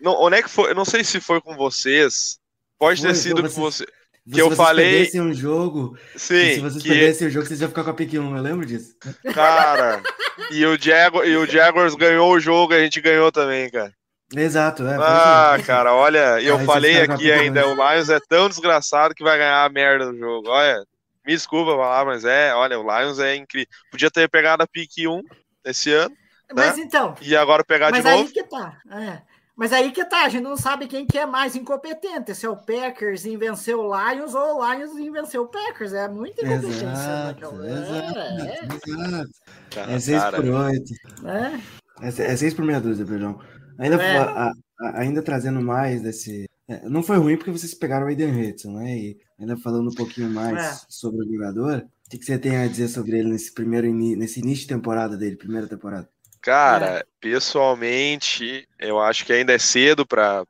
Não, 0.00 0.12
onde 0.22 0.36
é 0.36 0.42
que 0.42 0.50
foi? 0.50 0.70
Eu 0.70 0.74
não 0.74 0.84
sei 0.84 1.02
se 1.02 1.20
foi 1.20 1.40
com 1.40 1.54
vocês. 1.54 2.38
Pode 2.78 3.00
foi, 3.00 3.10
ter 3.10 3.14
sido 3.14 3.42
com 3.42 3.48
você. 3.48 3.86
Que 4.32 4.40
eu 4.40 4.50
falei. 4.52 5.04
Se 5.06 5.20
um 5.20 5.34
jogo. 5.34 5.98
Sim. 6.16 6.54
Se 6.54 6.60
vocês 6.60 6.82
que... 6.82 6.88
perdessem 6.88 7.28
o 7.28 7.30
jogo, 7.30 7.46
vocês 7.46 7.60
iam 7.60 7.68
ficar 7.68 7.84
com 7.84 7.90
a 7.90 7.94
pick 7.94 8.14
1, 8.14 8.36
eu 8.36 8.42
lembro 8.42 8.64
disso. 8.64 8.96
Cara, 9.34 10.02
e 10.50 10.64
o, 10.64 10.80
Jaguar, 10.80 11.26
e 11.26 11.36
o 11.36 11.46
Jaguars 11.46 11.94
ganhou 11.94 12.32
o 12.32 12.40
jogo, 12.40 12.72
a 12.72 12.78
gente 12.78 13.00
ganhou 13.00 13.30
também, 13.30 13.70
cara. 13.70 13.92
Exato, 14.34 14.86
é. 14.86 14.96
Ah, 14.98 15.56
cara, 15.64 15.94
olha, 15.94 16.40
eu 16.42 16.58
falei 16.60 17.02
aqui 17.02 17.30
ainda, 17.30 17.68
o 17.68 17.74
Lions 17.74 18.08
é 18.08 18.18
tão 18.26 18.48
desgraçado 18.48 19.14
que 19.14 19.22
vai 19.22 19.36
ganhar 19.36 19.62
a 19.62 19.68
merda 19.68 20.10
do 20.10 20.18
jogo. 20.18 20.48
Olha, 20.48 20.82
me 21.26 21.32
desculpa 21.32 21.72
falar, 21.72 22.06
mas 22.06 22.24
é, 22.24 22.54
olha, 22.54 22.80
o 22.80 22.82
Lions 22.82 23.18
é 23.18 23.36
incrível. 23.36 23.68
Podia 23.90 24.10
ter 24.10 24.28
pegado 24.28 24.62
a 24.62 24.66
pick 24.66 25.06
1 25.06 25.22
esse 25.66 25.92
ano. 25.92 26.14
Mas 26.54 26.76
né? 26.76 26.82
então. 26.82 27.14
E 27.20 27.36
agora 27.36 27.64
pegar 27.64 27.90
de 27.90 28.02
novo. 28.02 28.30
Aí 28.34 28.44
tá. 28.44 28.78
É. 28.90 29.33
Mas 29.56 29.72
aí 29.72 29.92
que 29.92 30.04
tá, 30.04 30.24
a 30.24 30.28
gente 30.28 30.42
não 30.42 30.56
sabe 30.56 30.88
quem 30.88 31.06
que 31.06 31.16
é 31.16 31.24
mais 31.26 31.54
incompetente, 31.54 32.34
se 32.34 32.44
é 32.44 32.48
o 32.50 32.56
Packers 32.56 33.24
em 33.24 33.36
vencer 33.38 33.76
o 33.76 33.84
Lions 33.86 34.34
ou 34.34 34.58
o 34.60 34.72
Lions 34.72 34.96
em 34.98 35.10
vencer 35.12 35.40
o 35.40 35.46
Packers. 35.46 35.92
É 35.92 36.08
muita 36.08 36.44
incompetência. 36.44 36.86
Exato, 36.90 37.52
né? 37.52 37.72
exato, 37.72 38.18
É, 38.18 38.64
exato. 38.64 39.30
Cara, 39.70 39.92
É 39.92 39.98
6 40.00 40.22
cara, 40.22 40.36
por 40.42 40.50
8. 40.50 40.94
é, 41.26 41.60
É, 42.02 42.32
é 42.32 42.36
6 42.36 42.54
por 42.54 42.64
meia 42.64 42.80
dúzia, 42.80 43.06
perdão. 43.06 43.38
Ainda, 43.78 44.02
É. 44.02 44.18
a- 44.18 44.52
a- 44.80 45.00
ainda 45.00 45.22
trazendo 45.22 45.60
mais 45.60 46.02
desse. 46.02 46.48
é, 46.68 46.88
não 46.88 47.02
foi 47.02 47.18
ruim 47.18 47.36
porque 47.36 47.50
vocês 47.52 47.74
pegaram 47.74 48.06
o 48.06 48.08
Aiden 48.08 48.30
Hudson, 48.50 48.72
né? 48.72 48.96
E 48.96 49.18
ainda 49.38 49.54
falando 49.58 49.90
um 49.90 49.94
pouquinho 49.94 50.30
mais 50.30 50.58
É. 50.58 50.80
sobre 50.88 51.20
o 51.24 51.30
jogador, 51.32 51.78
o 52.06 52.10
que, 52.10 52.16
que 52.18 52.24
você 52.24 52.38
tem 52.38 52.56
a 52.56 52.66
dizer 52.66 52.88
sobre 52.88 53.18
ele 53.18 53.28
nesse 53.30 53.52
primeiro 53.52 53.86
ini- 53.86 54.16
nesse 54.16 54.40
início 54.40 54.62
de 54.62 54.68
temporada 54.74 55.14
dele, 55.16 55.36
primeira 55.36 55.68
temporada? 55.68 56.08
Cara, 56.44 57.06
pessoalmente, 57.22 58.68
eu 58.78 59.00
acho 59.00 59.24
que 59.24 59.32
ainda 59.32 59.54
é 59.54 59.58
cedo 59.58 60.04
para 60.04 60.44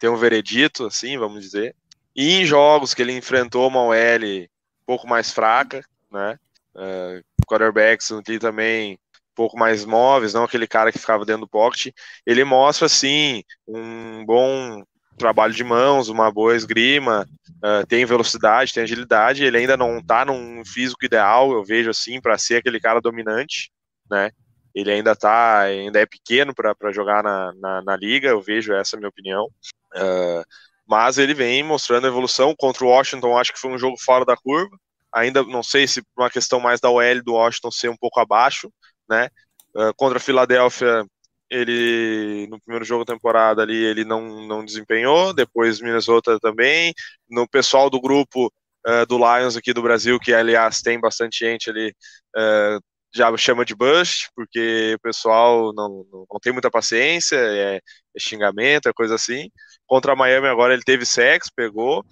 ter 0.00 0.08
um 0.08 0.16
veredito, 0.16 0.86
assim, 0.86 1.18
vamos 1.18 1.42
dizer. 1.42 1.76
E 2.16 2.40
em 2.40 2.46
jogos 2.46 2.94
que 2.94 3.02
ele 3.02 3.12
enfrentou 3.12 3.68
uma 3.68 3.82
OL 3.82 3.94
um 3.94 4.86
pouco 4.86 5.06
mais 5.06 5.30
fraca, 5.30 5.84
né? 6.10 6.38
Uh, 6.74 7.22
quarterbacks 7.46 8.10
ali 8.10 8.38
também 8.38 8.94
um 8.94 9.34
pouco 9.34 9.58
mais 9.58 9.84
móveis, 9.84 10.32
não 10.32 10.44
aquele 10.44 10.66
cara 10.66 10.90
que 10.90 10.98
ficava 10.98 11.26
dentro 11.26 11.42
do 11.42 11.48
pocket. 11.48 11.92
Ele 12.24 12.42
mostra, 12.42 12.86
assim, 12.86 13.42
um 13.66 14.24
bom 14.24 14.82
trabalho 15.18 15.52
de 15.52 15.62
mãos, 15.62 16.08
uma 16.08 16.32
boa 16.32 16.56
esgrima, 16.56 17.28
uh, 17.56 17.86
tem 17.86 18.06
velocidade, 18.06 18.72
tem 18.72 18.82
agilidade. 18.82 19.44
Ele 19.44 19.58
ainda 19.58 19.76
não 19.76 20.02
tá 20.02 20.24
num 20.24 20.64
físico 20.64 21.04
ideal, 21.04 21.52
eu 21.52 21.62
vejo 21.62 21.90
assim, 21.90 22.18
para 22.18 22.38
ser 22.38 22.56
aquele 22.56 22.80
cara 22.80 22.98
dominante, 22.98 23.70
né? 24.10 24.30
Ele 24.78 24.92
ainda 24.92 25.16
tá, 25.16 25.60
ainda 25.62 26.00
é 26.00 26.06
pequeno 26.06 26.54
para 26.54 26.92
jogar 26.92 27.22
na, 27.22 27.52
na, 27.54 27.82
na, 27.82 27.96
liga, 27.96 28.28
eu 28.28 28.40
vejo 28.40 28.72
essa 28.72 28.96
é 28.96 28.98
minha 28.98 29.08
opinião. 29.08 29.46
Uh, 29.94 30.44
mas 30.86 31.18
ele 31.18 31.34
vem 31.34 31.64
mostrando 31.64 32.06
evolução 32.06 32.54
contra 32.56 32.84
o 32.84 32.88
Washington, 32.88 33.36
acho 33.36 33.52
que 33.52 33.58
foi 33.58 33.72
um 33.72 33.78
jogo 33.78 33.96
fora 33.98 34.24
da 34.24 34.36
curva. 34.36 34.70
Ainda 35.12 35.42
não 35.42 35.64
sei 35.64 35.88
se 35.88 36.00
uma 36.16 36.30
questão 36.30 36.60
mais 36.60 36.80
da 36.80 36.90
OL 36.90 37.22
do 37.24 37.32
Washington 37.32 37.70
ser 37.72 37.88
um 37.88 37.96
pouco 37.96 38.20
abaixo, 38.20 38.72
né? 39.08 39.28
Uh, 39.74 39.92
contra 39.96 40.18
a 40.18 40.20
Filadélfia, 40.20 41.04
ele 41.50 42.46
no 42.48 42.60
primeiro 42.60 42.84
jogo 42.84 43.04
da 43.04 43.14
temporada 43.14 43.62
ali 43.62 43.76
ele 43.76 44.04
não, 44.04 44.46
não 44.46 44.64
desempenhou, 44.64 45.32
depois 45.32 45.80
Minnesota 45.80 46.38
também. 46.38 46.94
No 47.28 47.48
pessoal 47.48 47.90
do 47.90 48.00
grupo 48.00 48.46
uh, 48.86 49.06
do 49.06 49.18
Lions 49.18 49.56
aqui 49.56 49.72
do 49.72 49.82
Brasil, 49.82 50.20
que 50.20 50.32
aliás 50.32 50.80
tem 50.82 51.00
bastante 51.00 51.44
gente 51.44 51.68
ali, 51.68 51.92
uh, 52.36 52.80
já 53.14 53.34
chama 53.36 53.64
de 53.64 53.74
bust, 53.74 54.28
porque 54.34 54.94
o 54.96 55.00
pessoal 55.00 55.72
não, 55.74 56.06
não, 56.10 56.26
não 56.30 56.40
tem 56.40 56.52
muita 56.52 56.70
paciência, 56.70 57.36
é, 57.36 57.76
é, 57.76 57.80
xingamento, 58.18 58.88
é 58.88 58.92
coisa 58.92 59.14
assim. 59.14 59.50
Contra 59.86 60.12
a 60.12 60.16
Miami 60.16 60.46
agora 60.48 60.74
ele 60.74 60.82
teve 60.82 61.06
sexo, 61.06 61.50
pegou. 61.54 62.04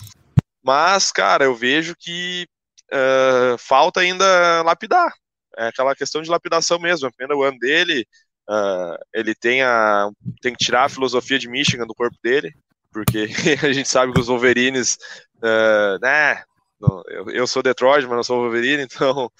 Mas, 0.63 1.13
cara, 1.13 1.45
eu 1.45 1.55
vejo 1.55 1.95
que 1.99 2.47
uh, 2.93 3.59
falta 3.59 4.01
ainda 4.01 4.63
lapidar. 4.63 5.13
É 5.57 5.69
aquela 5.69 5.95
questão 5.95 6.23
de 6.23 6.31
lapidação 6.31 6.79
mesmo. 6.79 7.09
O 7.35 7.43
ano 7.43 7.59
dele, 7.59 8.07
uh, 8.49 8.97
ele 9.15 9.35
tem, 9.35 9.63
a, 9.63 10.09
tem 10.41 10.53
que 10.53 10.65
tirar 10.65 10.85
a 10.85 10.89
filosofia 10.89 11.39
de 11.39 11.49
Michigan 11.49 11.87
do 11.87 11.95
corpo 11.95 12.17
dele, 12.23 12.53
porque 12.93 13.29
a 13.63 13.73
gente 13.73 13.89
sabe 13.89 14.13
que 14.13 14.21
os 14.21 14.29
Wolverines, 14.29 14.97
uh, 15.37 15.99
né, 16.01 16.43
eu, 17.09 17.31
eu 17.31 17.47
sou 17.47 17.63
Detroit, 17.63 18.07
mas 18.07 18.17
não 18.17 18.23
sou 18.23 18.43
Wolverine, 18.43 18.83
então 18.91 19.31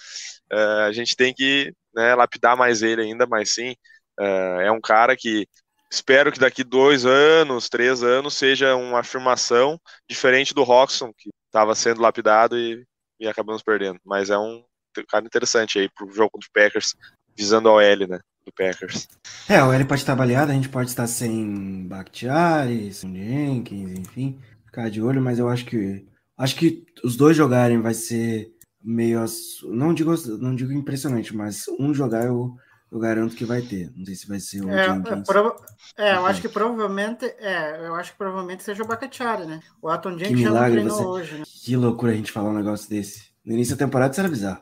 Uh, 0.51 0.85
a 0.87 0.91
gente 0.91 1.15
tem 1.15 1.33
que 1.33 1.73
né, 1.93 2.15
lapidar 2.15 2.55
mais 2.55 2.81
ele 2.81 3.01
ainda, 3.01 3.25
mas 3.25 3.53
sim, 3.53 3.71
uh, 4.19 4.61
é 4.61 4.71
um 4.71 4.79
cara 4.79 5.15
que 5.15 5.47
espero 5.91 6.31
que 6.31 6.39
daqui 6.39 6.63
dois 6.63 7.05
anos, 7.05 7.69
três 7.69 8.03
anos, 8.03 8.35
seja 8.35 8.75
uma 8.75 8.99
afirmação 8.99 9.79
diferente 10.09 10.53
do 10.53 10.63
Roxon, 10.63 11.11
que 11.17 11.29
estava 11.45 11.73
sendo 11.75 12.01
lapidado 12.01 12.57
e, 12.57 12.85
e, 13.19 13.27
acabamos 13.27 13.63
perdendo. 13.63 13.99
Mas 14.05 14.29
é 14.29 14.37
um 14.37 14.63
cara 15.09 15.25
interessante 15.25 15.79
aí 15.79 15.89
pro 15.89 16.11
jogo 16.11 16.37
do 16.37 16.45
Packers, 16.53 16.93
visando 17.35 17.69
a 17.69 17.73
OL, 17.73 18.07
né? 18.07 18.19
Do 18.45 18.51
Packers. 18.51 19.07
É, 19.47 19.57
a 19.57 19.67
OL 19.67 19.85
pode 19.85 20.01
estar 20.01 20.15
baleada, 20.15 20.51
a 20.51 20.55
gente 20.55 20.69
pode 20.69 20.89
estar 20.89 21.07
sem 21.07 21.87
Bakhtiari, 21.87 22.93
sem 22.93 23.15
Jenkins, 23.15 23.99
enfim, 23.99 24.39
ficar 24.65 24.89
de 24.89 25.01
olho, 25.01 25.21
mas 25.21 25.39
eu 25.39 25.49
acho 25.49 25.65
que 25.65 26.05
acho 26.37 26.55
que 26.55 26.85
os 27.03 27.17
dois 27.17 27.35
jogarem 27.35 27.81
vai 27.81 27.93
ser 27.93 28.53
meio. 28.87 29.23
Não 29.65 29.93
digo, 29.93 30.15
não 30.39 30.55
digo 30.55 30.71
impressionante, 30.71 31.35
mas 31.35 31.65
um 31.77 31.93
jogar 31.93 32.25
eu, 32.25 32.55
eu 32.89 32.97
garanto 32.97 33.35
que 33.35 33.43
vai 33.43 33.61
ter. 33.61 33.91
Não 33.95 34.05
sei 34.05 34.15
se 34.15 34.27
vai 34.27 34.39
ser 34.39 34.63
o 34.63 34.69
é, 34.71 34.85
Jenkins. 34.85 35.27
Prova... 35.27 35.57
É, 35.97 36.15
eu 36.15 36.25
acho 36.25 36.41
que 36.41 36.47
provavelmente. 36.47 37.25
É, 37.39 37.85
eu 37.85 37.95
acho 37.95 38.13
que 38.13 38.17
provavelmente 38.17 38.63
seja 38.63 38.83
o 38.83 38.87
Bacatiari, 38.87 39.45
né? 39.45 39.59
O 39.81 39.89
Aton 39.89 40.15
Que 40.15 40.23
Jenkins 40.23 40.43
não 40.43 40.51
milagre 40.51 40.71
treinou 40.79 40.97
você. 40.97 41.05
hoje, 41.05 41.37
né? 41.39 41.43
Que 41.45 41.75
loucura 41.75 42.13
a 42.13 42.15
gente 42.15 42.31
falar 42.31 42.49
um 42.49 42.57
negócio 42.57 42.89
desse. 42.89 43.27
No 43.45 43.53
início 43.53 43.75
da 43.75 43.85
temporada 43.85 44.11
isso 44.11 44.21
era 44.21 44.29
bizarro. 44.29 44.61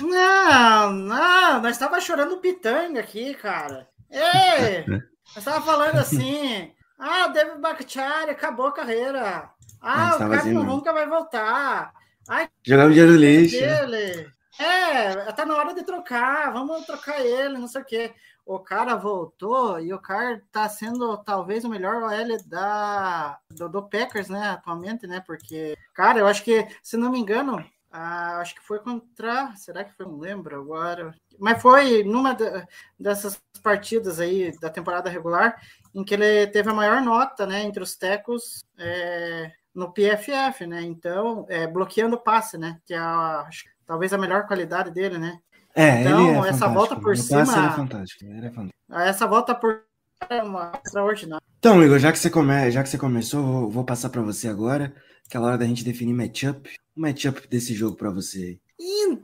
Não, 0.00 0.92
não, 0.92 1.62
nós 1.62 1.78
tava 1.78 2.00
chorando 2.00 2.38
pitanga 2.38 3.00
aqui, 3.00 3.34
cara. 3.34 3.88
Ei! 4.10 4.84
nós 5.34 5.44
tava 5.44 5.64
falando 5.64 5.98
assim. 5.98 6.72
Ah, 6.98 7.28
David 7.28 7.58
Bakhtiari 7.58 8.30
acabou 8.30 8.66
a 8.66 8.72
carreira. 8.72 9.50
Ah, 9.80 10.14
o 10.14 10.18
cara 10.18 10.36
assim, 10.36 10.52
nunca 10.52 10.92
vai 10.92 11.08
voltar. 11.08 11.92
Ai, 12.28 12.48
Jogar 12.66 12.86
o 12.86 12.90
dinheiro 12.90 13.12
no 13.12 13.18
lixo. 13.18 13.58
dele. 13.58 14.30
É, 14.58 15.32
tá 15.32 15.46
na 15.46 15.56
hora 15.56 15.74
de 15.74 15.82
trocar, 15.82 16.52
vamos 16.52 16.84
trocar 16.84 17.20
ele, 17.24 17.58
não 17.58 17.66
sei 17.66 17.80
o 17.80 17.84
quê. 17.84 18.14
O 18.44 18.58
cara 18.58 18.96
voltou 18.96 19.80
e 19.80 19.92
o 19.92 19.98
cara 19.98 20.42
tá 20.52 20.68
sendo 20.68 21.16
talvez 21.18 21.64
o 21.64 21.68
melhor 21.68 22.02
OL 22.02 22.38
da, 22.46 23.38
do, 23.50 23.68
do 23.68 23.82
Packers, 23.88 24.28
né, 24.28 24.50
atualmente, 24.50 25.06
né, 25.06 25.22
porque, 25.26 25.76
cara, 25.94 26.18
eu 26.18 26.26
acho 26.26 26.42
que, 26.44 26.66
se 26.82 26.96
não 26.96 27.10
me 27.10 27.18
engano, 27.18 27.64
ah, 27.90 28.38
acho 28.40 28.54
que 28.56 28.62
foi 28.62 28.78
contra, 28.80 29.54
será 29.56 29.84
que 29.84 29.94
foi, 29.94 30.06
não 30.06 30.18
lembro 30.18 30.56
agora, 30.60 31.14
mas 31.38 31.62
foi 31.62 32.02
numa 32.04 32.34
de- 32.34 32.66
dessas 32.98 33.40
partidas 33.62 34.18
aí 34.20 34.56
da 34.58 34.68
temporada 34.68 35.08
regular 35.08 35.60
em 35.94 36.02
que 36.04 36.14
ele 36.14 36.46
teve 36.48 36.68
a 36.68 36.74
maior 36.74 37.00
nota, 37.00 37.46
né, 37.46 37.62
entre 37.62 37.82
os 37.82 37.94
tecos 37.96 38.64
é, 38.76 39.52
no 39.74 39.92
PFF, 39.92 40.66
né, 40.66 40.82
então, 40.82 41.46
é, 41.48 41.66
bloqueando 41.66 42.18
passe, 42.18 42.58
né, 42.58 42.78
que 42.84 42.92
é 42.94 42.98
a, 42.98 43.46
que 43.50 43.68
talvez 43.86 44.12
a 44.12 44.18
melhor 44.18 44.46
qualidade 44.46 44.90
dele, 44.90 45.18
né, 45.18 45.38
É, 45.74 46.02
Então, 46.02 46.20
ele 46.20 46.28
é 46.28 46.38
essa 46.50 46.58
fantástico. 46.68 46.74
volta 46.74 46.96
por 46.96 47.16
cima- 47.16 47.40
é 48.90 49.04
é 49.04 49.08
essa 49.08 49.26
volta 49.26 49.54
por 49.54 49.82
é 50.28 50.42
uma 50.42 50.72
extraordinária. 50.84 51.42
Então, 51.58 51.82
Igor, 51.82 51.98
já 51.98 52.12
que 52.12 52.18
você, 52.18 52.30
come... 52.30 52.70
já 52.70 52.82
que 52.82 52.88
você 52.88 52.98
começou, 52.98 53.42
vou, 53.42 53.70
vou 53.70 53.84
passar 53.84 54.08
para 54.10 54.20
você 54.22 54.48
agora. 54.48 54.94
Aquela 55.26 55.48
hora 55.48 55.58
da 55.58 55.64
gente 55.66 55.82
definir 55.84 56.12
matchup. 56.14 56.70
O 56.96 57.00
matchup 57.00 57.48
desse 57.48 57.74
jogo 57.74 57.96
para 57.96 58.10
você. 58.10 58.58
Então, 58.78 59.22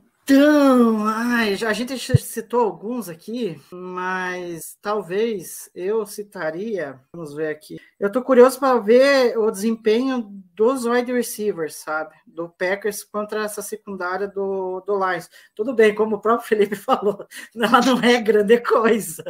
ai, 1.07 1.55
já- 1.55 1.69
a 1.69 1.73
gente 1.73 1.97
citou 1.97 2.61
alguns 2.61 3.09
aqui, 3.09 3.59
mas 3.71 4.77
talvez 4.81 5.69
eu 5.73 6.05
citaria. 6.05 6.99
Vamos 7.13 7.33
ver 7.33 7.49
aqui. 7.49 7.79
Eu 7.99 8.11
tô 8.11 8.21
curioso 8.21 8.59
para 8.59 8.79
ver 8.79 9.37
o 9.37 9.49
desempenho 9.51 10.27
dos 10.53 10.85
wide 10.85 11.11
receivers, 11.11 11.75
sabe? 11.75 12.13
Do 12.25 12.49
Packers 12.49 13.03
contra 13.03 13.43
essa 13.43 13.61
secundária 13.61 14.27
do, 14.27 14.81
do 14.81 14.95
Lions. 14.97 15.29
Tudo 15.55 15.73
bem, 15.73 15.93
como 15.95 16.17
o 16.17 16.21
próprio 16.21 16.47
Felipe 16.47 16.75
falou, 16.75 17.25
ela 17.55 17.81
não 17.81 17.99
é 18.01 18.21
grande 18.21 18.59
coisa, 18.59 19.23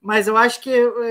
mas 0.00 0.28
eu 0.28 0.36
acho 0.36 0.60
que 0.60 0.70
eu, 0.70 1.02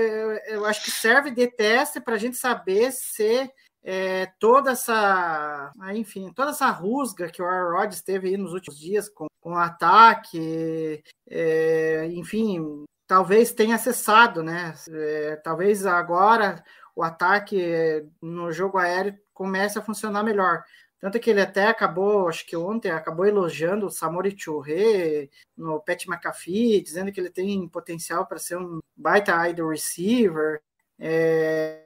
eu 0.46 0.64
acho 0.64 0.84
que 0.84 0.90
serve 0.90 1.30
de 1.30 1.46
teste 1.48 2.00
para 2.00 2.14
a 2.14 2.18
gente 2.18 2.36
saber 2.36 2.92
se 2.92 3.50
é, 3.88 4.26
toda 4.40 4.72
essa, 4.72 5.72
ah, 5.80 5.96
enfim, 5.96 6.32
toda 6.32 6.50
essa 6.50 6.68
rusga 6.70 7.30
que 7.30 7.40
o 7.40 7.46
Aaron 7.46 7.78
Rodgers 7.78 8.02
teve 8.02 8.26
aí 8.28 8.36
nos 8.36 8.52
últimos 8.52 8.80
dias 8.80 9.08
com, 9.08 9.28
com 9.40 9.52
o 9.52 9.58
ataque, 9.58 11.04
é, 11.30 12.04
enfim, 12.10 12.84
talvez 13.06 13.52
tenha 13.52 13.78
cessado, 13.78 14.42
né? 14.42 14.74
É, 14.90 15.36
talvez 15.36 15.86
agora 15.86 16.64
o 16.96 17.02
ataque 17.04 18.04
no 18.20 18.50
jogo 18.50 18.76
aéreo 18.76 19.16
comece 19.32 19.78
a 19.78 19.82
funcionar 19.82 20.24
melhor. 20.24 20.64
Tanto 20.98 21.20
que 21.20 21.30
ele 21.30 21.42
até 21.42 21.68
acabou, 21.68 22.28
acho 22.28 22.44
que 22.44 22.56
ontem, 22.56 22.90
acabou 22.90 23.24
elogiando 23.24 23.86
o 23.86 23.90
Samori 23.90 24.34
Churré 24.36 25.28
no 25.56 25.80
Pat 25.80 26.06
McAfee, 26.08 26.82
dizendo 26.82 27.12
que 27.12 27.20
ele 27.20 27.30
tem 27.30 27.68
potencial 27.68 28.26
para 28.26 28.38
ser 28.38 28.58
um 28.58 28.80
baita 28.96 29.40
wide 29.42 29.62
receiver. 29.62 30.60
É, 30.98 31.84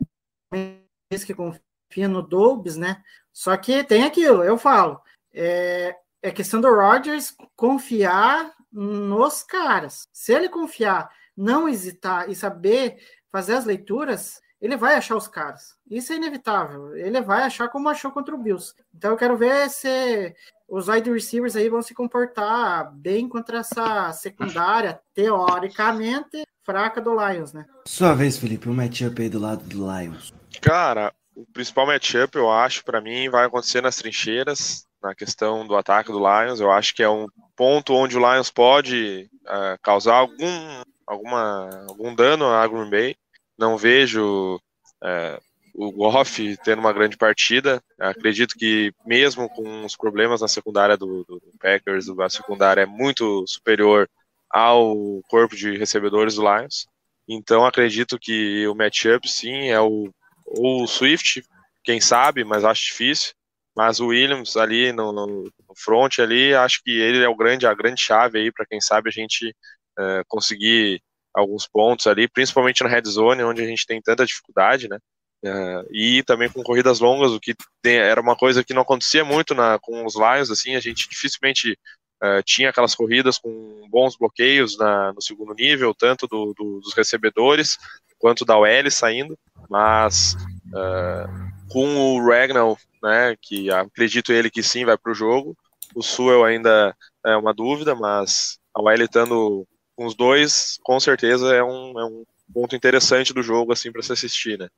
que 1.27 1.35
confia 1.35 1.70
no 2.09 2.23
Dobbs, 2.23 2.77
né? 2.77 3.03
Só 3.33 3.57
que 3.57 3.85
tem 3.85 4.05
aquilo, 4.05 4.43
eu 4.43 4.59
falo, 4.59 5.01
é, 5.33 5.95
é 6.23 6.31
questão 6.31 6.61
do 6.61 6.73
Rodgers 6.73 7.35
confiar 7.57 8.53
nos 8.73 9.43
caras. 9.43 10.09
Se 10.13 10.33
ele 10.33 10.49
confiar, 10.49 11.11
não 11.37 11.69
hesitar 11.69 12.29
e 12.29 12.35
saber 12.35 12.99
fazer 13.31 13.55
as 13.55 13.65
leituras, 13.65 14.41
ele 14.61 14.77
vai 14.77 14.95
achar 14.95 15.17
os 15.17 15.27
caras. 15.27 15.75
Isso 15.91 16.13
é 16.13 16.17
inevitável. 16.17 16.95
Ele 16.95 17.21
vai 17.21 17.43
achar 17.43 17.69
como 17.69 17.89
achou 17.89 18.11
contra 18.11 18.35
o 18.35 18.39
Bills. 18.39 18.75
Então 18.95 19.13
eu 19.13 19.17
quero 19.17 19.37
ver 19.37 19.71
se 19.71 20.35
os 20.69 20.89
wide 20.89 21.11
receivers 21.11 21.57
aí 21.57 21.69
vão 21.69 21.83
se 21.83 21.95
comportar 21.95 22.93
bem 22.95 23.29
contra 23.29 23.59
essa 23.59 24.13
secundária, 24.13 25.01
teoricamente, 25.15 26.45
fraca 26.63 27.01
do 27.01 27.15
Lions, 27.15 27.53
né? 27.53 27.65
Sua 27.87 28.15
vez, 28.15 28.37
Felipe, 28.37 28.69
o 28.69 28.73
um 28.73 28.75
matchup 28.75 29.21
aí 29.21 29.29
do 29.29 29.41
lado 29.41 29.65
do 29.65 29.79
Lions. 29.79 30.33
Cara, 30.61 31.13
o 31.41 31.53
principal 31.53 31.87
matchup, 31.87 32.37
eu 32.37 32.51
acho, 32.51 32.85
para 32.85 33.01
mim, 33.01 33.29
vai 33.29 33.47
acontecer 33.47 33.81
nas 33.81 33.97
trincheiras, 33.97 34.87
na 35.03 35.15
questão 35.15 35.67
do 35.67 35.75
ataque 35.75 36.13
do 36.13 36.19
Lions. 36.19 36.61
Eu 36.61 36.71
acho 36.71 36.95
que 36.95 37.03
é 37.03 37.09
um 37.09 37.27
ponto 37.57 37.95
onde 37.95 38.17
o 38.17 38.21
Lions 38.21 38.51
pode 38.51 39.29
uh, 39.47 39.79
causar 39.83 40.17
algum, 40.17 40.83
alguma, 41.07 41.71
algum 41.89 42.15
dano 42.15 42.47
à 42.47 42.67
Green 42.67 42.91
Bay. 42.91 43.17
Não 43.59 43.77
vejo 43.77 44.57
uh, 44.57 45.43
o 45.75 45.91
Goff 45.93 46.57
tendo 46.63 46.81
uma 46.81 46.93
grande 46.93 47.17
partida. 47.17 47.83
Acredito 47.99 48.55
que, 48.59 48.93
mesmo 49.07 49.49
com 49.49 49.85
os 49.85 49.97
problemas 49.97 50.43
na 50.43 50.49
secundária 50.49 50.97
do, 50.97 51.25
do 51.25 51.41
Packers, 51.59 52.09
a 52.09 52.29
secundária 52.29 52.83
é 52.83 52.87
muito 52.87 53.45
superior 53.47 54.09
ao 54.51 55.23
corpo 55.29 55.57
de 55.57 55.79
recebedores 55.79 56.35
do 56.35 56.43
Lions. 56.43 56.87
Então, 57.27 57.65
acredito 57.65 58.19
que 58.19 58.67
o 58.67 58.75
matchup, 58.75 59.27
sim, 59.29 59.71
é 59.71 59.81
o, 59.81 60.11
o 60.51 60.87
Swift, 60.87 61.43
quem 61.85 62.01
sabe, 62.01 62.45
mas 62.45 62.65
acho 62.65 62.87
difícil. 62.87 63.33
Mas 63.77 64.01
o 64.01 64.09
Williams 64.09 64.57
ali 64.57 64.93
no, 64.93 65.13
no, 65.13 65.51
front 65.77 66.19
ali, 66.19 66.53
acho 66.55 66.83
que 66.83 66.91
ele 66.91 67.23
é 67.23 67.29
o 67.29 67.37
grande, 67.37 67.67
a 67.67 67.75
grande 67.75 68.03
chave 68.03 68.39
aí 68.39 68.53
para 68.53 68.67
quem 68.67 68.81
sabe 68.81 69.09
a 69.09 69.13
gente 69.13 69.55
é, 69.99 70.23
conseguir 70.27 71.01
alguns 71.33 71.69
pontos 71.69 72.07
ali, 72.07 72.29
principalmente 72.29 72.83
na 72.83 72.91
red 72.91 73.03
zone, 73.07 73.45
onde 73.45 73.63
a 73.63 73.67
gente 73.67 73.87
tem 73.87 74.03
tanta 74.03 74.27
dificuldade, 74.27 74.89
né? 74.89 74.99
É, 75.43 75.85
e 75.91 76.23
também 76.25 76.51
com 76.51 76.63
corridas 76.63 77.01
longas, 77.01 77.31
o 77.31 77.41
que 77.41 77.55
tem, 77.81 77.97
era 77.97 78.21
uma 78.21 78.37
coisa 78.37 78.63
que 78.63 78.75
não 78.75 78.83
acontecia 78.83 79.25
muito 79.25 79.55
na, 79.55 79.79
com 79.79 80.05
os 80.05 80.17
Lions, 80.17 80.51
assim, 80.51 80.75
a 80.75 80.81
gente 80.81 81.09
dificilmente 81.09 81.79
é, 82.23 82.43
tinha 82.43 82.69
aquelas 82.69 82.95
corridas 82.95 83.39
com 83.39 83.89
bons 83.89 84.17
bloqueios 84.19 84.77
na, 84.77 85.13
no 85.13 85.23
segundo 85.23 85.55
nível, 85.55 85.95
tanto 85.95 86.27
do, 86.27 86.53
do, 86.55 86.81
dos 86.81 86.93
recebedores 86.95 87.79
quanto 88.21 88.45
da 88.45 88.57
OL 88.57 88.91
saindo, 88.91 89.37
mas 89.69 90.37
é, 90.77 91.27
com 91.69 91.97
o 91.97 92.25
Ragnall, 92.25 92.79
né, 93.03 93.35
que 93.41 93.71
acredito 93.71 94.33
ele 94.33 94.51
que 94.51 94.63
sim 94.63 94.85
vai 94.85 94.97
para 94.97 95.11
o 95.11 95.15
jogo, 95.15 95.57
o 95.95 96.03
Suel 96.03 96.45
ainda 96.45 96.95
é 97.27 97.37
uma 97.37 97.53
dúvida, 97.53 97.95
mas 97.95 98.59
a 98.73 98.81
OL 98.81 99.03
estando 99.03 99.67
com 99.97 100.07
os 100.07 100.15
dois, 100.15 100.79
com 100.83 101.01
certeza 101.01 101.55
é 101.55 101.65
um, 101.65 101.99
é 101.99 102.05
um 102.05 102.25
ponto 102.53 102.77
interessante 102.77 103.33
do 103.33 103.43
jogo 103.43 103.73
assim 103.73 103.91
para 103.91 104.03
se 104.03 104.13
assistir, 104.13 104.59
né? 104.59 104.69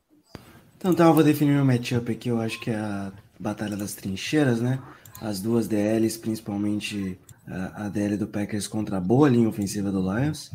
Então 0.79 0.95
tá, 0.95 1.05
eu 1.05 1.15
vou 1.15 1.23
definir 1.23 1.53
meu 1.53 1.65
matchup 1.65 2.11
aqui, 2.11 2.29
eu 2.29 2.41
acho 2.41 2.59
que 2.59 2.71
é 2.71 2.77
a 2.77 3.13
Batalha 3.39 3.77
das 3.77 3.95
Trincheiras, 3.95 4.61
né? 4.61 4.81
As 5.21 5.41
duas 5.41 5.69
DLs, 5.69 6.19
principalmente 6.19 7.19
a, 7.75 7.89
DL 7.89 8.17
do 8.17 8.27
Packers 8.27 8.67
contra 8.67 8.97
a 8.97 9.01
boa 9.01 9.29
linha 9.29 9.49
ofensiva 9.49 9.91
do 9.93 10.01
Lions. 10.01 10.51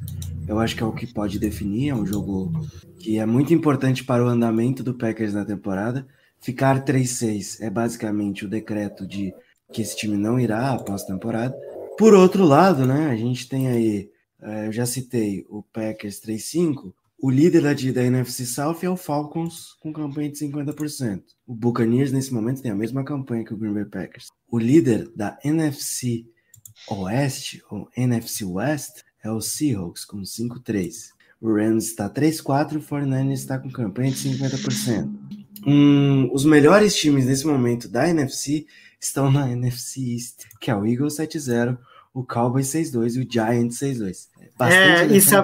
Eu 0.48 0.60
acho 0.60 0.76
que 0.76 0.84
é 0.84 0.86
o 0.86 0.92
que 0.92 1.06
pode 1.06 1.38
definir, 1.38 1.90
é 1.90 1.96
um 1.96 2.06
jogo 2.06 2.52
que 3.00 3.20
é 3.20 3.26
muito 3.26 3.54
importante 3.54 4.04
para 4.04 4.24
o 4.24 4.28
andamento 4.28 4.84
do 4.84 4.94
Packers 4.94 5.34
na 5.34 5.46
temporada. 5.46 6.08
Ficar 6.40 6.84
3-6 6.84 7.62
é 7.62 7.70
basicamente 7.70 8.46
o 8.46 8.50
decreto 8.50 9.06
de 9.06 9.34
que 9.72 9.82
esse 9.82 9.96
time 9.96 10.18
não 10.18 10.40
irá 10.40 10.74
após 10.74 11.04
a 11.04 11.08
temporada. 11.08 11.56
Por 11.98 12.14
outro 12.14 12.46
lado, 12.46 12.86
né, 12.86 13.10
a 13.10 13.16
gente 13.16 13.48
tem 13.48 13.68
aí, 13.68 14.10
é, 14.42 14.68
eu 14.68 14.72
já 14.72 14.86
citei 14.86 15.46
o 15.50 15.64
Packers 15.64 16.22
3-5, 16.22 16.94
o 17.20 17.32
líder 17.32 17.64
da, 17.64 17.74
da 17.74 18.04
NFC 18.04 18.46
South 18.46 18.78
é 18.84 18.90
o 18.90 18.96
Falcons, 18.96 19.74
com 19.82 19.92
campanha 19.92 20.30
de 20.30 20.38
50%. 20.38 21.24
O 21.48 21.56
Buccaneers, 21.56 22.12
nesse 22.12 22.32
momento, 22.32 22.62
tem 22.62 22.72
a 22.72 22.76
mesma 22.76 23.04
campanha 23.04 23.44
que 23.44 23.54
o 23.54 23.58
Green 23.58 23.74
Bay 23.74 23.86
Packers. 23.86 24.28
O 24.50 24.60
líder 24.60 25.12
da 25.16 25.38
NFC 25.44 26.28
Oeste, 26.90 27.64
ou 27.70 27.90
NFC 27.96 28.46
West, 28.46 29.04
é 29.24 29.30
o 29.30 29.42
Seahawks, 29.42 30.06
com 30.06 30.22
5-3. 30.22 31.12
O 31.42 31.54
Rams 31.54 31.86
está 31.86 32.10
3-4 32.10 32.74
e 32.74 32.78
o 32.78 32.82
49ers 32.82 33.34
está 33.34 33.60
com 33.60 33.70
campanha 33.70 34.12
de 34.12 34.18
50%. 34.18 35.10
Um, 35.66 36.34
os 36.34 36.46
melhores 36.46 36.96
times 36.96 37.26
nesse 37.26 37.46
momento 37.46 37.88
da 37.88 38.08
NFC 38.08 38.66
estão 39.00 39.32
na 39.32 39.50
NFC 39.52 40.14
East, 40.14 40.46
que 40.60 40.72
é 40.72 40.76
o 40.76 40.86
Eagles 40.86 41.18
7-0, 41.18 41.78
o 42.14 42.24
Cowboys 42.24 42.68
6-2 42.68 43.16
e 43.16 43.22
o 43.22 43.32
Giants 43.32 43.80
6-2. 43.80 44.28
Bastante 44.58 45.14
é, 45.14 45.18
isso 45.18 45.36
é... 45.36 45.44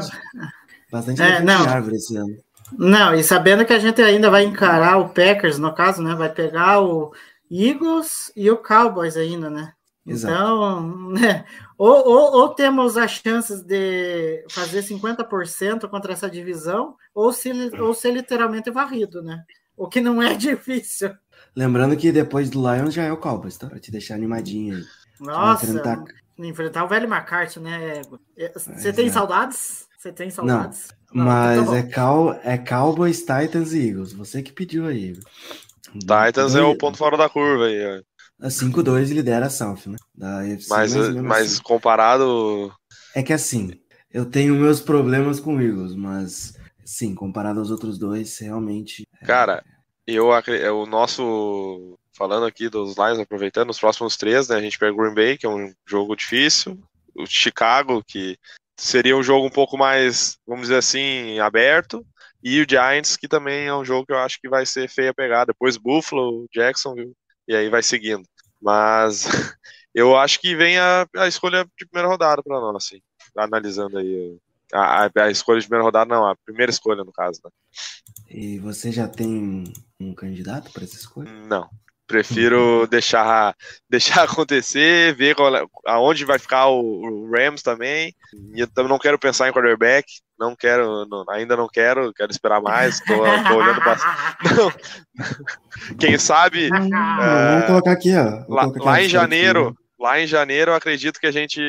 Bastante 0.91 1.21
é, 1.21 1.41
não. 1.41 1.67
árvore 1.67 1.95
esse 1.95 2.15
ano. 2.15 2.37
Não, 2.77 3.13
e 3.13 3.23
sabendo 3.23 3.65
que 3.65 3.73
a 3.73 3.79
gente 3.79 4.01
ainda 4.01 4.29
vai 4.29 4.43
encarar 4.43 4.97
o 4.97 5.09
Packers, 5.09 5.59
no 5.59 5.73
caso, 5.73 6.01
né? 6.01 6.15
Vai 6.15 6.29
pegar 6.29 6.81
o 6.81 7.13
Eagles 7.51 8.31
e 8.35 8.49
o 8.49 8.57
Cowboys 8.57 9.15
ainda, 9.15 9.49
né? 9.49 9.73
Exato. 10.05 10.33
Então, 10.33 11.09
né? 11.11 11.45
Ou, 11.77 12.07
ou, 12.07 12.33
ou, 12.41 12.49
temos 12.49 12.97
as 12.97 13.11
chances 13.11 13.61
de 13.61 14.45
fazer 14.49 14.83
50% 14.83 15.87
contra 15.89 16.13
essa 16.13 16.29
divisão, 16.29 16.95
ou 17.13 17.31
se, 17.31 17.51
ou 17.79 17.93
ser 17.93 18.11
literalmente 18.11 18.69
varrido, 18.69 19.21
né? 19.21 19.43
O 19.75 19.87
que 19.87 20.01
não 20.01 20.21
é 20.21 20.35
difícil. 20.35 21.13
Lembrando 21.55 21.95
que 21.95 22.11
depois 22.11 22.49
do 22.49 22.59
Lions 22.59 22.93
já 22.93 23.03
é 23.03 23.11
o 23.11 23.17
Cowboys, 23.17 23.57
tá? 23.57 23.67
Pra 23.67 23.79
te 23.79 23.91
deixar 23.91 24.15
animadinho 24.15 24.77
aí. 24.77 24.83
Nossa, 25.19 25.65
enfrentar... 25.65 26.03
enfrentar 26.37 26.83
o 26.83 26.87
velho 26.87 27.07
McCarthy, 27.07 27.59
né? 27.59 28.01
Você 28.55 28.91
tem 28.91 29.09
saudades? 29.09 29.87
Você 29.97 30.11
tem 30.11 30.29
saudades? 30.29 30.89
Não, 31.13 31.23
mas 31.23 31.69
tá 31.69 31.77
é, 31.77 31.83
Cow 31.83 32.33
é 32.43 32.57
Cowboys, 32.57 33.19
Titans 33.19 33.71
e 33.71 33.87
Eagles. 33.87 34.11
Você 34.13 34.41
que 34.41 34.51
pediu 34.51 34.85
aí. 34.87 35.17
Titans 35.93 36.55
é 36.55 36.61
o 36.61 36.75
ponto 36.75 36.97
fora 36.97 37.15
da 37.15 37.29
curva 37.29 37.67
aí. 37.67 38.03
A 38.43 38.47
5-2 38.47 39.13
lidera 39.13 39.45
a 39.45 39.49
South, 39.49 39.87
né? 39.87 39.95
Da 40.13 40.39
UFC, 40.39 40.67
mas, 40.69 40.93
mas, 40.93 41.15
mas 41.15 41.53
assim. 41.53 41.63
comparado. 41.63 42.73
É 43.15 43.23
que 43.23 43.31
assim, 43.31 43.71
eu 44.11 44.25
tenho 44.25 44.53
meus 44.55 44.81
problemas 44.81 45.39
com 45.39 45.55
o 45.55 45.61
Eagles, 45.61 45.95
mas 45.95 46.53
sim, 46.83 47.15
comparado 47.15 47.61
aos 47.61 47.71
outros 47.71 47.97
dois, 47.97 48.37
realmente. 48.39 49.07
É... 49.21 49.25
Cara, 49.25 49.63
eu 50.05 50.35
é 50.35 50.69
o 50.69 50.85
nosso. 50.85 51.97
Falando 52.15 52.45
aqui 52.45 52.67
dos 52.67 52.97
Lions, 52.97 53.17
aproveitando, 53.17 53.69
os 53.69 53.79
próximos 53.79 54.17
três, 54.17 54.49
né? 54.49 54.57
A 54.57 54.61
gente 54.61 54.77
pega 54.77 54.91
o 54.91 54.97
Green 54.97 55.15
Bay, 55.15 55.37
que 55.37 55.45
é 55.45 55.49
um 55.49 55.73
jogo 55.87 56.13
difícil. 56.13 56.77
O 57.15 57.25
Chicago, 57.25 58.03
que 58.05 58.37
seria 58.77 59.15
um 59.15 59.23
jogo 59.23 59.47
um 59.47 59.51
pouco 59.51 59.77
mais, 59.77 60.37
vamos 60.45 60.63
dizer 60.63 60.79
assim, 60.79 61.39
aberto. 61.39 62.05
E 62.43 62.61
o 62.61 62.65
Giants, 62.69 63.15
que 63.15 63.27
também 63.27 63.67
é 63.67 63.73
um 63.73 63.85
jogo 63.85 64.05
que 64.05 64.11
eu 64.11 64.17
acho 64.17 64.37
que 64.41 64.49
vai 64.49 64.65
ser 64.65 64.89
feia 64.89 65.11
a 65.11 65.13
pegar. 65.13 65.45
Depois 65.45 65.77
Buffalo, 65.77 66.45
Jacksonville, 66.53 67.13
e 67.47 67.55
aí 67.55 67.69
vai 67.69 67.81
seguindo. 67.81 68.23
Mas 68.63 69.25
eu 69.93 70.17
acho 70.17 70.39
que 70.39 70.55
vem 70.55 70.77
a, 70.79 71.05
a 71.17 71.27
escolha 71.27 71.65
de 71.77 71.85
primeira 71.85 72.07
rodada 72.07 72.41
para 72.41 72.59
nós, 72.59 72.75
assim, 72.75 73.01
analisando 73.37 73.97
aí. 73.97 74.37
A, 74.73 75.07
a, 75.15 75.29
escolha 75.29 75.59
de 75.59 75.67
primeira 75.67 75.83
rodada, 75.83 76.15
não, 76.15 76.27
a 76.27 76.35
primeira 76.35 76.71
escolha, 76.71 77.03
no 77.03 77.11
caso. 77.11 77.39
Né? 77.43 77.51
E 78.27 78.57
você 78.57 78.91
já 78.91 79.07
tem 79.07 79.71
um 79.99 80.15
candidato 80.15 80.71
para 80.71 80.83
essa 80.83 80.95
escolha? 80.95 81.29
Não. 81.31 81.69
Prefiro 82.07 82.87
deixar, 82.89 83.55
deixar 83.87 84.23
acontecer, 84.25 85.15
ver 85.15 85.35
qual, 85.35 85.55
é, 85.55 85.63
aonde 85.85 86.25
vai 86.25 86.39
ficar 86.39 86.69
o, 86.69 86.79
o, 86.79 87.31
Rams 87.31 87.61
também. 87.61 88.15
E 88.55 88.61
eu 88.61 88.87
não 88.87 88.97
quero 88.97 89.19
pensar 89.19 89.47
em 89.47 89.53
quarterback, 89.53 90.07
não 90.43 90.55
quero, 90.55 91.05
não, 91.05 91.23
ainda 91.29 91.55
não 91.55 91.69
quero, 91.69 92.13
quero 92.13 92.31
esperar 92.31 92.61
mais. 92.61 92.99
Tô, 92.99 93.15
tô 93.15 93.55
olhando 93.55 93.81
bastante. 93.81 94.77
Quem 95.97 96.17
sabe. 96.17 96.65
é, 96.65 96.69
vamos 96.69 97.65
colocar 97.67 97.91
aqui, 97.93 98.13
ó. 98.15 98.43
Lá, 98.53 98.63
colocar 98.63 98.83
lá 98.83 99.01
em 99.01 99.07
janeiro, 99.07 99.69
aqui. 99.69 99.77
lá 99.99 100.19
em 100.19 100.27
janeiro, 100.27 100.71
eu 100.71 100.75
acredito 100.75 101.19
que 101.19 101.27
a 101.27 101.31
gente, 101.31 101.61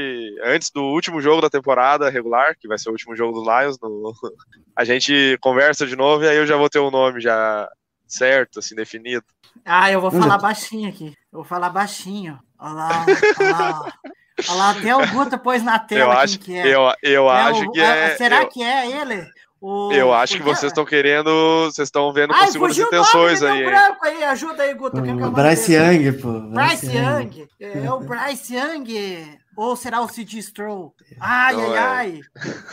antes 0.44 0.70
do 0.70 0.82
último 0.82 1.20
jogo 1.20 1.40
da 1.40 1.48
temporada 1.48 2.10
regular, 2.10 2.56
que 2.58 2.66
vai 2.66 2.78
ser 2.78 2.88
o 2.88 2.92
último 2.92 3.14
jogo 3.14 3.40
do 3.40 3.44
Lions, 3.44 3.78
no, 3.80 4.12
a 4.76 4.84
gente 4.84 5.38
conversa 5.40 5.86
de 5.86 5.94
novo 5.94 6.24
e 6.24 6.28
aí 6.28 6.36
eu 6.36 6.46
já 6.46 6.56
vou 6.56 6.68
ter 6.68 6.80
o 6.80 6.88
um 6.88 6.90
nome 6.90 7.20
já 7.20 7.68
certo, 8.08 8.58
assim, 8.58 8.74
definido. 8.74 9.24
Ah, 9.64 9.90
eu 9.90 10.00
vou 10.00 10.10
falar 10.10 10.38
baixinho 10.38 10.88
aqui. 10.88 11.14
Eu 11.32 11.38
vou 11.38 11.44
falar 11.44 11.70
baixinho. 11.70 12.38
Olha 12.58 12.72
lá, 12.72 13.06
olha 13.38 13.50
lá. 13.50 13.92
Olha 14.48 14.58
lá, 14.58 14.70
até 14.70 14.96
o 14.96 15.06
Guto 15.08 15.38
pôs 15.38 15.62
na 15.62 15.78
tela 15.80 16.14
eu 16.14 16.18
acho, 16.18 16.38
que 16.38 16.56
é. 16.56 16.66
Eu, 16.66 16.92
eu 17.02 17.30
é 17.30 17.42
acho 17.42 17.64
o, 17.64 17.72
que 17.72 17.80
é. 17.80 18.16
Será 18.16 18.42
eu, 18.42 18.48
que 18.48 18.62
é 18.62 19.00
ele? 19.00 19.26
O, 19.60 19.92
eu 19.92 20.12
acho 20.12 20.36
que 20.36 20.42
vocês 20.42 20.70
estão 20.70 20.84
querendo. 20.84 21.64
Vocês 21.64 21.88
estão 21.88 22.12
vendo 22.12 22.34
com 22.34 22.46
segundas 22.46 22.78
intenções 22.78 23.42
aí. 23.42 23.64
Branco 23.64 24.04
aí. 24.04 24.24
Ajuda 24.24 24.62
aí, 24.62 24.74
Guto. 24.74 25.02
que 25.02 25.08
é 25.08 25.14
Bryce 25.14 25.72
Young, 25.72 26.12
pô. 26.20 26.40
Bryce, 26.40 26.86
Bryce 26.86 26.96
Young. 26.96 27.48
É, 27.60 27.90
o 27.90 28.00
Bryce 28.00 28.54
Young. 28.54 29.38
Ou 29.56 29.76
será 29.76 30.00
o 30.00 30.08
Cid 30.08 30.42
Stroll? 30.42 30.92
Ai, 31.20 31.54
ai, 31.54 31.72
é. 31.72 31.78
ai. 31.78 32.20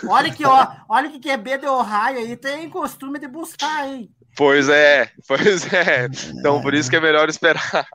Olha 0.07 0.31
que, 0.33 0.45
ó, 0.45 0.67
olha 0.89 1.09
que 1.09 1.19
QB 1.19 1.59
de 1.59 1.67
Ohio 1.67 2.17
aí 2.17 2.35
tem 2.35 2.69
costume 2.69 3.19
de 3.19 3.27
buscar, 3.27 3.87
hein? 3.87 4.09
Pois 4.35 4.67
é, 4.67 5.09
pois 5.27 5.71
é. 5.71 6.07
Então 6.39 6.61
por 6.61 6.73
isso 6.73 6.89
que 6.89 6.95
é 6.95 6.99
melhor 7.01 7.29
esperar. 7.29 7.85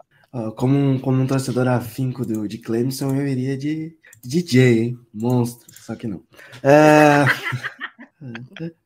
Como 0.56 0.76
um, 0.76 0.98
como 0.98 1.22
um 1.22 1.26
torcedor 1.26 1.66
afinco 1.68 2.24
do, 2.26 2.46
de 2.46 2.58
Clemson, 2.58 3.14
eu 3.14 3.26
iria 3.26 3.56
de, 3.56 3.96
de 4.22 4.42
DJ, 4.42 4.78
hein? 4.82 4.98
Monstro, 5.14 5.66
só 5.72 5.94
que 5.94 6.06
não. 6.06 6.22
É... 6.62 7.24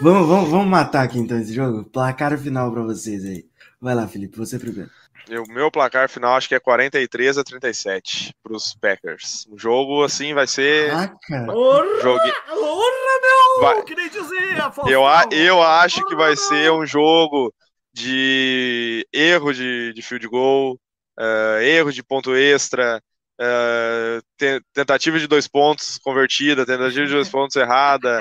vamos, 0.00 0.28
vamos, 0.28 0.50
vamos 0.50 0.66
matar 0.66 1.04
aqui 1.04 1.18
então 1.18 1.38
esse 1.38 1.52
jogo. 1.52 1.84
Placar 1.84 2.38
final 2.38 2.70
para 2.72 2.82
vocês 2.82 3.24
aí. 3.24 3.44
Vai 3.80 3.94
lá, 3.94 4.06
Felipe, 4.06 4.36
você 4.36 4.58
primeiro. 4.58 4.90
O 5.28 5.52
meu 5.52 5.70
placar 5.72 6.08
final 6.08 6.36
acho 6.36 6.48
que 6.48 6.54
é 6.54 6.60
43 6.60 7.36
a 7.38 7.42
37 7.42 8.32
para 8.42 8.52
os 8.54 8.74
Packers. 8.74 9.44
O 9.50 9.58
jogo, 9.58 10.04
assim, 10.04 10.32
vai 10.32 10.46
ser. 10.46 10.90
Caraca. 10.90 11.46
Porra, 11.52 12.00
Jogue... 12.00 12.32
porra, 12.48 13.20
meu! 13.22 13.60
Vai- 13.60 13.82
Que 13.82 13.94
nem 13.96 14.08
dizer. 14.08 14.56
Eu, 14.86 15.04
a- 15.04 15.24
eu 15.32 15.60
acho 15.60 16.04
que 16.06 16.14
vai 16.14 16.36
ser 16.36 16.70
um 16.70 16.86
jogo 16.86 17.52
de 17.96 19.06
erro 19.12 19.52
de, 19.54 19.92
de 19.94 20.02
field 20.02 20.28
goal, 20.28 20.78
eh, 21.18 21.76
erro 21.78 21.90
de 21.90 22.02
ponto 22.02 22.36
extra, 22.36 23.02
eh, 23.40 24.20
te- 24.36 24.60
tentativa 24.74 25.18
de 25.18 25.26
dois 25.26 25.48
pontos 25.48 25.98
convertida, 25.98 26.66
tentativa 26.66 27.06
de 27.06 27.12
dois 27.12 27.28
pontos 27.30 27.56
errada, 27.56 28.18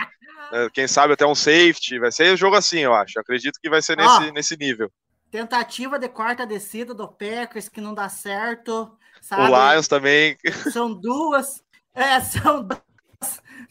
eh, 0.53 0.69
quem 0.73 0.87
sabe 0.87 1.13
até 1.13 1.25
um 1.25 1.35
safety. 1.35 1.99
Vai 1.99 2.11
ser 2.11 2.37
jogo 2.37 2.55
assim, 2.55 2.79
eu 2.79 2.93
acho. 2.93 3.17
Eu 3.17 3.21
acredito 3.21 3.59
que 3.61 3.69
vai 3.69 3.81
ser 3.81 3.97
nesse, 3.97 4.29
Ó. 4.29 4.31
nesse 4.31 4.57
nível. 4.57 4.89
Tentativa 5.29 5.99
de 5.99 6.07
quarta 6.07 6.47
descida 6.47 6.93
do 6.93 7.07
Packers 7.09 7.67
que 7.67 7.81
não 7.81 7.93
dá 7.93 8.07
certo, 8.07 8.83
O 8.83 9.21
sabe? 9.21 9.51
Lions 9.51 9.87
também. 9.89 10.37
São 10.71 10.93
duas, 10.93 11.61
é, 11.93 12.21
são 12.21 12.63
duas 12.63 12.84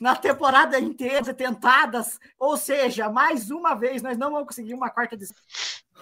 na 0.01 0.17
temporada 0.17 0.79
inteira 0.79 1.33
tentadas, 1.33 2.19
ou 2.39 2.57
seja, 2.57 3.09
mais 3.09 3.51
uma 3.51 3.75
vez 3.75 4.03
nós 4.03 4.19
não 4.19 4.31
vamos 4.31 4.49
conseguir 4.49 4.75
uma 4.75 4.91
quarta 4.91 5.17
descida. 5.17 5.39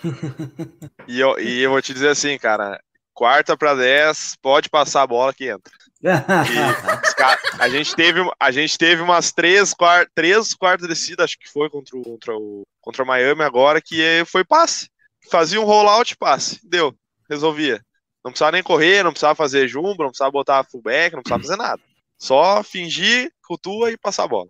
E 1.08 1.20
eu, 1.20 1.38
e 1.38 1.60
eu 1.60 1.70
vou 1.70 1.82
te 1.82 1.92
dizer 1.92 2.08
assim, 2.08 2.38
cara. 2.38 2.80
Quarta 3.14 3.56
para 3.56 3.74
10, 3.74 4.36
pode 4.40 4.70
passar 4.70 5.02
a 5.02 5.06
bola 5.06 5.34
que 5.34 5.48
entra. 5.48 5.72
A, 7.60 7.68
gente 7.68 7.94
teve, 7.94 8.20
a 8.40 8.50
gente 8.50 8.78
teve 8.78 9.02
umas 9.02 9.30
três, 9.30 9.74
quar, 9.74 10.06
três 10.14 10.54
quartas 10.54 10.88
descidas, 10.88 11.24
acho 11.24 11.38
que 11.38 11.48
foi 11.48 11.68
contra 11.68 11.96
o, 11.96 12.02
contra 12.02 12.34
o 12.34 12.62
contra 12.82 13.04
o 13.04 13.06
Miami 13.06 13.42
agora, 13.42 13.80
que 13.80 14.24
foi 14.26 14.44
passe. 14.44 14.90
Fazia 15.30 15.60
um 15.60 15.64
rollout 15.64 16.16
passe. 16.16 16.58
Deu. 16.64 16.92
Resolvia. 17.30 17.80
Não 18.24 18.30
precisava 18.30 18.52
nem 18.52 18.62
correr, 18.62 19.02
não 19.02 19.12
precisava 19.12 19.34
fazer 19.34 19.68
jumbo, 19.68 20.02
não 20.02 20.10
precisava 20.10 20.30
botar 20.30 20.64
fullback, 20.64 21.14
não 21.14 21.22
precisava 21.22 21.42
fazer 21.42 21.56
nada. 21.56 21.82
Só 22.22 22.62
fingir, 22.62 23.32
cultua 23.44 23.90
e 23.90 23.98
passar 23.98 24.22
a 24.22 24.28
bola. 24.28 24.48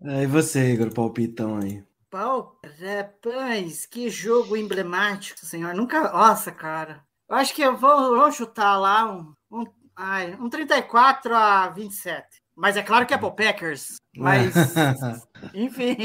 e 0.00 0.26
você, 0.28 0.72
Igor, 0.72 0.94
palpitão 0.94 1.58
aí. 1.58 1.82
Pau, 2.08 2.56
rapaz, 2.80 3.84
que 3.84 4.08
jogo 4.08 4.56
emblemático, 4.56 5.44
senhor. 5.44 5.74
Nunca. 5.74 6.12
Nossa, 6.12 6.52
cara. 6.52 7.02
Eu 7.28 7.34
acho 7.34 7.52
que 7.52 7.62
eu 7.62 7.76
vou, 7.76 8.16
vou 8.16 8.30
chutar 8.30 8.76
lá 8.78 9.10
um, 9.12 9.34
um, 9.50 9.64
ai, 9.96 10.38
um 10.38 10.48
34 10.48 11.34
a 11.34 11.68
27. 11.70 12.40
Mas 12.54 12.76
é 12.76 12.82
claro 12.84 13.06
que 13.06 13.14
é 13.14 13.18
pro 13.18 13.32
Packers. 13.32 13.96
Mas, 14.16 14.54
enfim, 15.52 15.96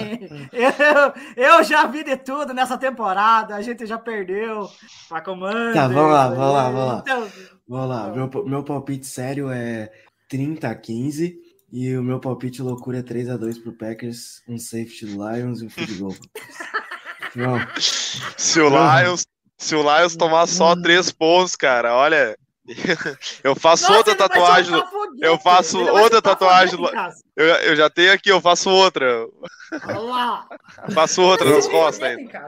eu, 0.51 1.45
eu 1.57 1.63
já 1.63 1.85
vi 1.85 2.03
de 2.03 2.17
tudo 2.17 2.51
nessa 2.51 2.79
temporada. 2.79 3.53
A 3.53 3.61
gente 3.61 3.85
já 3.85 3.99
perdeu 3.99 4.67
pra 5.07 5.21
comando. 5.21 5.75
Tá, 5.75 5.87
vamos 5.87 6.11
lá, 6.11 6.29
vamos 6.29 6.53
lá, 6.53 6.71
vamos 6.71 6.87
lá. 6.87 6.99
Então, 7.01 7.31
Vamos 7.67 7.89
lá, 7.89 8.09
meu, 8.09 8.45
meu 8.45 8.63
palpite 8.63 9.05
sério 9.05 9.51
é 9.51 9.91
30 10.27 10.67
a 10.67 10.75
15 10.75 11.37
e 11.71 11.95
o 11.95 12.03
meu 12.03 12.19
palpite 12.19 12.61
loucura 12.61 12.99
é 12.99 13.03
3 13.03 13.29
a 13.29 13.37
2 13.37 13.59
pro 13.59 13.73
Packers, 13.73 14.41
um 14.47 14.57
safety 14.57 15.05
do 15.05 15.29
Lions 15.29 15.61
e 15.61 15.65
um 15.65 15.69
field 15.69 15.95
goal. 15.95 16.15
Vamos. 17.35 18.21
Se 18.37 18.59
o 18.59 18.69
Lions, 18.69 19.27
se 19.57 19.75
o 19.75 19.81
Lions 19.81 20.15
tomar 20.15 20.47
só 20.47 20.75
três 20.75 21.11
pontos, 21.11 21.55
cara, 21.55 21.95
olha. 21.95 22.37
Eu 23.43 23.55
faço 23.55 23.83
Nossa, 23.83 23.97
outra 23.97 24.15
tatuagem. 24.15 24.73
eu 25.21 25.37
faço 25.39 25.79
outra 25.79 26.21
tatuagem. 26.21 26.77
Eu, 27.35 27.45
eu 27.45 27.75
já 27.75 27.89
tenho 27.89 28.11
aqui, 28.11 28.29
eu 28.29 28.41
faço 28.41 28.69
outra. 28.69 29.25
Olha 29.85 29.99
lá. 29.99 30.47
Faço 30.93 31.21
outra 31.21 31.49
nas 31.49 31.67
costas 31.67 32.03
ainda. 32.07 32.45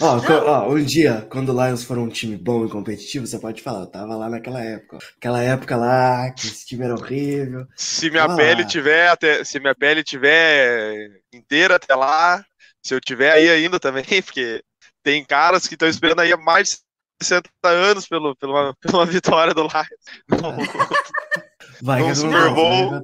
Ó, 0.00 0.16
ó, 0.46 0.68
um 0.70 0.82
dia, 0.82 1.26
quando 1.30 1.50
o 1.56 1.64
Lions 1.64 1.84
for 1.84 1.96
um 1.98 2.08
time 2.08 2.36
bom 2.36 2.64
e 2.66 2.68
competitivo, 2.70 3.24
você 3.26 3.38
pode 3.38 3.62
falar, 3.62 3.80
eu 3.80 3.86
tava 3.86 4.16
lá 4.16 4.28
naquela 4.28 4.60
época. 4.60 4.98
Aquela 5.16 5.40
época 5.42 5.76
lá, 5.76 6.30
que 6.32 6.46
esse 6.48 6.66
time 6.66 6.84
era 6.84 6.94
horrível. 6.94 7.66
Se 7.76 8.10
minha 8.10 8.24
Ah. 8.24 8.34
pele 8.36 8.64
tiver 8.64 9.08
até, 9.08 9.44
se 9.44 9.60
minha 9.60 9.74
pele 9.74 10.02
tiver 10.02 11.20
inteira 11.32 11.76
até 11.76 11.94
lá, 11.94 12.44
se 12.82 12.94
eu 12.94 13.00
tiver 13.00 13.30
aí 13.32 13.48
ainda 13.48 13.78
também, 13.78 14.04
porque 14.22 14.62
tem 15.04 15.24
caras 15.24 15.68
que 15.68 15.74
estão 15.74 15.88
esperando 15.88 16.20
aí 16.20 16.32
há 16.32 16.36
mais 16.36 16.82
60 17.22 17.50
anos 17.64 18.08
pelo, 18.08 18.34
pela, 18.36 18.74
pela 18.80 19.06
vitória 19.06 19.54
do 19.54 19.62
Lions. 19.62 20.28
Vai, 21.82 22.04
que 22.04 22.14
Super 22.14 22.52
Bowl. 22.52 22.94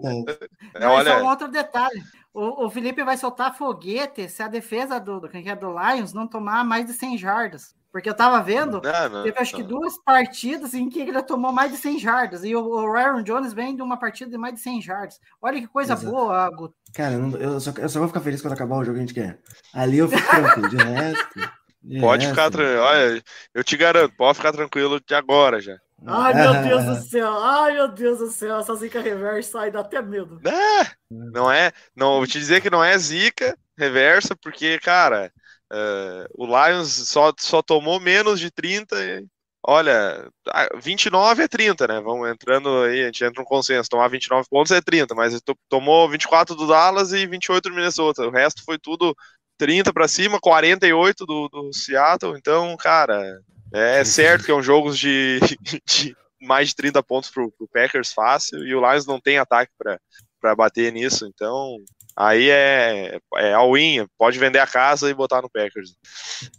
É, 0.74 0.80
Não, 0.80 0.90
olha, 0.92 1.18
só 1.18 1.22
um 1.24 1.28
outro 1.28 1.48
detalhe. 1.48 2.02
O, 2.34 2.66
o 2.66 2.70
Felipe 2.70 3.02
vai 3.02 3.16
soltar 3.16 3.56
foguete 3.56 4.28
se 4.28 4.42
a 4.42 4.48
defesa 4.48 5.00
do, 5.00 5.20
do, 5.20 5.30
é 5.32 5.56
do 5.56 5.74
Lions 5.74 6.12
não 6.12 6.26
tomar 6.26 6.62
mais 6.64 6.84
de 6.86 6.92
100 6.92 7.16
jardas. 7.16 7.74
Porque 7.90 8.10
eu 8.10 8.14
tava 8.14 8.42
vendo, 8.42 8.82
não, 8.82 9.08
não, 9.08 9.22
teve 9.22 9.38
acho 9.38 9.56
que 9.56 9.62
não. 9.62 9.68
duas 9.68 9.96
partidas 10.04 10.74
em 10.74 10.86
que 10.90 11.00
ele 11.00 11.22
tomou 11.22 11.50
mais 11.50 11.72
de 11.72 11.78
100 11.78 11.98
jardas. 11.98 12.44
E 12.44 12.54
o, 12.54 12.62
o 12.62 12.94
Aaron 12.94 13.22
Jones 13.22 13.54
vem 13.54 13.74
de 13.74 13.80
uma 13.80 13.96
partida 13.96 14.30
de 14.30 14.36
mais 14.36 14.52
de 14.52 14.60
100 14.60 14.82
jardas. 14.82 15.18
Olha 15.40 15.58
que 15.58 15.66
coisa 15.66 15.94
Exato. 15.94 16.12
boa, 16.12 16.50
Guto. 16.50 16.74
Cara, 16.92 17.14
eu, 17.14 17.20
não- 17.20 17.38
eu 17.38 17.58
só, 17.58 17.72
eu 17.78 17.88
só 17.88 17.98
vou 17.98 18.08
ficar 18.08 18.20
feliz 18.20 18.42
quando 18.42 18.52
acabar 18.52 18.76
o 18.76 18.84
jogo 18.84 18.98
que 18.98 19.02
a 19.02 19.06
gente 19.06 19.14
quer. 19.14 19.40
Ali 19.72 19.96
eu 19.96 20.08
fico 20.10 20.28
tranquilo, 20.28 20.68
de 20.68 20.76
resto. 20.76 21.50
De 21.88 22.00
Pode 22.00 22.26
ficar 22.26 22.50
tranquilo. 22.50 22.80
Olha, 22.82 23.22
eu 23.54 23.64
te 23.64 23.76
garanto, 23.76 24.14
pode 24.16 24.36
ficar 24.36 24.52
tranquilo 24.52 25.00
de 25.00 25.14
agora 25.14 25.60
já. 25.60 25.76
Ai, 26.06 26.34
meu 26.34 26.52
Deus 26.62 26.84
do 26.84 27.08
céu. 27.08 27.32
Ai, 27.42 27.72
meu 27.74 27.88
Deus 27.88 28.18
do 28.18 28.26
céu. 28.28 28.58
Essa 28.58 28.74
zica 28.74 29.00
reversa 29.00 29.52
sai, 29.52 29.70
dá 29.70 29.80
até 29.80 30.02
medo. 30.02 30.40
É, 30.46 30.90
não 31.10 31.50
é, 31.50 31.72
não, 31.94 32.18
vou 32.18 32.26
te 32.26 32.38
dizer 32.38 32.60
que 32.60 32.70
não 32.70 32.82
é 32.84 32.96
zica 32.98 33.56
reversa, 33.78 34.34
porque, 34.36 34.78
cara, 34.80 35.32
eh, 35.72 36.26
o 36.34 36.46
Lions 36.46 37.08
só, 37.08 37.32
só 37.38 37.62
tomou 37.62 38.00
menos 38.00 38.40
de 38.40 38.50
30. 38.50 38.96
e, 39.04 39.26
Olha, 39.68 40.30
ah, 40.48 40.68
29 40.76 41.42
é 41.42 41.48
30, 41.48 41.88
né? 41.88 42.00
Vamos 42.00 42.28
entrando 42.30 42.82
aí, 42.84 43.02
a 43.02 43.06
gente 43.06 43.24
entra 43.24 43.42
no 43.42 43.48
consenso. 43.48 43.90
Tomar 43.90 44.08
29 44.08 44.48
pontos 44.48 44.70
é 44.70 44.80
30, 44.80 45.12
mas 45.14 45.40
to- 45.42 45.58
tomou 45.68 46.08
24 46.08 46.54
do 46.54 46.66
Dallas 46.68 47.12
e 47.12 47.26
28 47.26 47.68
do 47.68 47.74
Minnesota. 47.74 48.22
O 48.26 48.30
resto 48.30 48.62
foi 48.64 48.78
tudo 48.78 49.14
30 49.58 49.92
para 49.92 50.08
cima, 50.08 50.40
48 50.40 51.24
do, 51.26 51.48
do 51.48 51.72
Seattle. 51.72 52.36
Então, 52.36 52.76
cara, 52.76 53.40
é 53.72 54.04
certo 54.04 54.44
que 54.44 54.50
é 54.50 54.54
um 54.54 54.62
jogo 54.62 54.92
de, 54.92 55.40
de 55.86 56.16
mais 56.40 56.68
de 56.68 56.76
30 56.76 57.02
pontos 57.02 57.30
pro, 57.30 57.50
pro 57.52 57.68
Packers 57.68 58.12
fácil 58.12 58.66
e 58.66 58.74
o 58.74 58.80
Lions 58.80 59.06
não 59.06 59.20
tem 59.20 59.38
ataque 59.38 59.72
para 59.78 60.54
bater 60.54 60.92
nisso. 60.92 61.26
Então, 61.26 61.76
aí 62.16 62.48
é, 62.48 63.18
é 63.36 63.52
all-in, 63.52 64.06
pode 64.18 64.38
vender 64.38 64.58
a 64.58 64.66
casa 64.66 65.10
e 65.10 65.14
botar 65.14 65.42
no 65.42 65.50
Packers. 65.50 65.96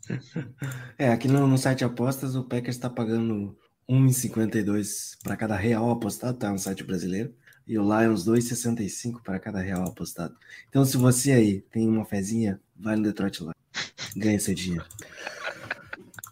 É, 1.00 1.10
aqui 1.10 1.28
no, 1.28 1.46
no 1.46 1.60
site 1.60 1.86
apostas 1.86 2.36
o 2.36 2.44
Packers 2.44 2.76
está 2.76 2.90
pagando 2.90 3.56
1,52 3.88 5.16
para 5.24 5.38
cada 5.38 5.56
real 5.56 5.92
apostado, 5.92 6.36
tá? 6.36 6.50
No 6.50 6.58
site 6.58 6.84
brasileiro. 6.84 7.32
E 7.68 7.78
o 7.78 7.84
Lions 7.84 8.26
2,65 8.26 9.22
para 9.24 9.40
cada 9.40 9.60
real 9.60 9.84
apostado. 9.88 10.36
Então, 10.70 10.86
se 10.86 10.96
você 10.98 11.32
aí 11.34 11.62
tem 11.72 11.88
uma 11.88 12.06
fezinha, 12.06 12.60
vai 12.80 12.96
no 12.96 13.04
Detroit 13.04 13.42
Lions. 13.42 13.54
Ganha 14.16 14.40
seu 14.40 14.56
dinheiro. 14.56 14.86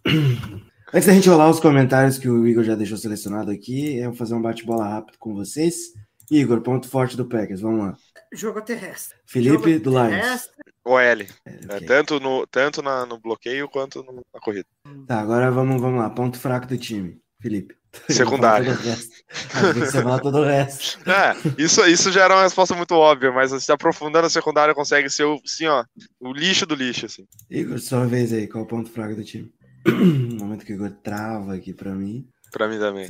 Antes 0.94 1.08
da 1.08 1.14
gente 1.14 1.28
rolar 1.30 1.50
os 1.50 1.60
comentários 1.60 2.18
que 2.18 2.30
o 2.30 2.48
Igor 2.48 2.64
já 2.64 2.76
deixou 2.76 2.98
selecionado 2.98 3.52
aqui, 3.52 3.98
eu 3.98 4.10
vou 4.12 4.18
fazer 4.18 4.34
um 4.36 4.42
bate-bola 4.42 4.88
rápido 4.88 5.18
com 5.20 5.34
vocês. 5.34 5.94
Igor, 6.32 6.62
ponto 6.62 6.88
forte 6.88 7.18
do 7.18 7.26
Packers, 7.26 7.62
vamos 7.62 7.80
lá. 7.80 7.98
Jogo 8.34 8.62
terrestre. 8.62 9.18
Felipe 9.26 9.74
Jogo 9.74 9.84
do 9.84 9.90
Lions. 9.92 10.10
terrestre. 10.10 10.56
O 10.86 11.00
L, 11.00 11.28
né, 11.46 11.60
Ok. 11.78 11.88
tanto, 11.88 12.20
no, 12.20 12.46
tanto 12.48 12.82
na- 12.82 13.06
no 13.06 13.20
bloqueio 13.20 13.68
quanto 13.68 14.04
no- 14.04 14.24
na 14.34 14.40
corrida. 14.40 14.68
Tá, 15.08 15.20
agora 15.20 15.50
vamos, 15.52 15.82
vamos 15.82 16.00
lá. 16.00 16.10
Ponto 16.10 16.38
fraco 16.40 16.68
do 16.68 16.78
time. 16.78 17.20
Felipe. 17.42 17.76
Eu 18.10 18.16
falar 18.28 18.60
todo 18.60 18.78
o 18.78 18.84
resto. 18.84 19.16
Tem 19.64 19.74
que 19.74 19.80
você 19.80 20.02
falar 20.02 20.20
todo 20.20 20.38
o 20.40 20.44
resto. 20.44 21.00
É, 21.10 21.36
isso, 21.62 21.86
isso 21.86 22.12
já 22.12 22.24
era 22.24 22.36
uma 22.36 22.44
resposta 22.44 22.76
muito 22.76 22.94
óbvia, 22.96 23.32
mas 23.32 23.52
se 23.64 23.72
aprofundando 23.72 24.28
a 24.28 24.30
secundária 24.30 24.74
consegue 24.74 25.10
ser 25.10 25.24
o, 25.24 25.40
assim, 25.44 25.66
ó, 25.68 25.84
o 26.20 26.32
lixo 26.34 26.66
do 26.66 26.76
lixo, 26.76 27.06
assim. 27.06 27.26
Igor, 27.50 27.80
sua 27.80 28.06
vez 28.06 28.32
aí. 28.34 28.48
Qual 28.48 28.64
é 28.64 28.66
o 28.66 28.68
ponto 28.68 28.90
fraco 28.90 29.16
do 29.16 29.24
time? 29.24 29.52
No 29.86 30.38
momento 30.46 30.66
que 30.66 30.74
o 30.74 30.76
Igor 30.76 30.92
trava 31.04 31.56
aqui 31.56 31.74
pra 31.74 31.92
mim. 31.94 32.28
Pra 32.52 32.68
mim 32.68 32.80
também. 32.80 33.06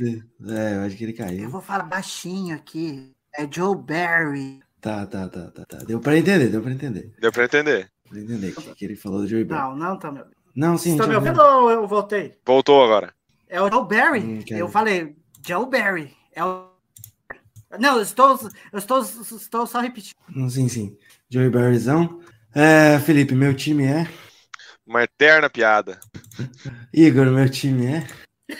É, 0.48 0.76
eu 0.76 0.80
acho 0.82 0.96
que 0.96 1.04
ele 1.04 1.12
Eu 1.12 1.16
caiu. 1.16 1.50
vou 1.50 1.60
falar 1.60 1.84
baixinho 1.84 2.54
aqui. 2.56 3.12
É 3.34 3.46
Joe 3.50 3.76
Barry. 3.76 4.60
Tá, 4.80 5.06
tá, 5.06 5.28
tá, 5.28 5.50
tá, 5.50 5.64
tá. 5.64 5.78
Deu 5.78 6.00
pra 6.00 6.16
entender, 6.16 6.48
deu 6.48 6.60
pra 6.62 6.72
entender. 6.72 7.12
Deu 7.20 7.32
pra 7.32 7.44
entender. 7.44 7.88
Deu 8.10 8.10
pra 8.10 8.18
entender 8.20 8.52
o 8.56 8.62
que, 8.62 8.74
que 8.74 8.84
ele 8.84 8.96
falou 8.96 9.20
do 9.20 9.28
Joey 9.28 9.44
Bell. 9.44 9.58
Não, 9.58 9.76
não 9.76 9.98
tá 9.98 10.10
me 10.10 10.18
ouvindo. 10.20 10.36
Não, 10.54 10.78
sim, 10.78 10.92
Você 10.92 10.98
tá 10.98 11.06
me 11.06 11.14
eu 11.14 11.18
ouvindo 11.18 11.40
ou 11.40 11.70
eu 11.70 11.86
voltei? 11.86 12.34
Voltou 12.46 12.82
agora. 12.82 13.12
É 13.48 13.60
o 13.60 13.70
Joe 13.70 13.86
Barry. 13.86 14.20
Hum, 14.20 14.44
eu 14.50 14.68
falei, 14.68 15.16
Joe 15.46 15.68
Barry. 15.68 16.16
É 16.32 16.44
o... 16.44 16.68
Não, 17.78 17.96
eu 17.96 18.02
estou, 18.02 18.38
eu 18.72 18.78
estou, 18.78 19.00
estou 19.00 19.66
só 19.66 19.80
repetindo. 19.80 20.16
Não, 20.28 20.48
sim, 20.48 20.68
sim. 20.68 20.96
Joey 21.28 21.50
Barryzão. 21.50 22.20
É, 22.54 22.98
Felipe, 23.00 23.34
meu 23.34 23.54
time 23.54 23.84
é. 23.84 24.08
Uma 24.86 25.02
eterna 25.02 25.50
piada. 25.50 25.98
Igor, 26.92 27.26
meu 27.26 27.48
time 27.48 27.86
é. 27.86 28.06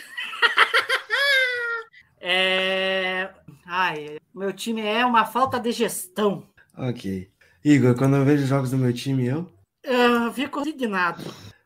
É... 2.19 3.29
Ai, 3.65 4.17
meu 4.35 4.51
time 4.51 4.81
é 4.81 5.05
uma 5.05 5.25
falta 5.25 5.57
de 5.59 5.71
gestão. 5.71 6.45
Ok. 6.77 7.31
Igor, 7.63 7.95
quando 7.95 8.17
eu 8.17 8.25
vejo 8.25 8.45
jogos 8.45 8.71
do 8.71 8.77
meu 8.77 8.91
time, 8.91 9.27
eu. 9.27 9.49
Eu 9.81 10.33
fico 10.33 10.59
indignado. 10.59 11.23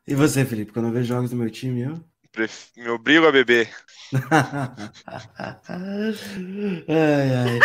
E 0.07 0.13
você, 0.13 0.45
Felipe, 0.45 0.71
quando 0.71 0.89
eu 0.89 0.91
vejo 0.91 1.07
jogos 1.07 1.31
do 1.31 1.35
meu 1.35 1.49
time, 1.49 1.81
eu. 1.81 2.03
Pref- 2.31 2.69
Me 2.77 2.89
obrigo 2.89 3.27
a 3.27 3.31
beber. 3.31 3.69
ai, 6.87 7.35
ai. 7.35 7.59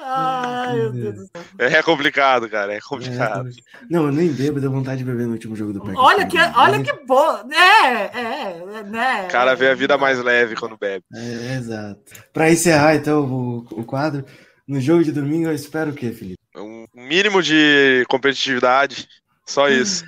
Ai, 0.00 0.76
meu 0.76 0.92
Deus 0.92 1.14
do 1.16 1.20
céu. 1.26 1.42
É 1.58 1.82
complicado, 1.82 2.48
cara. 2.48 2.72
É 2.74 2.80
complicado. 2.80 3.48
Não, 3.90 4.06
eu 4.06 4.12
nem 4.12 4.32
bebo, 4.32 4.60
deu 4.60 4.70
vontade 4.70 4.98
de 4.98 5.04
beber 5.04 5.26
no 5.26 5.32
último 5.32 5.56
jogo 5.56 5.72
do 5.72 5.80
Packers. 5.80 5.98
Olha 5.98 6.26
que, 6.26 6.38
olha 6.38 6.82
que 6.82 6.92
bom. 7.04 7.48
É, 7.52 8.04
é, 8.18 8.82
né? 8.84 9.24
O 9.26 9.30
cara 9.30 9.54
vê 9.56 9.68
a 9.68 9.74
vida 9.74 9.98
mais 9.98 10.22
leve 10.22 10.54
quando 10.54 10.78
bebe. 10.78 11.04
É, 11.14 11.54
exato. 11.56 12.00
Pra 12.32 12.50
encerrar, 12.50 12.94
então, 12.94 13.24
o, 13.24 13.58
o 13.72 13.84
quadro, 13.84 14.24
no 14.66 14.80
jogo 14.80 15.02
de 15.02 15.12
domingo, 15.12 15.48
eu 15.48 15.54
espero 15.54 15.90
o 15.90 15.94
quê, 15.94 16.12
Felipe? 16.12 16.38
Um 16.56 16.86
mínimo 16.94 17.42
de 17.42 18.04
competitividade. 18.08 19.08
Só 19.44 19.68
isso. 19.70 20.04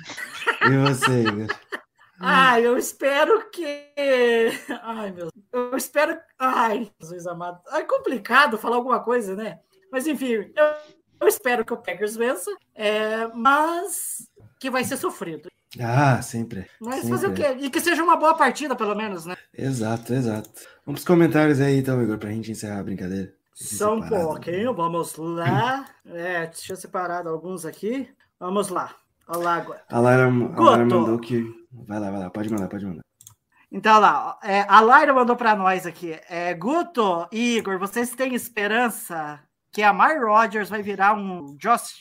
E 0.65 0.77
você, 0.77 1.21
Igor? 1.23 1.47
Ai, 2.21 2.65
eu 2.65 2.77
espero 2.77 3.49
que. 3.49 3.91
Ai, 4.83 5.11
meu. 5.11 5.29
Eu 5.51 5.75
espero. 5.75 6.17
Ai, 6.37 6.91
Jesus 6.99 7.27
amado. 7.27 7.59
É 7.71 7.81
complicado 7.83 8.57
falar 8.57 8.75
alguma 8.77 8.99
coisa, 8.99 9.35
né? 9.35 9.59
Mas 9.91 10.07
enfim, 10.07 10.51
eu, 10.55 10.65
eu 11.19 11.27
espero 11.27 11.65
que 11.65 11.73
o 11.73 11.77
Packers 11.77 12.15
vença, 12.15 12.49
é, 12.73 13.27
mas 13.33 14.27
que 14.59 14.69
vai 14.69 14.83
ser 14.83 14.97
sofrido. 14.97 15.49
Ah, 15.79 16.21
sempre. 16.21 16.69
Mas 16.79 17.01
sempre. 17.01 17.09
fazer 17.09 17.27
o 17.27 17.33
quê? 17.33 17.57
E 17.59 17.69
que 17.69 17.79
seja 17.79 18.03
uma 18.03 18.17
boa 18.17 18.35
partida, 18.35 18.75
pelo 18.75 18.95
menos, 18.95 19.25
né? 19.25 19.35
Exato, 19.57 20.13
exato. 20.13 20.49
Vamos 20.85 21.01
pros 21.01 21.05
comentários 21.05 21.61
aí, 21.61 21.77
então, 21.77 22.01
Igor, 22.01 22.17
pra 22.17 22.29
gente 22.29 22.51
encerrar 22.51 22.79
a 22.79 22.83
brincadeira. 22.83 23.33
Só 23.53 23.95
um 23.95 24.01
Separado. 24.01 24.27
pouquinho, 24.27 24.73
vamos 24.73 25.15
lá. 25.15 25.85
É, 26.05 26.47
deixa 26.47 26.73
eu 26.73 26.77
separar 26.77 27.27
alguns 27.27 27.65
aqui. 27.65 28.09
Vamos 28.39 28.69
lá. 28.69 28.95
Olha 29.33 29.43
lá 29.43 29.55
agora. 29.55 29.81
A 29.89 29.99
Lara, 29.99 30.27
a 30.27 30.29
Guto. 30.29 30.77
mandou 30.77 31.17
que. 31.17 31.45
Vai 31.87 31.99
lá, 31.99 32.11
vai 32.11 32.19
lá, 32.19 32.29
pode 32.29 32.49
mandar, 32.51 32.67
pode 32.67 32.85
mandar. 32.85 33.01
Então 33.71 33.97
lá, 34.01 34.37
é, 34.43 34.65
a 34.67 34.81
Laira 34.81 35.13
mandou 35.13 35.37
para 35.37 35.55
nós 35.55 35.85
aqui. 35.85 36.19
É, 36.29 36.53
Guto 36.53 37.25
e 37.31 37.55
Igor, 37.57 37.79
vocês 37.79 38.09
têm 38.13 38.35
esperança 38.35 39.39
que 39.71 39.81
a 39.81 39.93
Mary 39.93 40.19
Rogers 40.19 40.67
vai 40.67 40.81
virar 40.81 41.13
um 41.13 41.55
Josh 41.57 41.93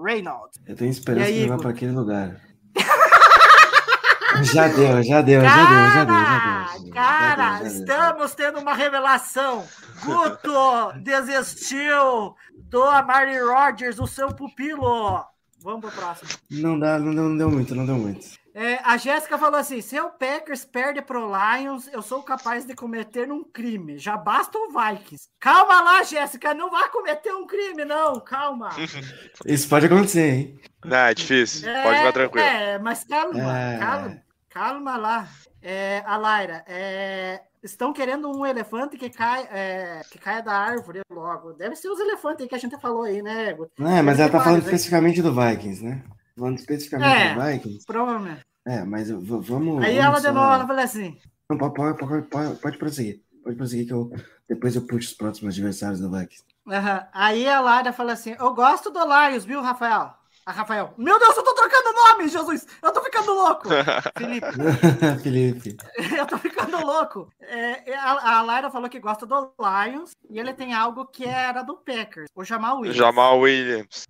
Reynolds? 0.00 0.60
Eu 0.64 0.76
tenho 0.76 0.92
esperança 0.92 1.26
aí, 1.26 1.34
de 1.34 1.40
levar 1.40 1.58
pra 1.58 1.70
aquele 1.70 1.90
lugar. 1.90 2.40
já 4.54 4.68
deu, 4.68 5.02
já 5.02 5.20
deu, 5.20 5.40
já 5.42 5.56
deu, 5.56 5.90
já 5.90 6.04
deu, 6.04 6.14
já 6.14 6.40
Cara, 6.40 6.78
deu. 6.78 6.92
cara, 6.92 7.36
já 7.36 7.58
deu, 7.58 7.70
já 7.70 7.76
estamos 7.78 8.34
tendo 8.36 8.60
uma 8.60 8.74
revelação. 8.74 9.66
Guto 10.04 10.92
desistiu 11.02 12.36
do 12.70 12.84
Amari 12.84 13.40
Rogers, 13.40 13.98
o 13.98 14.06
seu 14.06 14.28
pupilo. 14.28 15.24
Vamos 15.66 15.80
pro 15.80 15.90
próximo. 16.00 16.30
Não 16.48 16.78
dá, 16.78 16.96
não 16.96 17.12
deu, 17.12 17.24
não 17.24 17.36
deu 17.36 17.50
muito, 17.50 17.74
não 17.74 17.84
deu 17.84 17.96
muito. 17.96 18.24
É, 18.54 18.78
a 18.84 18.96
Jéssica 18.96 19.36
falou 19.36 19.58
assim: 19.58 19.80
se 19.80 19.98
o 19.98 20.10
Packers 20.10 20.64
perde 20.64 21.02
pro 21.02 21.26
Lions, 21.26 21.88
eu 21.92 22.00
sou 22.02 22.22
capaz 22.22 22.64
de 22.64 22.72
cometer 22.72 23.32
um 23.32 23.42
crime. 23.42 23.98
Já 23.98 24.16
basta 24.16 24.56
o 24.56 24.68
Vikings. 24.68 25.28
Calma 25.40 25.82
lá, 25.82 26.04
Jéssica, 26.04 26.54
não 26.54 26.70
vai 26.70 26.88
cometer 26.90 27.34
um 27.34 27.48
crime, 27.48 27.84
não. 27.84 28.20
Calma. 28.20 28.70
Isso 29.44 29.68
pode 29.68 29.86
acontecer, 29.86 30.30
hein? 30.30 30.60
Não, 30.84 30.96
é 30.98 31.12
difícil. 31.14 31.68
Pode 31.82 31.98
ficar 31.98 32.12
tranquilo. 32.12 32.46
É, 32.46 32.78
mas 32.78 33.02
calma, 33.02 33.58
É. 33.58 33.78
calma, 33.78 34.22
calma 34.48 34.96
lá. 34.96 35.28
É, 35.68 36.00
a 36.06 36.16
Laira, 36.16 36.64
é, 36.68 37.40
estão 37.60 37.92
querendo 37.92 38.30
um 38.30 38.46
elefante 38.46 38.96
que, 38.96 39.10
cai, 39.10 39.48
é, 39.50 40.00
que 40.08 40.16
caia 40.16 40.40
da 40.40 40.52
árvore 40.52 41.00
logo. 41.10 41.54
Deve 41.54 41.74
ser 41.74 41.88
os 41.88 41.98
elefantes 41.98 42.42
aí 42.42 42.48
que 42.48 42.54
a 42.54 42.58
gente 42.58 42.78
falou 42.80 43.02
aí, 43.02 43.20
né, 43.20 43.52
Guto? 43.52 43.72
É, 43.84 44.00
mas 44.00 44.20
ela 44.20 44.30
tá 44.30 44.40
falando 44.40 44.62
especificamente 44.62 45.20
do 45.20 45.34
Vikings, 45.34 45.84
né? 45.84 46.04
Falando 46.38 46.58
especificamente 46.58 47.20
É. 47.20 47.34
do 47.34 47.40
Vikings. 47.42 47.84
Provavelmente. 47.84 48.42
É, 48.64 48.84
mas 48.84 49.10
vamos. 49.10 49.82
Aí 49.82 49.96
vamos 49.96 50.04
ela 50.06 50.20
só- 50.20 50.28
de 50.28 50.34
novo, 50.34 50.52
ela 50.54 50.66
falou 50.68 50.82
assim: 50.82 51.18
Não, 51.50 51.58
pode, 51.58 51.74
pode, 51.74 51.96
pode, 52.28 52.56
pode, 52.60 52.78
prosseguir. 52.78 53.22
Pode 53.42 53.56
prosseguir 53.56 53.86
que 53.86 53.92
eu 53.92 54.12
depois 54.48 54.76
eu 54.76 54.82
puxo 54.82 55.10
os 55.10 55.14
próximos 55.16 55.52
adversários 55.54 55.98
do 55.98 56.08
Vikings. 56.10 56.44
Aham. 56.68 57.06
Aí 57.12 57.48
a 57.48 57.60
Lara 57.60 57.92
fala 57.92 58.12
assim: 58.12 58.36
Eu 58.38 58.54
gosto 58.54 58.90
do 58.90 59.00
Lions, 59.04 59.44
viu, 59.44 59.60
Rafael? 59.60 60.14
A 60.46 60.52
Rafael, 60.52 60.94
meu 60.96 61.18
Deus, 61.18 61.36
eu 61.36 61.42
tô 61.42 61.52
trocando 61.54 61.92
nome, 61.92 62.28
Jesus! 62.28 62.68
Eu 62.80 62.92
tô 62.92 63.02
ficando 63.02 63.34
louco! 63.34 63.68
Felipe, 64.16 64.46
Felipe. 65.20 65.76
eu 66.16 66.24
tô 66.24 66.38
ficando 66.38 66.86
louco. 66.86 67.28
É, 67.40 67.92
a, 67.96 68.38
a 68.38 68.42
Lara 68.42 68.70
falou 68.70 68.88
que 68.88 69.00
gosta 69.00 69.26
do 69.26 69.52
Lions 69.58 70.12
e 70.30 70.38
ele 70.38 70.54
tem 70.54 70.72
algo 70.72 71.04
que 71.04 71.24
era 71.24 71.62
do 71.62 71.76
Packers, 71.76 72.28
o 72.32 72.44
Jamal 72.44 72.76
Williams. 72.76 72.96
Jamal 72.96 73.40
Williams. 73.40 74.04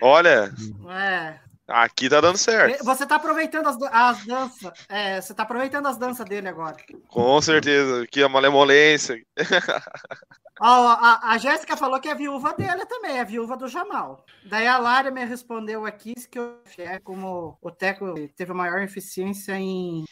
Olha, 0.00 0.50
É. 0.88 1.38
aqui 1.68 2.08
tá 2.08 2.20
dando 2.20 2.38
certo. 2.38 2.84
Você 2.84 3.06
tá 3.06 3.16
aproveitando 3.16 3.66
as, 3.66 3.76
as 3.82 4.24
danças. 4.24 4.72
É, 4.88 5.20
você 5.20 5.34
tá 5.34 5.42
aproveitando 5.42 5.86
as 5.86 5.96
danças 5.96 6.26
dele 6.26 6.48
agora. 6.48 6.76
Com 7.08 7.40
certeza. 7.40 8.02
Aqui 8.02 8.22
a 8.22 8.28
malemolência. 8.28 9.22
Ó, 10.60 10.88
a, 10.88 11.32
a 11.32 11.38
Jéssica 11.38 11.76
falou 11.76 12.00
que 12.00 12.08
é 12.08 12.14
viúva 12.14 12.52
dele 12.54 12.84
também, 12.86 13.18
é 13.18 13.24
viúva 13.24 13.56
do 13.56 13.68
Jamal. 13.68 14.24
Daí 14.44 14.66
a 14.66 14.76
Lara 14.76 15.10
me 15.10 15.24
respondeu 15.24 15.86
aqui 15.86 16.14
que 16.28 16.38
o 16.40 16.58
é 16.78 16.98
como 16.98 17.56
o 17.62 17.70
Teco 17.70 18.12
teve 18.36 18.52
maior 18.52 18.82
eficiência 18.82 19.52
em, 19.56 20.04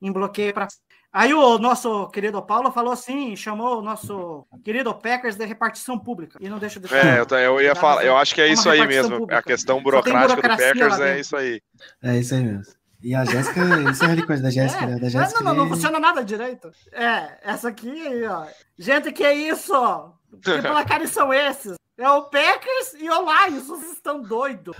em 0.00 0.12
bloqueio 0.12 0.54
para. 0.54 0.68
Aí 1.14 1.32
o 1.32 1.58
nosso 1.58 2.08
querido 2.08 2.42
Paulo 2.42 2.72
falou 2.72 2.92
assim, 2.92 3.36
chamou 3.36 3.78
o 3.78 3.82
nosso 3.82 4.44
querido 4.64 4.92
Packers 4.92 5.36
de 5.36 5.44
repartição 5.44 5.96
pública. 5.96 6.36
E 6.40 6.48
não 6.48 6.58
deixa 6.58 6.80
de 6.80 6.92
É, 6.92 7.20
eu, 7.20 7.38
eu 7.38 7.60
ia 7.60 7.76
falar, 7.76 8.04
eu 8.04 8.16
acho 8.16 8.34
que 8.34 8.40
é 8.40 8.48
isso 8.48 8.68
aí 8.68 8.84
mesmo. 8.84 9.18
pública. 9.18 9.38
A 9.38 9.42
questão 9.42 9.80
burocrática 9.80 10.42
do 10.42 10.48
Packers 10.48 10.98
é 10.98 11.20
isso 11.20 11.36
aí. 11.36 11.62
É 12.02 12.18
isso 12.18 12.34
aí 12.34 12.42
mesmo. 12.42 12.74
E 13.00 13.14
a 13.14 13.24
Jéssica, 13.24 13.60
isso 13.92 14.04
é 14.04 14.12
a 14.12 14.26
coisa 14.26 14.42
da 14.42 14.50
Jéssica, 14.50 14.82
É, 14.82 14.86
né? 14.88 14.94
Da 14.96 15.00
não, 15.02 15.08
Jéssica. 15.08 15.44
não, 15.44 15.54
não, 15.54 15.62
não 15.64 15.70
funciona 15.70 16.00
nada 16.00 16.24
direito. 16.24 16.72
É, 16.90 17.38
essa 17.44 17.68
aqui, 17.68 17.94
ó. 18.26 18.46
Gente, 18.76 19.12
que 19.12 19.22
é 19.22 19.32
isso? 19.34 19.72
Que 20.42 20.62
placares 20.62 21.10
são 21.10 21.32
esses? 21.32 21.76
É 21.96 22.10
o 22.10 22.22
Packers 22.24 22.94
e 22.98 23.08
o 23.08 23.22
Lions, 23.22 23.66
vocês 23.68 23.92
estão 23.92 24.20
doidos. 24.20 24.76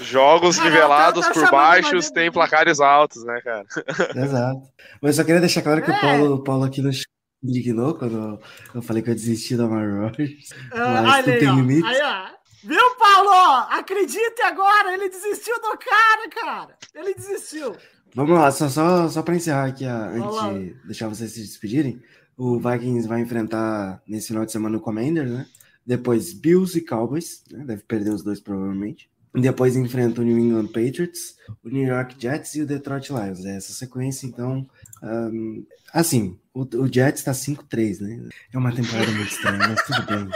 Jogos 0.00 0.56
Cara, 0.56 0.68
nivelados 0.70 1.24
tá- 1.26 1.32
tá 1.32 1.40
por 1.40 1.50
baixos 1.50 2.10
têm 2.10 2.30
placares 2.32 2.80
altos, 2.80 3.24
né, 3.24 3.40
cara? 3.40 3.64
Exato. 4.16 4.62
Mas 5.00 5.16
eu 5.16 5.22
só 5.22 5.24
queria 5.24 5.40
deixar 5.40 5.62
claro 5.62 5.80
que 5.82 5.90
É. 5.90 5.94
o 5.96 6.00
Paulo, 6.00 6.34
o 6.34 6.42
Paulo 6.42 6.64
aqui 6.64 6.82
nos 6.82 7.04
indignou 7.42 7.94
quando 7.94 8.40
eu 8.74 8.82
falei 8.82 9.00
que 9.00 9.10
eu 9.10 9.14
desisti 9.14 9.56
da 9.56 9.64
Amari 9.64 9.92
Rogers. 9.92 10.48
Ah, 10.72 11.02
Mas 11.02 11.28
aí, 11.28 11.38
tem 11.38 11.48
ó. 11.48 11.54
limite. 11.54 11.86
Aí, 11.86 12.00
ó. 12.02 12.36
Viu, 12.64 12.96
Paulo? 12.98 13.66
Acredite 13.70 14.42
agora, 14.42 14.92
ele 14.92 15.08
desistiu 15.08 15.54
do 15.60 15.78
cara, 15.78 16.28
cara. 16.30 16.76
Ele 16.92 17.14
desistiu. 17.14 17.76
Vamos 18.12 18.36
lá, 18.36 18.50
só, 18.50 18.68
só, 18.68 19.08
só 19.08 19.22
para 19.22 19.36
encerrar 19.36 19.66
aqui, 19.66 19.84
a- 19.86 20.08
antes 20.08 20.34
lá. 20.34 20.52
de 20.52 20.74
deixar 20.84 21.06
vocês 21.06 21.30
se 21.32 21.42
despedirem, 21.42 22.02
o 22.36 22.58
Vikings 22.58 23.06
vai 23.06 23.20
enfrentar 23.20 24.02
nesse 24.08 24.28
final 24.28 24.44
de 24.44 24.50
semana 24.50 24.78
o 24.78 24.80
Commanders, 24.80 25.30
né? 25.30 25.46
Depois 25.86 26.32
Bills 26.32 26.76
e 26.76 26.80
Cowboys, 26.84 27.42
né? 27.50 27.64
deve 27.64 27.82
perder 27.84 28.10
os 28.10 28.22
dois 28.22 28.40
provavelmente. 28.40 29.08
Depois 29.34 29.76
enfrenta 29.76 30.22
o 30.22 30.24
New 30.24 30.38
England 30.38 30.68
Patriots, 30.68 31.36
o 31.62 31.68
New 31.68 31.86
York 31.86 32.16
Jets 32.18 32.54
e 32.54 32.62
o 32.62 32.66
Detroit 32.66 33.10
Lions. 33.10 33.44
É 33.44 33.56
essa 33.56 33.72
sequência, 33.72 34.26
então. 34.26 34.66
ahn, 35.02 35.62
assim, 35.92 36.38
o, 36.54 36.62
o 36.62 36.90
Jets 36.90 37.22
tá 37.22 37.32
5-3, 37.32 38.00
né? 38.00 38.28
É 38.52 38.56
uma 38.56 38.74
temporada 38.74 39.10
muito 39.12 39.30
estranha, 39.30 39.58
mas 39.68 39.82
tudo 39.84 40.02
bem. 40.06 40.30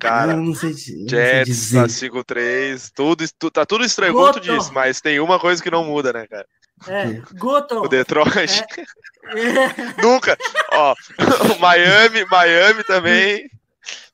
Cara, 0.00 0.32
eu 0.32 0.38
não 0.38 0.54
sei, 0.54 0.70
eu 0.70 0.74
não 0.74 0.76
sei 0.76 1.08
Jets 1.08 1.46
dizer. 1.46 1.76
tá 1.82 1.86
5-3, 1.86 2.90
tudo, 2.94 3.24
tu- 3.38 3.50
tá 3.50 3.64
tudo 3.66 3.84
estranho, 3.84 4.14
como 4.14 4.32
tu 4.32 4.40
disse, 4.40 4.72
mas 4.72 5.00
tem 5.00 5.20
uma 5.20 5.38
coisa 5.38 5.62
que 5.62 5.70
não 5.70 5.84
muda, 5.84 6.12
né, 6.12 6.26
cara? 6.26 6.46
É, 6.88 7.20
Guto. 7.38 7.76
O 7.82 7.88
Detroit 7.88 8.64
É, 8.64 10.02
nunca. 10.02 10.36
Ó, 10.72 10.94
o 11.54 11.58
Miami, 11.60 12.24
Miami 12.30 12.82
também. 12.84 13.48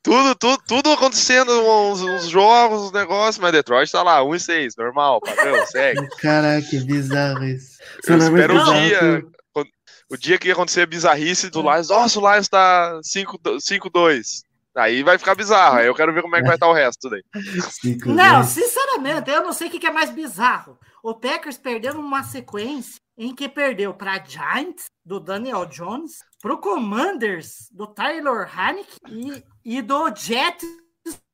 Tudo, 0.07 0.35
tudo, 0.37 0.63
tudo 0.69 0.93
acontecendo, 0.93 1.51
uns, 1.51 2.01
uns 2.01 2.29
jogos, 2.29 2.81
uns 2.83 2.93
negócios, 2.93 3.39
mas 3.39 3.51
Detroit 3.51 3.91
tá 3.91 4.03
lá, 4.05 4.23
1 4.23 4.35
e 4.37 4.41
6, 4.41 4.77
normal, 4.77 5.21
padrão, 5.21 5.65
segue. 5.67 6.09
Caraca, 6.21 6.65
que 6.65 6.79
bizarro 6.79 7.45
isso. 7.45 7.77
Eu 8.07 8.17
espero 8.19 8.55
o 8.55 8.59
bizarro 8.61 8.81
dia, 8.81 9.23
que- 9.23 9.37
O 10.09 10.17
dia 10.17 10.39
que 10.39 10.47
ia 10.47 10.53
acontecer 10.55 10.83
a 10.83 10.87
bizarrice 10.87 11.51
do 11.51 11.61
Lions, 11.61 11.89
nossa, 11.89 12.21
o 12.21 12.33
Lions 12.33 12.49
tá 12.49 13.01
5-2. 13.03 14.43
Aí 14.77 15.03
vai 15.03 15.19
ficar 15.19 15.35
bizarro, 15.35 15.79
aí 15.79 15.87
eu 15.87 15.95
quero 15.95 16.13
ver 16.15 16.23
como 16.23 16.37
é 16.37 16.41
que 16.41 16.47
vai 16.47 16.55
estar 16.55 16.69
o 16.69 16.73
resto 16.73 17.01
tudo 17.01 17.17
aí. 17.17 17.23
Cinco, 17.81 18.11
Não, 18.11 18.45
sinceramente, 18.45 19.29
eu 19.31 19.43
não 19.43 19.53
sei 19.53 19.67
o 19.67 19.71
que 19.71 19.87
é 19.87 19.91
mais 19.91 20.11
bizarro. 20.11 20.79
O 21.03 21.15
Packers 21.15 21.57
perdeu 21.59 21.95
uma 21.99 22.23
sequência 22.23 23.01
em 23.19 23.35
que 23.35 23.49
perdeu 23.49 23.93
para 23.95 24.23
Giants, 24.23 24.85
do 25.05 25.19
Daniel 25.19 25.65
Jones, 25.67 26.19
pro 26.43 26.59
Commanders, 26.59 27.69
do 27.73 27.87
Tyler 27.87 28.47
Haneke 28.57 28.97
e, 29.09 29.43
e 29.67 29.83
do 29.83 30.14
Jets, 30.14 30.64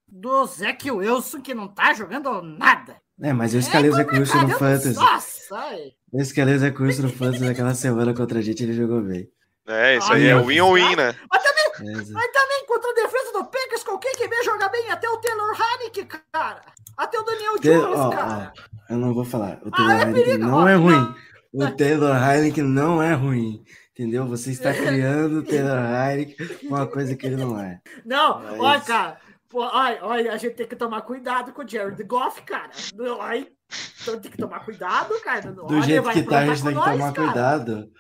do 0.09 0.47
Zach 0.47 0.91
Wilson, 0.91 1.41
que 1.43 1.55
não 1.55 1.68
tá 1.68 1.93
jogando 1.93 2.41
nada. 2.43 2.97
É, 3.20 3.33
mas 3.33 3.53
eu 3.55 3.61
escalei 3.61 3.91
o 3.91 3.95
Zé 3.95 4.05
Curso 4.05 4.35
no 4.39 4.47
Cara, 4.47 4.59
Fantasy. 4.59 4.95
Nossa! 4.95 5.55
Eu 6.12 6.20
escalei 6.20 6.55
o 6.55 6.59
Zé 6.59 6.70
Curso 6.70 7.03
no 7.03 7.11
Fantasy 7.11 7.45
naquela 7.45 7.74
semana 7.74 8.14
contra 8.14 8.39
a 8.39 8.43
gente, 8.43 8.62
ele 8.62 8.72
jogou 8.72 9.03
bem. 9.03 9.28
É, 9.68 9.97
isso 9.99 10.12
aí 10.12 10.26
é 10.26 10.35
Olha, 10.35 10.45
win 10.47 10.61
ou 10.61 10.74
win, 10.74 10.97
né? 10.97 11.14
Mas 11.30 11.43
também, 11.43 11.93
É, 11.93 11.95
mas 11.95 12.33
também 12.33 12.66
contra 12.66 12.91
a 12.91 12.95
defesa 12.95 13.33
do 13.33 13.45
Packers, 13.45 13.85
qualquer 13.85 14.12
que 14.16 14.26
vem 14.26 14.45
jogar 14.45 14.68
bem, 14.70 14.91
até 14.91 15.09
o 15.09 15.18
Taylor 15.18 15.55
Haneke, 15.61 16.05
cara. 16.33 16.62
Taylor, 17.61 17.85
Jones, 17.91 17.99
ó, 17.99 18.11
cara. 18.11 18.53
ó, 18.57 18.93
eu 18.93 18.99
não 18.99 19.14
vou 19.14 19.24
falar. 19.24 19.61
O 19.64 19.68
Ah, 19.72 19.76
Taylor 19.76 19.93
é 19.93 20.03
Heineken 20.03 20.24
perigo, 20.24 20.45
não 20.47 20.55
ó, 20.59 20.68
é 20.68 20.74
não. 20.74 20.83
ruim. 20.83 21.14
O 21.53 21.70
Taylor 21.76 22.16
Heineken 22.16 22.64
não 22.64 23.03
é 23.03 23.12
ruim. 23.14 23.62
Entendeu? 23.95 24.26
Você 24.26 24.51
está 24.51 24.72
criando 24.74 25.38
o 25.40 25.43
Taylor 25.43 25.78
Heineken 25.78 26.36
uma 26.64 26.86
coisa 26.86 27.14
que 27.14 27.26
ele 27.26 27.36
não 27.36 27.59
é. 27.61 27.80
Não, 28.05 28.40
Mas- 28.40 28.61
olha, 28.61 28.80
cara. 28.80 29.18
Olha, 29.55 29.99
olha, 30.03 30.32
a 30.32 30.38
gente 30.38 30.55
tem 30.55 30.66
que 30.66 30.74
tomar 30.74 31.03
cuidado 31.03 31.53
com 31.53 31.62
o 31.62 31.68
Jared 31.68 32.03
Goff, 32.05 32.40
cara. 32.40 32.70
Olha, 33.18 33.47
então 34.01 34.18
tem 34.18 34.30
que 34.30 34.38
tomar 34.38 34.61
cuidado, 34.64 35.12
cara. 35.22 35.53
Do 35.53 35.66
Olha, 35.66 35.82
jeito 35.82 36.03
vai 36.05 36.14
que 36.14 36.22
tá, 36.22 36.38
a 36.38 36.47
gente 36.47 36.62
tem 36.62 36.70
que 36.70 36.74
nós, 36.76 36.90
tomar 36.93 37.12
cara. 37.12 37.26
cuidado. 37.28 37.90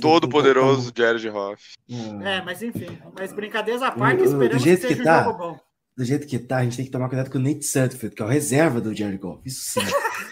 Todo 0.00 0.26
poderoso 0.26 0.90
Jared 0.96 1.28
Hoff. 1.28 1.62
tomar- 1.86 2.26
É, 2.26 2.40
mas 2.42 2.62
enfim. 2.62 2.98
Mas 3.14 3.30
brincadeiras 3.30 3.82
à 3.82 3.90
parte, 3.90 4.18
do 4.20 4.24
esperamos 4.24 4.62
jeito 4.62 4.80
que 4.80 4.86
que 4.88 4.94
seja 4.94 5.04
tá. 5.04 5.20
um 5.20 5.24
jogo 5.24 5.38
bom. 5.38 5.60
Do 5.94 6.04
jeito 6.06 6.26
que 6.26 6.38
tá, 6.38 6.56
a 6.56 6.64
gente 6.64 6.76
tem 6.78 6.86
que 6.86 6.90
tomar 6.90 7.08
cuidado 7.10 7.30
com 7.30 7.36
o 7.36 7.42
Nate 7.42 7.62
Sutfield, 7.66 8.16
que 8.16 8.22
é 8.22 8.24
o 8.24 8.28
reserva 8.28 8.80
do 8.80 8.94
Jared 8.96 9.18
Goff. 9.18 9.42
Isso 9.44 9.60
sim. 9.80 9.80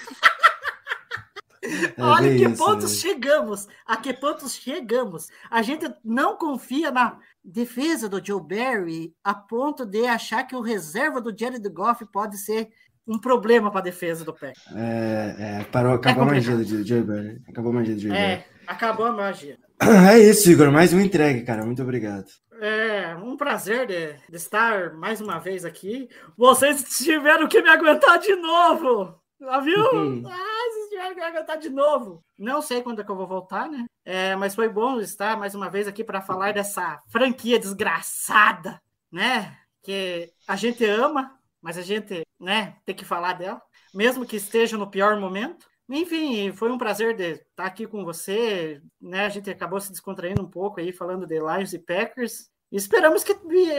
É 1.63 2.03
Olha 2.03 2.35
que 2.35 2.45
isso, 2.45 2.57
pontos 2.57 2.93
né? 2.93 2.99
chegamos. 3.01 3.69
A 3.87 3.97
que 3.97 4.15
pontos 4.15 4.55
chegamos. 4.55 5.29
A 5.51 5.61
gente 5.63 5.93
não 6.03 6.37
confia 6.37 6.91
na 6.91 7.19
defesa 7.45 8.09
do 8.09 8.25
Joe 8.25 8.41
Barry 8.41 9.15
a 9.23 9.35
ponto 9.35 9.85
de 9.85 10.07
achar 10.07 10.45
que 10.45 10.57
o 10.57 10.61
reserva 10.61 11.21
do 11.21 11.37
Jared 11.37 11.69
Goff 11.69 12.05
pode 12.07 12.39
ser 12.39 12.71
um 13.07 13.19
problema 13.19 13.71
para 13.71 13.81
a 13.81 13.85
defesa 13.85 14.25
do 14.25 14.33
Packers. 14.33 14.65
É, 14.75 15.37
é, 15.61 15.65
parou, 15.65 15.95
acabou 15.95 16.23
a 16.23 16.27
magia 16.27 16.57
do 16.57 16.87
Joe 16.87 17.03
Barry. 17.03 17.43
Acabou 17.49 17.73
a 17.73 17.75
magia 17.75 17.95
do 17.95 18.01
Joe 18.01 18.13
É, 18.13 18.47
acabou 18.67 19.07
a 19.07 19.13
magia. 19.13 19.59
Barry. 19.79 20.07
É 20.13 20.19
isso, 20.19 20.51
Igor. 20.51 20.71
Mais 20.71 20.93
um 20.93 21.01
entregue, 21.01 21.43
cara. 21.43 21.65
Muito 21.65 21.83
obrigado. 21.83 22.27
É 22.61 23.17
um 23.17 23.37
prazer 23.37 23.87
de, 23.87 24.13
de 24.29 24.37
estar 24.37 24.93
mais 24.93 25.21
uma 25.21 25.39
vez 25.39 25.65
aqui. 25.65 26.09
Vocês 26.37 26.83
tiveram 26.99 27.49
que 27.49 27.63
me 27.63 27.71
aguentar 27.71 28.19
de 28.19 28.37
novo. 28.37 29.19
Viu? 29.65 29.83
ah, 30.29 30.61
tiveram 31.01 31.15
que 31.15 31.21
me 31.21 31.27
aguentar 31.27 31.59
de 31.59 31.71
novo. 31.71 32.25
Não 32.39 32.61
sei 32.61 32.83
quando 32.83 33.01
é 33.01 33.05
que 33.05 33.11
eu 33.11 33.17
vou 33.17 33.27
voltar, 33.27 33.69
né? 33.69 33.87
É, 34.05 34.37
mas 34.37 34.55
foi 34.55 34.69
bom 34.69 35.01
estar 35.01 35.37
mais 35.37 35.55
uma 35.55 35.71
vez 35.71 35.89
aqui 35.89 36.05
para 36.05 36.21
falar 36.21 36.53
dessa 36.53 37.01
franquia 37.09 37.59
desgraçada, 37.59 38.81
né? 39.11 39.57
Que 39.83 40.33
a 40.47 40.57
gente 40.57 40.85
ama, 40.85 41.39
mas 41.61 41.79
a 41.79 41.83
gente, 41.83 42.23
né, 42.39 42.77
tem 42.85 42.95
que 42.95 43.05
falar 43.05 43.35
dela, 43.35 43.61
mesmo 43.95 44.27
que 44.27 44.37
esteja 44.37 44.77
no 44.77 44.91
pior 44.91 45.19
momento. 45.19 45.67
Enfim, 45.89 46.53
foi 46.53 46.71
um 46.71 46.79
prazer 46.79 47.19
estar 47.19 47.65
aqui 47.65 47.87
com 47.87 48.05
você, 48.05 48.81
né? 49.01 49.25
A 49.25 49.29
gente 49.29 49.51
acabou 49.51 49.81
se 49.81 49.91
descontraindo 49.91 50.43
um 50.43 50.51
pouco 50.51 50.81
aí, 50.81 50.93
falando 50.93 51.27
de 51.27 51.39
Lions 51.39 51.73
e 51.73 51.79
Packers. 51.79 52.49
Esperamos 52.71 53.25
que 53.25 53.35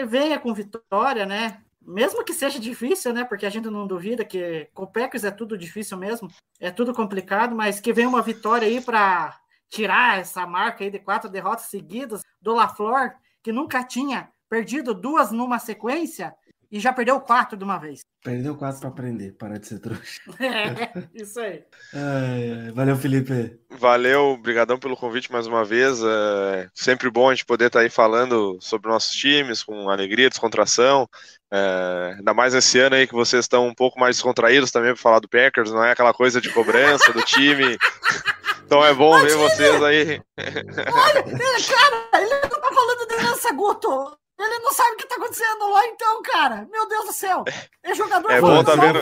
venha 0.06 0.38
com 0.38 0.54
vitória, 0.54 1.26
né? 1.26 1.64
Mesmo 1.82 2.24
que 2.24 2.34
seja 2.34 2.60
difícil, 2.60 3.12
né? 3.14 3.24
Porque 3.24 3.46
a 3.46 3.50
gente 3.50 3.70
não 3.70 3.88
duvida 3.88 4.24
que 4.24 4.70
com 4.74 4.86
Packers 4.86 5.24
é 5.24 5.32
tudo 5.32 5.58
difícil 5.58 5.98
mesmo, 5.98 6.30
é 6.60 6.70
tudo 6.70 6.94
complicado, 6.94 7.56
mas 7.56 7.80
que 7.80 7.92
venha 7.92 8.08
uma 8.08 8.22
vitória 8.22 8.68
aí 8.68 8.80
para 8.80 9.40
tirar 9.68 10.20
essa 10.20 10.46
marca 10.46 10.84
aí 10.84 10.92
de 10.92 11.00
quatro 11.00 11.30
derrotas 11.30 11.66
seguidas 11.66 12.22
do 12.40 12.54
LaFleur, 12.54 13.14
que 13.42 13.52
nunca 13.52 13.84
tinha 13.84 14.30
perdido 14.50 14.94
duas 14.94 15.32
numa 15.32 15.58
sequência 15.58 16.36
e 16.72 16.80
já 16.80 16.94
perdeu 16.94 17.20
quatro 17.20 17.58
de 17.58 17.64
uma 17.64 17.78
vez. 17.78 18.00
Perdeu 18.24 18.56
quase 18.56 18.80
pra 18.80 18.90
aprender. 18.90 19.34
Parar 19.34 19.58
de 19.58 19.68
ser 19.68 19.80
trouxa. 19.80 20.22
É, 20.40 21.04
isso 21.14 21.40
aí. 21.40 21.64
Ai, 21.94 22.66
ai. 22.66 22.72
Valeu, 22.72 22.96
Felipe. 22.96 23.60
Valeu, 23.70 24.30
obrigadão 24.30 24.80
pelo 24.80 24.96
convite 24.96 25.32
mais 25.32 25.48
uma 25.48 25.66
vez. 25.66 26.00
É 26.02 26.68
sempre 26.74 27.10
bom 27.10 27.30
a 27.30 27.34
gente 27.34 27.46
poder 27.46 27.66
estar 27.66 27.80
aí 27.82 27.90
falando 27.90 28.58
sobre 28.62 28.90
nossos 28.90 29.12
times 29.12 29.64
com 29.64 29.90
alegria, 29.90 30.30
descontração. 30.30 31.08
É, 31.52 32.16
ainda 32.18 32.34
mais 32.34 32.54
esse 32.54 32.80
ano 32.80 32.96
aí 32.96 33.06
que 33.06 33.14
vocês 33.14 33.44
estão 33.44 33.68
um 33.68 33.76
pouco 33.76 34.00
mais 34.00 34.16
descontraídos 34.16 34.72
também 34.72 34.94
para 34.94 35.02
falar 35.02 35.20
do 35.20 35.28
Packers, 35.28 35.72
não 35.72 35.84
é 35.84 35.92
aquela 35.92 36.14
coisa 36.14 36.40
de 36.40 36.50
cobrança 36.54 37.12
do 37.12 37.22
time. 37.24 37.78
Então 38.64 38.86
é 38.86 38.94
bom 38.94 39.20
ver 39.20 39.36
vocês 39.36 39.84
aí. 39.84 40.22
Cara, 40.38 42.24
ele 42.24 42.40
não 42.42 42.50
tá 42.50 42.70
falando 42.74 43.06
de 43.06 43.14
herança, 43.16 43.52
Guto. 43.52 44.18
Ele 44.44 44.60
não 44.60 44.74
sabe 44.74 44.92
o 44.94 44.98
que 44.98 45.08
tá 45.08 45.16
acontecendo 45.16 45.68
lá, 45.72 45.86
então, 45.88 46.22
cara. 46.24 46.68
Meu 46.72 46.88
Deus 46.88 47.06
do 47.06 47.14
céu. 47.14 47.44
É 47.84 47.94
jogador 47.94 48.32
É 48.32 48.42
bom 48.42 48.64
tá 48.64 48.76
vendo? 48.76 49.00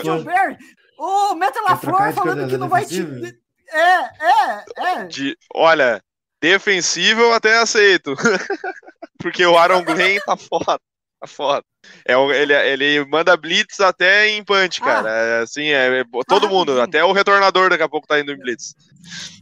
O 0.98 1.34
Metal 1.34 1.64
trocar 1.64 1.72
LaFleur 1.72 2.12
falando 2.12 2.48
que 2.48 2.56
não 2.58 2.68
vai 2.68 2.84
te... 2.84 3.00
É, 3.72 4.00
é, 4.02 4.64
é. 4.76 5.04
De, 5.04 5.36
olha, 5.54 6.02
defensivo 6.42 7.20
eu 7.22 7.32
até 7.32 7.58
aceito. 7.58 8.14
Porque 9.18 9.44
o 9.46 9.56
Aaron 9.56 9.84
Glenn 9.84 10.18
tá 10.26 10.36
foda. 10.36 10.78
Tá 11.20 11.26
foda. 11.26 11.62
É, 12.04 12.16
o- 12.16 12.32
ele, 12.32 12.52
ele 12.54 13.04
manda 13.06 13.36
blitz 13.36 13.80
até 13.80 14.28
em 14.28 14.42
punch, 14.44 14.80
cara. 14.80 15.10
É, 15.10 15.42
assim, 15.42 15.68
é, 15.68 16.00
é- 16.00 16.04
todo 16.26 16.48
mundo, 16.48 16.72
rapidinho. 16.76 16.82
até 16.82 17.04
o 17.04 17.12
retornador 17.12 17.70
daqui 17.70 17.82
a 17.82 17.88
pouco 17.88 18.06
tá 18.06 18.18
indo 18.18 18.32
em 18.32 18.38
blitz. 18.38 18.74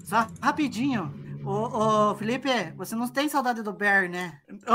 Só 0.05 0.27
rapidinho. 0.43 1.13
Ô, 1.49 2.11
ô, 2.11 2.15
Felipe, 2.15 2.51
você 2.77 2.95
não 2.95 3.09
tem 3.09 3.27
saudade 3.27 3.63
do 3.63 3.73
Barry, 3.73 4.09
né? 4.09 4.43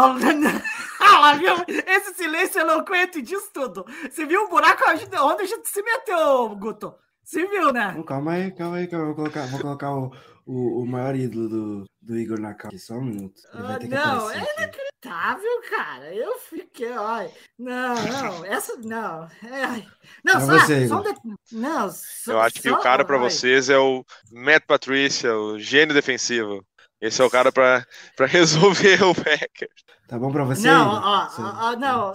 Ah, 1.00 1.20
lá, 1.20 1.34
viu? 1.36 1.54
Esse 1.86 2.16
silêncio 2.16 2.60
eloquente 2.60 3.22
diz 3.22 3.48
tudo. 3.54 3.86
Você 4.10 4.26
viu 4.26 4.46
o 4.46 4.50
buraco 4.50 4.84
onde 4.90 5.44
a 5.44 5.46
gente 5.46 5.70
se 5.70 5.84
meteu, 5.84 6.50
Guto? 6.56 6.96
Você 7.24 7.46
viu, 7.46 7.72
né? 7.72 7.96
Calma 8.08 8.32
aí, 8.32 8.52
calma 8.52 8.78
aí, 8.78 8.88
calma 8.88 9.06
aí. 9.06 9.14
Vou 9.14 9.16
colocar, 9.16 9.46
vou 9.46 9.60
colocar 9.60 9.92
o, 9.92 10.12
o, 10.46 10.82
o 10.82 10.86
maior 10.86 11.16
ídolo 11.16 11.48
do, 11.50 11.86
do 12.02 12.18
Igor 12.18 12.40
na 12.40 12.54
calma. 12.54 12.78
Só 12.78 12.96
um 12.96 13.04
minuto. 13.06 13.42
Ah, 13.54 13.60
não, 13.60 14.28
aparecer 14.28 14.38
é 14.38 14.42
aqui. 14.42 14.54
inacreditável, 14.58 15.62
cara. 15.70 16.14
Eu 16.16 16.38
fiquei, 16.40 16.92
olha. 16.92 17.32
Não, 17.58 17.96
não, 17.96 18.46
essa 18.46 18.76
não. 18.78 19.24
É, 19.44 19.86
não, 20.24 20.40
só, 20.42 20.60
você, 20.60 20.88
só 20.88 21.02
um 21.02 21.36
Não, 21.52 21.90
só, 21.92 22.32
Eu 22.34 22.42
acho 22.42 22.56
que 22.62 22.70
só- 22.70 22.76
o 22.76 22.82
cara 22.82 23.04
pra 23.06 23.18
ai. 23.18 23.22
vocês 23.30 23.70
é 23.70 23.78
o 23.78 24.04
Matt 24.32 24.64
Patricia, 24.66 25.36
o 25.36 25.60
gênio 25.60 25.94
defensivo. 25.94 26.66
Esse 27.02 27.22
é 27.22 27.26
o 27.26 27.30
cara 27.30 27.52
pra, 27.52 27.86
pra 28.16 28.26
resolver 28.28 29.04
o 29.04 29.14
Packers. 29.14 29.84
Tá 30.08 30.18
bom 30.18 30.32
pra 30.32 30.44
você? 30.46 30.68
Não, 30.68 30.88
Igor? 30.88 31.04
ó, 31.04 31.28
ó, 31.38 31.72
ó, 31.72 31.76
não. 31.76 32.14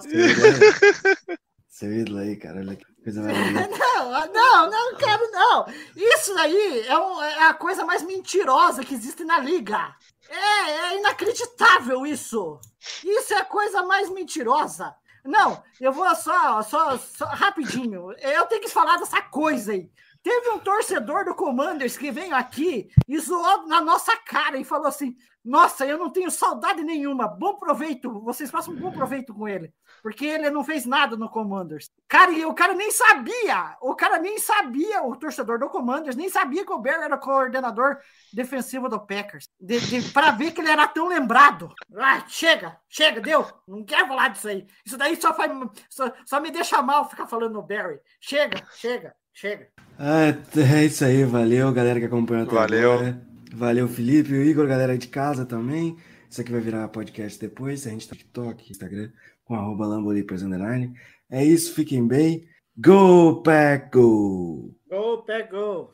Seu 1.67 1.93
ídolo 1.93 2.19
aí. 2.19 2.35
Cara. 2.37 2.59
Olha 2.59 2.75
que 2.75 2.85
coisa 3.11 3.21
maravilhosa. 3.21 3.69
Não, 3.99 4.15
ah, 4.15 4.27
não, 4.27 4.69
não, 4.69 4.97
cara, 4.97 5.29
não. 5.31 5.65
Isso 5.95 6.35
aí 6.37 6.87
é, 6.87 6.97
um- 6.97 7.21
é 7.21 7.47
a 7.47 7.53
coisa 7.53 7.85
mais 7.85 8.01
mentirosa 8.01 8.83
que 8.83 8.93
existe 8.95 9.23
na 9.23 9.37
liga. 9.39 9.93
É, 10.29 10.71
é 10.71 10.99
inacreditável 10.99 12.05
isso. 12.05 12.59
Isso 13.03 13.33
é 13.33 13.37
a 13.37 13.45
coisa 13.45 13.83
mais 13.83 14.09
mentirosa. 14.09 14.95
Não, 15.25 15.61
eu 15.79 15.91
vou 15.91 16.13
só, 16.15 16.61
só, 16.63 16.97
só 16.97 17.25
rapidinho. 17.25 18.11
Eu 18.19 18.45
tenho 18.47 18.61
que 18.61 18.69
falar 18.69 18.97
dessa 18.97 19.21
coisa 19.21 19.73
aí. 19.73 19.91
Teve 20.23 20.49
um 20.49 20.59
torcedor 20.59 21.25
do 21.25 21.35
Commanders 21.35 21.97
que 21.97 22.11
veio 22.11 22.35
aqui 22.35 22.89
e 23.07 23.19
zoou 23.19 23.67
na 23.67 23.81
nossa 23.81 24.15
cara 24.17 24.57
e 24.57 24.65
falou 24.65 24.87
assim: 24.87 25.15
Nossa, 25.43 25.85
eu 25.85 25.97
não 25.97 26.09
tenho 26.09 26.31
saudade 26.31 26.83
nenhuma. 26.83 27.27
Bom 27.27 27.55
proveito, 27.57 28.19
vocês 28.21 28.49
façam 28.49 28.73
um 28.73 28.77
bom 28.77 28.91
proveito 28.91 29.33
com 29.33 29.47
ele. 29.47 29.73
Porque 30.01 30.25
ele 30.25 30.49
não 30.49 30.63
fez 30.63 30.85
nada 30.85 31.15
no 31.15 31.29
Commanders. 31.29 31.89
Cara, 32.07 32.31
e 32.31 32.45
o 32.45 32.53
cara 32.53 32.73
nem 32.73 32.91
sabia. 32.91 33.77
O 33.81 33.95
cara 33.95 34.19
nem 34.19 34.37
sabia, 34.39 35.03
o 35.03 35.15
torcedor 35.15 35.59
do 35.59 35.69
Commanders, 35.69 36.15
nem 36.15 36.29
sabia 36.29 36.65
que 36.65 36.71
o 36.71 36.79
Bear 36.79 37.01
era 37.01 37.17
coordenador 37.17 37.97
defensivo 38.33 38.89
do 38.89 38.99
Packers. 38.99 39.47
De, 39.59 39.79
de, 39.79 40.11
para 40.11 40.31
ver 40.31 40.51
que 40.51 40.61
ele 40.61 40.71
era 40.71 40.87
tão 40.87 41.07
lembrado. 41.07 41.71
Ah, 41.95 42.23
chega, 42.27 42.77
chega, 42.87 43.21
deu. 43.21 43.45
Não 43.67 43.83
quero 43.83 44.07
falar 44.07 44.29
disso 44.29 44.47
aí. 44.47 44.65
Isso 44.85 44.97
daí 44.97 45.15
só, 45.15 45.33
faz, 45.33 45.51
só, 45.89 46.11
só 46.25 46.39
me 46.39 46.51
deixa 46.51 46.81
mal 46.81 47.09
ficar 47.09 47.27
falando 47.27 47.53
no 47.53 47.61
Barry. 47.63 47.99
Chega, 48.19 48.63
chega, 48.75 49.13
chega. 49.33 49.67
Ah, 49.97 50.27
é 50.55 50.85
isso 50.85 51.03
aí, 51.03 51.23
valeu, 51.23 51.71
galera 51.73 51.99
que 51.99 52.05
acompanhou 52.05 52.43
até 52.43 52.55
Valeu. 52.55 52.93
agora. 52.93 53.29
Valeu, 53.51 53.87
Felipe, 53.87 54.31
o 54.31 54.43
Igor, 54.43 54.67
galera 54.67 54.97
de 54.97 55.07
casa 55.07 55.45
também. 55.45 55.97
Isso 56.29 56.39
aqui 56.41 56.51
vai 56.51 56.61
virar 56.61 56.87
podcast 56.89 57.39
depois. 57.39 57.87
A 57.87 57.89
gente 57.89 58.07
tá 58.07 58.13
no 58.13 58.19
TikTok, 58.19 58.71
Instagram, 58.71 59.11
com 59.49 59.55
arroba 59.55 59.87
Lambolipers 59.87 60.43
Underline. 60.43 60.93
É 61.27 61.43
isso, 61.43 61.73
fiquem 61.73 62.07
bem. 62.07 62.47
Go, 62.77 63.41
Pack, 63.41 63.89
go! 63.91 64.71
Go, 64.87 65.23
pegou. 65.23 65.91